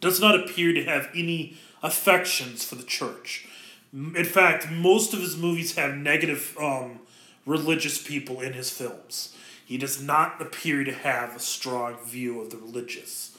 does 0.00 0.20
not 0.20 0.38
appear 0.38 0.72
to 0.74 0.84
have 0.84 1.08
any 1.14 1.56
affections 1.84 2.64
for 2.64 2.74
the 2.74 2.82
church. 2.82 3.46
In 3.92 4.24
fact, 4.24 4.70
most 4.70 5.14
of 5.14 5.20
his 5.20 5.36
movies 5.36 5.76
have 5.76 5.94
negative 5.94 6.56
um, 6.58 7.00
religious 7.46 8.02
people 8.02 8.40
in 8.40 8.54
his 8.54 8.70
films. 8.70 9.36
He 9.64 9.78
does 9.78 10.02
not 10.02 10.42
appear 10.42 10.82
to 10.82 10.92
have 10.92 11.36
a 11.36 11.40
strong 11.40 11.96
view 12.04 12.40
of 12.40 12.50
the 12.50 12.56
religious. 12.56 13.36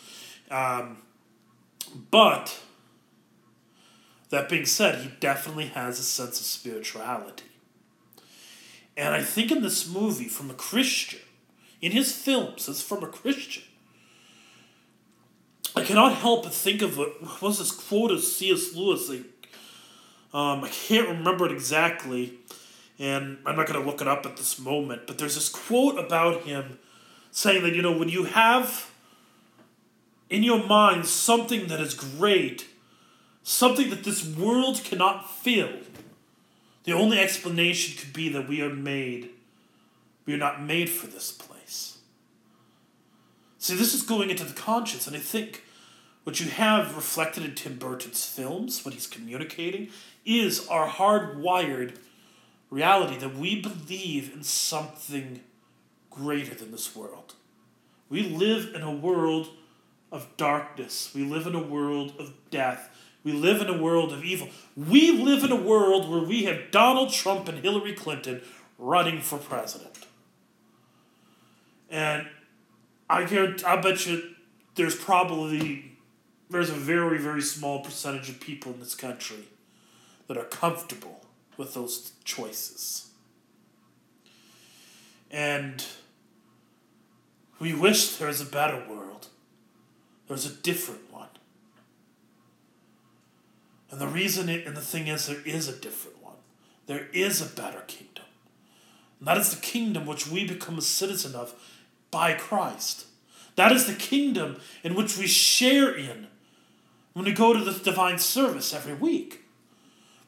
Um, 0.49 0.99
but, 2.09 2.57
that 4.29 4.47
being 4.47 4.65
said, 4.65 5.01
he 5.01 5.11
definitely 5.19 5.67
has 5.67 5.99
a 5.99 6.03
sense 6.03 6.39
of 6.39 6.45
spirituality. 6.45 7.45
And 8.95 9.13
I 9.13 9.21
think 9.21 9.51
in 9.51 9.61
this 9.61 9.91
movie, 9.91 10.29
from 10.29 10.49
a 10.49 10.53
Christian, 10.53 11.19
in 11.81 11.91
his 11.91 12.13
films, 12.13 12.69
it's 12.69 12.81
from 12.81 13.03
a 13.03 13.07
Christian, 13.07 13.63
I 15.75 15.83
cannot 15.83 16.13
help 16.13 16.43
but 16.43 16.53
think 16.53 16.81
of 16.81 16.97
what 16.97 17.41
was 17.41 17.59
this 17.59 17.71
quote 17.71 18.11
of 18.11 18.23
C.S. 18.23 18.73
Lewis. 18.73 19.09
Like, 19.09 19.23
um, 20.33 20.63
I 20.63 20.69
can't 20.69 21.09
remember 21.09 21.45
it 21.45 21.51
exactly, 21.51 22.33
and 22.97 23.39
I'm 23.45 23.55
not 23.55 23.67
going 23.67 23.79
to 23.79 23.85
look 23.85 24.01
it 24.01 24.07
up 24.07 24.25
at 24.25 24.37
this 24.37 24.57
moment. 24.57 25.05
But 25.05 25.17
there's 25.17 25.35
this 25.35 25.49
quote 25.49 25.99
about 25.99 26.43
him 26.43 26.79
saying 27.31 27.63
that 27.63 27.75
you 27.75 27.81
know 27.81 27.97
when 27.97 28.09
you 28.09 28.23
have 28.23 28.91
in 30.29 30.43
your 30.43 30.65
mind 30.65 31.05
something 31.05 31.67
that 31.67 31.81
is 31.81 31.93
great, 31.93 32.67
something 33.43 33.89
that 33.89 34.03
this 34.03 34.25
world 34.25 34.81
cannot 34.83 35.29
fill. 35.29 35.71
The 36.85 36.93
only 36.93 37.19
explanation 37.19 37.97
could 37.97 38.13
be 38.13 38.29
that 38.29 38.47
we 38.47 38.61
are 38.61 38.73
made, 38.73 39.31
we 40.25 40.33
are 40.33 40.37
not 40.37 40.61
made 40.61 40.89
for 40.89 41.07
this 41.07 41.31
place. 41.31 41.97
See, 43.57 43.75
this 43.75 43.93
is 43.93 44.03
going 44.03 44.29
into 44.29 44.43
the 44.43 44.53
conscience, 44.53 45.07
and 45.07 45.15
I 45.15 45.19
think 45.19 45.63
what 46.25 46.39
you 46.39 46.49
have 46.49 46.95
reflected 46.95 47.45
in 47.45 47.53
Tim 47.53 47.77
Burton's 47.77 48.25
films, 48.25 48.83
what 48.83 48.95
he's 48.95 49.05
communicating, 49.05 49.89
is 50.25 50.67
our 50.67 50.89
hardwired 50.89 51.97
reality 52.71 53.15
that 53.19 53.35
we 53.35 53.61
believe 53.61 54.33
in 54.33 54.43
something 54.43 55.41
greater 56.09 56.55
than 56.55 56.71
this 56.71 56.95
world. 56.95 57.35
We 58.09 58.23
live 58.23 58.73
in 58.73 58.81
a 58.81 58.91
world 58.91 59.49
of 60.11 60.35
darkness. 60.35 61.11
We 61.13 61.23
live 61.23 61.45
in 61.45 61.53
a 61.53 61.61
world 61.61 62.13
of 62.17 62.33
death. 62.49 62.89
We 63.23 63.31
live 63.31 63.61
in 63.61 63.69
a 63.69 63.77
world 63.77 64.11
of 64.11 64.23
evil. 64.23 64.49
We 64.75 65.11
live 65.11 65.43
in 65.43 65.51
a 65.51 65.55
world 65.55 66.09
where 66.09 66.23
we 66.23 66.45
have 66.45 66.71
Donald 66.71 67.13
Trump 67.13 67.47
and 67.47 67.59
Hillary 67.59 67.93
Clinton 67.93 68.41
running 68.79 69.21
for 69.21 69.37
president. 69.37 70.07
And 71.87 72.27
I 73.07 73.25
guarantee, 73.25 73.63
I 73.63 73.79
bet 73.79 74.07
you 74.07 74.31
there's 74.73 74.95
probably 74.95 75.94
there's 76.49 76.69
a 76.69 76.73
very, 76.73 77.17
very 77.17 77.41
small 77.41 77.79
percentage 77.79 78.29
of 78.29 78.39
people 78.39 78.73
in 78.73 78.79
this 78.79 78.95
country 78.95 79.47
that 80.27 80.37
are 80.37 80.45
comfortable 80.45 81.25
with 81.57 81.73
those 81.73 82.11
choices. 82.23 83.09
And 85.31 85.83
we 87.59 87.73
wish 87.73 88.15
there 88.17 88.27
was 88.27 88.41
a 88.41 88.45
better 88.45 88.83
world. 88.89 89.27
There's 90.27 90.45
a 90.45 90.53
different 90.53 91.11
one. 91.11 91.29
And 93.91 93.99
the 93.99 94.07
reason 94.07 94.49
it, 94.49 94.65
and 94.65 94.75
the 94.75 94.81
thing 94.81 95.07
is, 95.07 95.27
there 95.27 95.41
is 95.45 95.67
a 95.67 95.75
different 95.75 96.23
one. 96.23 96.35
There 96.87 97.07
is 97.13 97.41
a 97.41 97.45
better 97.45 97.81
kingdom. 97.87 98.25
And 99.19 99.27
that 99.27 99.37
is 99.37 99.55
the 99.55 99.61
kingdom 99.61 100.05
which 100.05 100.27
we 100.27 100.45
become 100.45 100.77
a 100.77 100.81
citizen 100.81 101.35
of 101.35 101.53
by 102.11 102.33
Christ. 102.33 103.05
That 103.55 103.71
is 103.71 103.85
the 103.85 103.93
kingdom 103.93 104.59
in 104.83 104.95
which 104.95 105.17
we 105.17 105.27
share 105.27 105.93
in 105.93 106.27
when 107.15 107.23
we 107.23 107.31
go 107.31 107.53
to 107.53 107.63
the 107.63 107.71
divine 107.71 108.19
service 108.19 108.73
every 108.73 108.93
week. 108.93 109.45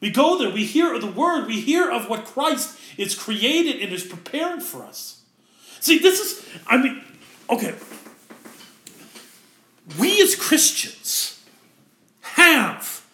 We 0.00 0.08
go 0.10 0.38
there, 0.38 0.50
we 0.50 0.64
hear 0.64 0.94
of 0.94 1.02
the 1.02 1.10
word, 1.10 1.46
we 1.46 1.60
hear 1.60 1.90
of 1.90 2.08
what 2.08 2.24
Christ 2.24 2.78
is 2.96 3.14
created 3.14 3.82
and 3.82 3.92
is 3.92 4.04
preparing 4.04 4.60
for 4.60 4.84
us. 4.84 5.20
See, 5.80 5.98
this 5.98 6.18
is, 6.18 6.48
I 6.66 6.78
mean, 6.78 7.04
okay. 7.50 7.74
We 9.98 10.20
as 10.22 10.34
Christians 10.34 11.44
have 12.22 13.04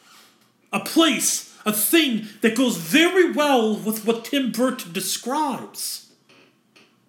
a 0.73 0.79
place, 0.79 1.53
a 1.67 1.73
thing 1.73 2.29
that 2.43 2.55
goes 2.55 2.77
very 2.77 3.33
well 3.33 3.75
with 3.75 4.07
what 4.07 4.27
Tim 4.27 4.53
Burton 4.53 4.93
describes. 4.93 6.13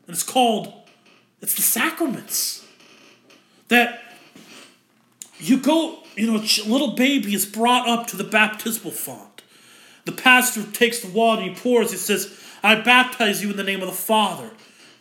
And 0.08 0.16
it's 0.16 0.24
called, 0.24 0.74
it's 1.42 1.54
the 1.54 1.62
sacraments. 1.62 2.66
That 3.68 4.05
you 5.48 5.58
go 5.58 6.04
you 6.16 6.28
know, 6.28 6.38
a 6.38 6.70
little 6.70 6.92
baby 6.96 7.34
is 7.34 7.46
brought 7.46 7.88
up 7.88 8.08
to 8.08 8.18
the 8.18 8.24
baptismal 8.24 8.92
font. 8.92 9.44
The 10.06 10.12
pastor 10.12 10.64
takes 10.64 11.00
the 11.00 11.10
water, 11.10 11.42
he 11.42 11.54
pours, 11.54 11.92
he 11.92 11.98
says, 11.98 12.40
I 12.64 12.76
baptize 12.76 13.44
you 13.44 13.52
in 13.52 13.58
the 13.58 13.64
name 13.64 13.82
of 13.82 13.88
the 13.88 13.94
Father, 13.94 14.52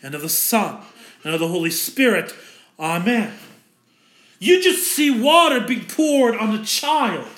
and 0.03 0.14
of 0.14 0.22
the 0.22 0.28
Son, 0.28 0.82
and 1.22 1.34
of 1.34 1.40
the 1.40 1.49
Holy 1.49 1.70
Spirit. 1.70 2.34
Amen. 2.78 3.34
You 4.38 4.62
just 4.62 4.88
see 4.88 5.11
water 5.11 5.61
being 5.61 5.86
poured 5.86 6.36
on 6.36 6.55
a 6.55 6.64
child. 6.64 7.28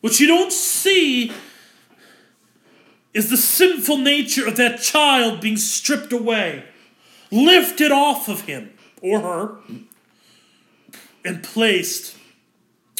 What 0.00 0.20
you 0.20 0.26
don't 0.26 0.52
see 0.52 1.32
is 3.14 3.30
the 3.30 3.36
sinful 3.36 3.98
nature 3.98 4.46
of 4.46 4.56
that 4.56 4.80
child 4.80 5.40
being 5.40 5.56
stripped 5.56 6.12
away, 6.12 6.64
lifted 7.30 7.92
off 7.92 8.28
of 8.28 8.42
him 8.42 8.72
or 9.00 9.20
her, 9.20 9.56
and 11.24 11.42
placed 11.42 12.16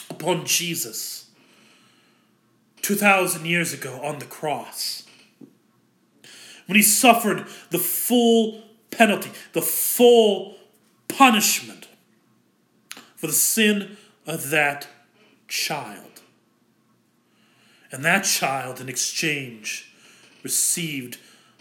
upon 0.09 0.47
Jesus 0.47 1.31
2,000 2.83 3.47
years 3.47 3.73
ago 3.73 4.01
on 4.03 4.19
the 4.19 4.25
cross. 4.25 5.05
When 6.67 6.77
he 6.77 6.83
suffered 6.83 7.47
the 7.71 7.79
full 7.79 8.63
penalty, 8.91 9.31
the 9.53 9.63
full 9.63 10.57
punishment 11.09 11.89
for 13.17 13.27
the 13.27 13.33
sin 13.33 13.97
of 14.27 14.51
that 14.51 14.89
child. 15.49 16.21
And 17.91 18.05
that 18.05 18.25
child, 18.25 18.81
in 18.81 18.89
exchange, 18.89 19.95
received 20.43 21.19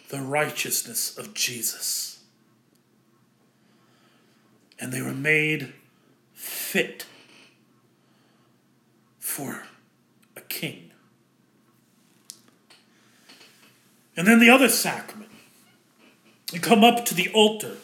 the 0.10 0.20
righteousness 0.20 1.18
of 1.18 1.34
Jesus. 1.34 2.20
And 4.80 4.92
they 4.92 5.02
were 5.02 5.14
made 5.14 5.74
fit 6.44 7.06
for 9.18 9.64
a 10.36 10.42
king. 10.42 10.92
And 14.18 14.28
then 14.28 14.40
the 14.40 14.50
other 14.50 14.68
sacrament. 14.68 15.32
You 16.52 16.60
come 16.60 16.84
up 16.84 17.06
to 17.06 17.16
the 17.16 17.30
altar. 17.34 17.78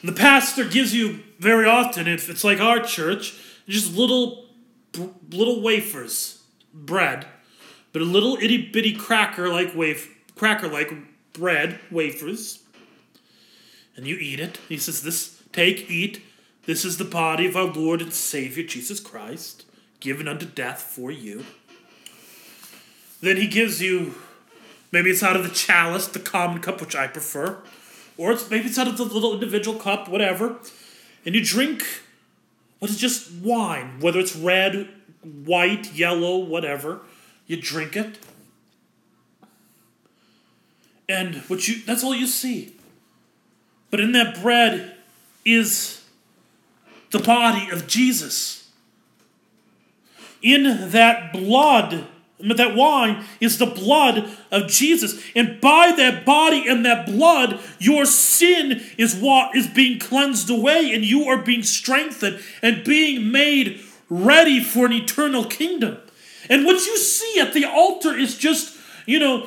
And 0.00 0.08
the 0.08 0.12
pastor 0.12 0.64
gives 0.64 0.94
you 0.94 1.20
very 1.38 1.66
often, 1.66 2.06
if 2.06 2.28
it's 2.28 2.44
like 2.44 2.60
our 2.60 2.80
church, 2.80 3.34
just 3.66 3.96
little 3.96 4.46
little 5.30 5.62
wafers, 5.62 6.42
bread, 6.74 7.26
but 7.92 8.02
a 8.02 8.04
little 8.04 8.36
itty 8.36 8.70
bitty 8.70 8.94
cracker 8.94 9.48
like 9.48 9.74
waf- 9.74 10.08
cracker 10.36 10.68
like 10.68 10.92
bread 11.32 11.80
wafers, 11.90 12.62
and 13.96 14.06
you 14.06 14.16
eat 14.16 14.38
it. 14.38 14.58
He 14.68 14.76
says, 14.76 15.02
"This 15.02 15.40
take, 15.52 15.90
eat. 15.90 16.20
This 16.64 16.84
is 16.84 16.96
the 16.96 17.04
body 17.04 17.46
of 17.46 17.56
our 17.56 17.66
Lord 17.66 18.00
and 18.00 18.12
Savior 18.12 18.62
Jesus 18.62 19.00
Christ, 19.00 19.64
given 19.98 20.28
unto 20.28 20.46
death 20.46 20.80
for 20.80 21.10
you. 21.10 21.44
Then 23.20 23.36
he 23.36 23.48
gives 23.48 23.82
you, 23.82 24.14
maybe 24.92 25.10
it's 25.10 25.22
out 25.22 25.36
of 25.36 25.42
the 25.42 25.54
chalice, 25.54 26.06
the 26.06 26.20
common 26.20 26.60
cup, 26.60 26.80
which 26.80 26.94
I 26.94 27.08
prefer, 27.08 27.58
or 28.16 28.32
it's 28.32 28.48
maybe 28.48 28.66
it's 28.66 28.78
out 28.78 28.86
of 28.86 28.96
the 28.96 29.04
little 29.04 29.34
individual 29.34 29.78
cup, 29.78 30.08
whatever, 30.08 30.56
and 31.24 31.34
you 31.34 31.44
drink 31.44 31.84
what 32.78 32.90
is 32.90 32.98
just 32.98 33.32
wine, 33.32 34.00
whether 34.00 34.20
it's 34.20 34.36
red, 34.36 34.88
white, 35.22 35.92
yellow, 35.94 36.36
whatever. 36.38 37.00
You 37.46 37.60
drink 37.60 37.96
it, 37.96 38.18
and 41.08 41.36
what 41.48 41.66
you 41.66 41.82
that's 41.82 42.02
all 42.04 42.14
you 42.14 42.26
see. 42.26 42.76
But 43.90 44.00
in 44.00 44.12
that 44.12 44.40
bread 44.40 44.96
is 45.44 46.01
the 47.12 47.18
body 47.18 47.70
of 47.70 47.86
Jesus. 47.86 48.70
In 50.42 50.90
that 50.90 51.32
blood, 51.32 52.06
that 52.40 52.74
wine 52.74 53.24
is 53.40 53.58
the 53.58 53.66
blood 53.66 54.28
of 54.50 54.68
Jesus. 54.68 55.22
And 55.36 55.60
by 55.60 55.92
that 55.96 56.24
body 56.26 56.68
and 56.68 56.84
that 56.84 57.06
blood, 57.06 57.60
your 57.78 58.04
sin 58.04 58.82
is 58.98 59.14
what 59.14 59.54
is 59.54 59.68
being 59.68 60.00
cleansed 60.00 60.50
away, 60.50 60.92
and 60.92 61.04
you 61.04 61.28
are 61.28 61.38
being 61.38 61.62
strengthened 61.62 62.42
and 62.60 62.82
being 62.82 63.30
made 63.30 63.80
ready 64.08 64.62
for 64.62 64.86
an 64.86 64.92
eternal 64.92 65.44
kingdom. 65.44 65.98
And 66.50 66.64
what 66.64 66.84
you 66.84 66.98
see 66.98 67.38
at 67.38 67.54
the 67.54 67.64
altar 67.64 68.12
is 68.14 68.36
just, 68.36 68.76
you 69.06 69.20
know, 69.20 69.46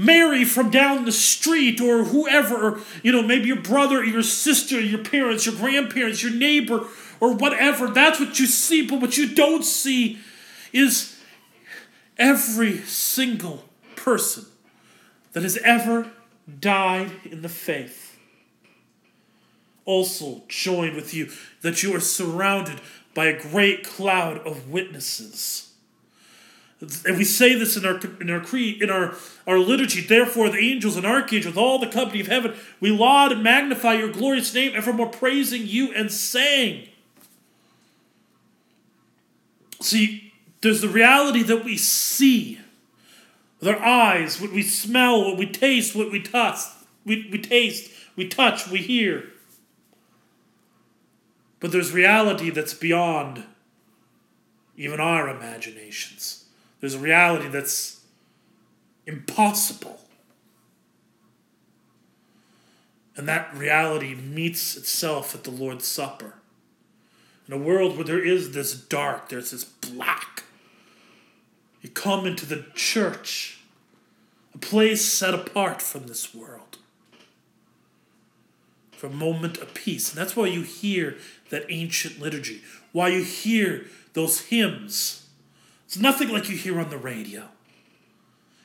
Mary 0.00 0.46
from 0.46 0.70
down 0.70 1.04
the 1.04 1.12
street 1.12 1.78
or 1.78 2.04
whoever, 2.04 2.80
you 3.02 3.12
know, 3.12 3.22
maybe 3.22 3.48
your 3.48 3.60
brother, 3.60 4.02
your 4.02 4.22
sister, 4.22 4.80
your 4.80 5.04
parents, 5.04 5.44
your 5.44 5.54
grandparents, 5.54 6.22
your 6.22 6.32
neighbor, 6.32 6.86
or 7.20 7.34
whatever. 7.34 7.86
That's 7.86 8.18
what 8.18 8.40
you 8.40 8.46
see. 8.46 8.86
But 8.86 9.02
what 9.02 9.18
you 9.18 9.34
don't 9.34 9.62
see 9.62 10.18
is 10.72 11.20
every 12.16 12.78
single 12.78 13.64
person 13.94 14.46
that 15.32 15.42
has 15.42 15.58
ever 15.58 16.10
died 16.58 17.12
in 17.24 17.42
the 17.42 17.50
faith 17.50 18.18
also 19.84 20.42
join 20.48 20.94
with 20.94 21.12
you, 21.12 21.30
that 21.60 21.82
you 21.82 21.94
are 21.94 22.00
surrounded 22.00 22.80
by 23.12 23.26
a 23.26 23.42
great 23.42 23.84
cloud 23.84 24.38
of 24.46 24.70
witnesses. 24.70 25.69
And 26.80 27.18
we 27.18 27.24
say 27.24 27.54
this 27.54 27.76
in 27.76 27.84
our 27.84 28.00
in 28.20 28.30
our 28.30 28.40
creed, 28.40 28.82
in 28.82 28.88
our, 28.88 29.14
our 29.46 29.58
liturgy. 29.58 30.00
Therefore, 30.00 30.48
the 30.48 30.58
angels 30.58 30.96
and 30.96 31.04
archangels, 31.04 31.54
with 31.54 31.62
all 31.62 31.78
the 31.78 31.86
company 31.86 32.20
of 32.20 32.26
heaven, 32.26 32.54
we 32.80 32.90
laud 32.90 33.32
and 33.32 33.42
magnify 33.42 33.94
your 33.94 34.10
glorious 34.10 34.54
name, 34.54 34.72
evermore 34.74 35.08
praising 35.08 35.66
you 35.66 35.92
and 35.92 36.10
saying. 36.10 36.88
See, 39.80 40.32
there's 40.62 40.80
the 40.80 40.88
reality 40.88 41.42
that 41.42 41.64
we 41.64 41.76
see 41.76 42.60
with 43.58 43.68
our 43.68 43.82
eyes, 43.82 44.40
what 44.40 44.52
we 44.52 44.62
smell, 44.62 45.22
what 45.22 45.36
we 45.36 45.46
taste, 45.46 45.94
what 45.94 46.10
we 46.10 46.20
touch, 46.20 46.60
we, 47.04 47.28
we 47.30 47.38
taste, 47.38 47.90
we 48.16 48.26
touch, 48.26 48.68
we 48.68 48.78
hear. 48.78 49.24
But 51.60 51.72
there's 51.72 51.92
reality 51.92 52.48
that's 52.48 52.72
beyond 52.72 53.44
even 54.76 54.98
our 54.98 55.28
imaginations. 55.28 56.39
There's 56.80 56.94
a 56.94 56.98
reality 56.98 57.48
that's 57.48 58.00
impossible. 59.06 60.00
And 63.16 63.28
that 63.28 63.54
reality 63.54 64.14
meets 64.14 64.76
itself 64.76 65.34
at 65.34 65.44
the 65.44 65.50
Lord's 65.50 65.86
Supper. 65.86 66.34
In 67.46 67.52
a 67.52 67.58
world 67.58 67.96
where 67.96 68.04
there 68.04 68.24
is 68.24 68.52
this 68.52 68.72
dark, 68.74 69.28
there's 69.28 69.50
this 69.50 69.64
black. 69.64 70.44
You 71.82 71.90
come 71.90 72.26
into 72.26 72.46
the 72.46 72.64
church, 72.74 73.60
a 74.54 74.58
place 74.58 75.04
set 75.04 75.34
apart 75.34 75.82
from 75.82 76.06
this 76.06 76.34
world, 76.34 76.78
for 78.92 79.08
a 79.08 79.10
moment 79.10 79.58
of 79.58 79.74
peace. 79.74 80.10
And 80.10 80.18
that's 80.18 80.36
why 80.36 80.46
you 80.46 80.62
hear 80.62 81.16
that 81.50 81.66
ancient 81.68 82.20
liturgy, 82.20 82.62
why 82.92 83.08
you 83.08 83.24
hear 83.24 83.86
those 84.12 84.42
hymns. 84.42 85.19
It's 85.90 85.98
nothing 85.98 86.28
like 86.28 86.48
you 86.48 86.56
hear 86.56 86.78
on 86.78 86.88
the 86.88 86.96
radio. 86.96 87.48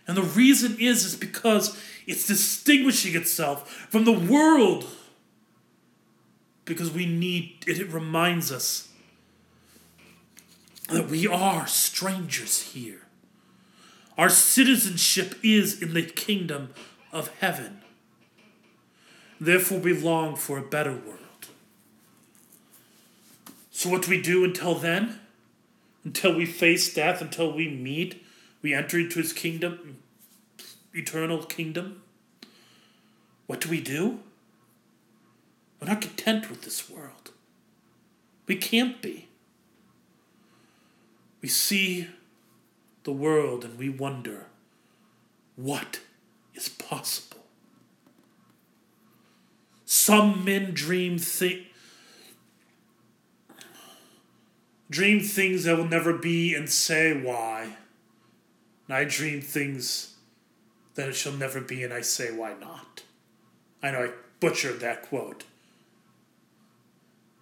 And 0.06 0.16
the 0.16 0.22
reason 0.22 0.78
is 0.80 1.04
is 1.04 1.16
because 1.16 1.76
it's 2.06 2.28
distinguishing 2.28 3.16
itself 3.16 3.68
from 3.90 4.06
the 4.06 4.12
world. 4.12 4.88
Because 6.66 6.92
we 6.92 7.08
need 7.08 7.64
it, 7.66 7.80
it 7.80 7.92
reminds 7.92 8.52
us 8.52 8.90
that 10.90 11.10
we 11.10 11.26
are 11.26 11.66
strangers 11.66 12.62
here. 12.74 13.08
Our 14.20 14.30
citizenship 14.30 15.34
is 15.42 15.82
in 15.82 15.96
the 15.96 16.04
kingdom 16.04 16.76
of 17.12 17.36
heaven. 17.40 17.82
Therefore, 19.42 19.80
we 19.80 20.00
long 20.00 20.36
for 20.36 20.60
a 20.60 20.62
better 20.62 20.92
world. 20.92 21.48
So, 23.72 23.90
what 23.90 24.04
do 24.04 24.12
we 24.12 24.22
do 24.22 24.44
until 24.44 24.76
then? 24.76 25.22
Until 26.06 26.36
we 26.36 26.46
face 26.46 26.94
death, 26.94 27.20
until 27.20 27.52
we 27.52 27.68
meet, 27.68 28.24
we 28.62 28.74
enter 28.74 29.00
into 29.00 29.20
his 29.20 29.34
kingdom, 29.34 29.98
eternal 30.94 31.44
kingdom? 31.44 32.04
What 33.48 33.60
do 33.60 33.70
we 33.70 33.82
do? 33.82 34.20
We're 35.82 35.90
not 35.90 36.02
content 36.02 36.50
with 36.50 36.62
this 36.62 36.90
world. 36.90 37.32
We 38.48 38.56
can't 38.56 39.02
be. 39.02 39.28
We 41.42 41.50
see 41.50 42.08
the 43.04 43.12
world 43.12 43.66
and 43.66 43.78
we 43.78 43.90
wonder 43.90 44.48
what 45.56 46.00
is 46.54 46.70
possible. 46.70 47.46
Some 49.86 50.44
men 50.44 50.72
dream 50.74 51.18
think 51.18 51.68
dream 54.90 55.20
things 55.20 55.64
that 55.64 55.78
will 55.78 55.88
never 55.88 56.14
be 56.14 56.54
and 56.54 56.70
say 56.70 57.14
why. 57.14 57.76
And 58.88 58.96
I 58.96 59.04
dream 59.04 59.42
things 59.42 60.16
that 60.96 61.10
it 61.10 61.16
shall 61.16 61.34
never 61.34 61.62
be 61.62 61.84
and 61.84 61.94
I 61.94 62.02
say 62.02 62.32
why 62.32 62.54
not. 62.60 63.04
I 63.82 63.92
know 63.92 64.06
I 64.06 64.10
butchered 64.40 64.80
that 64.80 65.04
quote. 65.04 65.44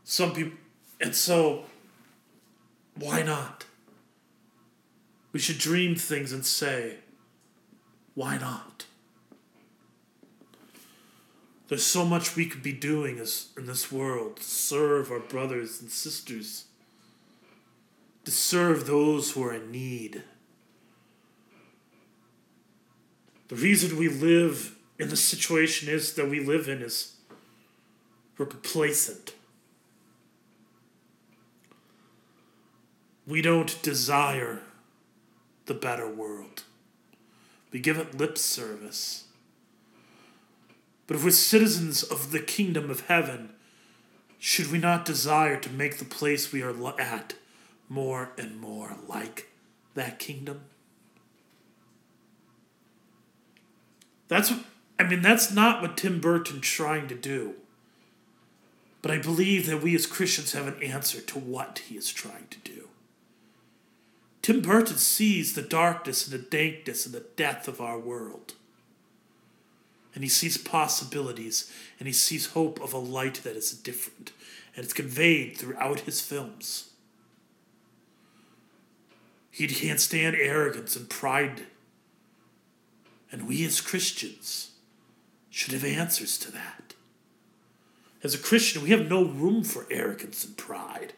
Some 0.03 0.33
people, 0.33 0.57
and 0.99 1.15
so 1.15 1.63
why 2.95 3.23
not? 3.23 3.65
We 5.31 5.39
should 5.39 5.57
dream 5.57 5.95
things 5.95 6.31
and 6.31 6.45
say, 6.45 6.97
why 8.13 8.37
not? 8.37 8.85
There's 11.67 11.85
so 11.85 12.05
much 12.05 12.35
we 12.35 12.45
could 12.45 12.61
be 12.61 12.73
doing 12.73 13.17
as, 13.17 13.47
in 13.57 13.65
this 13.65 13.91
world 13.91 14.37
to 14.37 14.43
serve 14.43 15.09
our 15.09 15.19
brothers 15.19 15.81
and 15.81 15.89
sisters 15.89 16.65
to 18.25 18.31
serve 18.31 18.87
those 18.87 19.31
who 19.31 19.43
are 19.43 19.53
in 19.53 19.71
need. 19.71 20.23
The 23.49 23.55
reason 23.55 23.97
we 23.97 24.07
live 24.07 24.75
in 24.97 25.09
the 25.09 25.17
situation 25.17 25.89
is 25.89 26.13
that 26.13 26.29
we 26.29 26.39
live 26.39 26.67
in 26.67 26.81
is 26.81 27.17
we're 28.37 28.45
complacent. 28.45 29.35
We 33.27 33.41
don't 33.41 33.81
desire 33.81 34.61
the 35.65 35.73
better 35.73 36.09
world. 36.09 36.63
We 37.71 37.79
give 37.79 37.97
it 37.97 38.17
lip 38.17 38.37
service. 38.37 39.25
But 41.07 41.17
if 41.17 41.23
we're 41.23 41.31
citizens 41.31 42.03
of 42.03 42.31
the 42.31 42.39
kingdom 42.39 42.89
of 42.89 43.07
heaven, 43.07 43.53
should 44.39 44.71
we 44.71 44.77
not 44.77 45.05
desire 45.05 45.59
to 45.59 45.69
make 45.69 45.97
the 45.97 46.05
place 46.05 46.51
we 46.51 46.61
are 46.61 46.99
at 46.99 47.35
more 47.93 48.31
and 48.39 48.59
more 48.59 48.97
like 49.07 49.49
that 49.93 50.17
kingdom. 50.17 50.61
That's 54.27 54.51
I 54.99 55.03
mean 55.03 55.21
that's 55.21 55.51
not 55.51 55.81
what 55.81 55.95
Tim 55.95 56.19
Burton's 56.19 56.67
trying 56.67 57.07
to 57.07 57.15
do. 57.15 57.53
But 59.03 59.11
I 59.11 59.17
believe 59.19 59.67
that 59.67 59.83
we 59.83 59.93
as 59.95 60.05
Christians 60.07 60.53
have 60.53 60.67
an 60.67 60.81
answer 60.81 61.21
to 61.21 61.37
what 61.37 61.81
he 61.87 61.97
is 61.97 62.11
trying 62.11 62.47
to 62.49 62.57
do. 62.59 62.87
Tim 64.41 64.61
Burton 64.61 64.97
sees 64.97 65.53
the 65.53 65.61
darkness 65.61 66.25
and 66.25 66.39
the 66.39 66.45
dankness 66.45 67.05
and 67.05 67.13
the 67.13 67.25
death 67.35 67.67
of 67.67 67.79
our 67.79 67.99
world. 67.99 68.53
And 70.15 70.23
he 70.23 70.29
sees 70.29 70.57
possibilities 70.57 71.71
and 71.99 72.07
he 72.07 72.13
sees 72.13 72.47
hope 72.47 72.81
of 72.81 72.93
a 72.93 72.97
light 72.97 73.41
that 73.43 73.55
is 73.55 73.71
different. 73.71 74.31
And 74.75 74.83
it's 74.83 74.93
conveyed 74.93 75.57
throughout 75.57 76.01
his 76.01 76.21
films. 76.21 76.92
He 79.53 79.67
can't 79.67 79.99
stand 79.99 80.35
arrogance 80.35 80.95
and 80.95 81.07
pride. 81.07 81.67
And 83.31 83.47
we 83.47 83.63
as 83.63 83.81
Christians 83.81 84.71
should 85.51 85.73
have 85.73 85.85
answers 85.85 86.39
to 86.39 86.51
that. 86.53 86.95
As 88.23 88.33
a 88.33 88.39
Christian, 88.39 88.81
we 88.81 88.89
have 88.89 89.07
no 89.07 89.23
room 89.23 89.63
for 89.63 89.85
arrogance 89.91 90.43
and 90.43 90.57
pride 90.57 91.13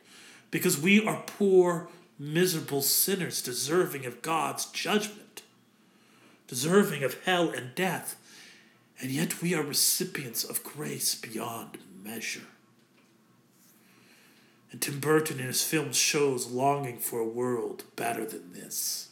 because 0.51 0.77
we 0.77 1.05
are 1.07 1.23
poor, 1.25 1.88
miserable 2.19 2.81
sinners 2.81 3.41
deserving 3.41 4.05
of 4.05 4.21
God's 4.21 4.65
judgment, 4.65 5.43
deserving 6.47 7.05
of 7.05 7.23
hell 7.23 7.49
and 7.51 7.73
death, 7.73 8.17
and 8.99 9.11
yet 9.11 9.41
we 9.41 9.53
are 9.53 9.63
recipients 9.63 10.43
of 10.43 10.61
grace 10.61 11.15
beyond 11.15 11.77
measure. 12.03 12.47
And 14.76 14.82
Tim 14.82 14.99
Burton 14.99 15.39
in 15.39 15.45
his 15.45 15.63
films 15.63 15.95
shows 15.95 16.47
longing 16.47 16.97
for 16.97 17.21
a 17.21 17.26
world 17.26 17.86
better 17.95 18.26
than 18.26 18.51
this. 18.51 19.07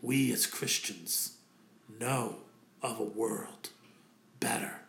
We 0.00 0.32
as 0.32 0.48
Christians 0.48 1.36
know 2.00 2.38
of 2.82 2.98
a 2.98 3.04
world 3.04 3.68
better 4.40 4.80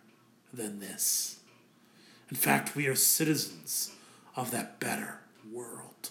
than 0.52 0.80
this. 0.80 1.38
In 2.32 2.36
fact, 2.36 2.76
we 2.76 2.88
are 2.88 2.96
citizens 2.96 3.92
of 4.36 4.50
that 4.50 4.80
better 4.80 5.20
world. 5.52 6.10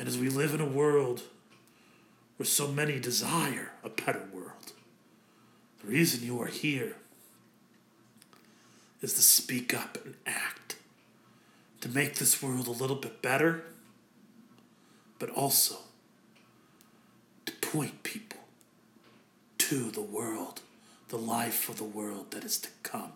And 0.00 0.08
as 0.08 0.18
we 0.18 0.30
live 0.30 0.52
in 0.52 0.60
a 0.60 0.66
world 0.66 1.22
where 2.38 2.44
so 2.44 2.66
many 2.66 2.98
desire 2.98 3.70
a 3.84 3.88
better 3.88 4.24
world, 4.32 4.72
the 5.80 5.86
reason 5.86 6.26
you 6.26 6.42
are 6.42 6.48
here 6.48 6.96
is 9.00 9.14
to 9.14 9.22
speak 9.22 9.74
up 9.74 9.98
and 10.04 10.14
act 10.26 10.76
to 11.80 11.88
make 11.88 12.16
this 12.16 12.42
world 12.42 12.66
a 12.66 12.72
little 12.72 12.96
bit 12.96 13.22
better 13.22 13.64
but 15.20 15.30
also 15.30 15.76
to 17.46 17.52
point 17.56 18.02
people 18.02 18.40
to 19.58 19.90
the 19.92 20.00
world, 20.00 20.62
the 21.10 21.18
life 21.18 21.68
of 21.68 21.76
the 21.76 21.84
world 21.84 22.32
that 22.32 22.42
is 22.42 22.58
to 22.58 22.68
come 22.82 23.12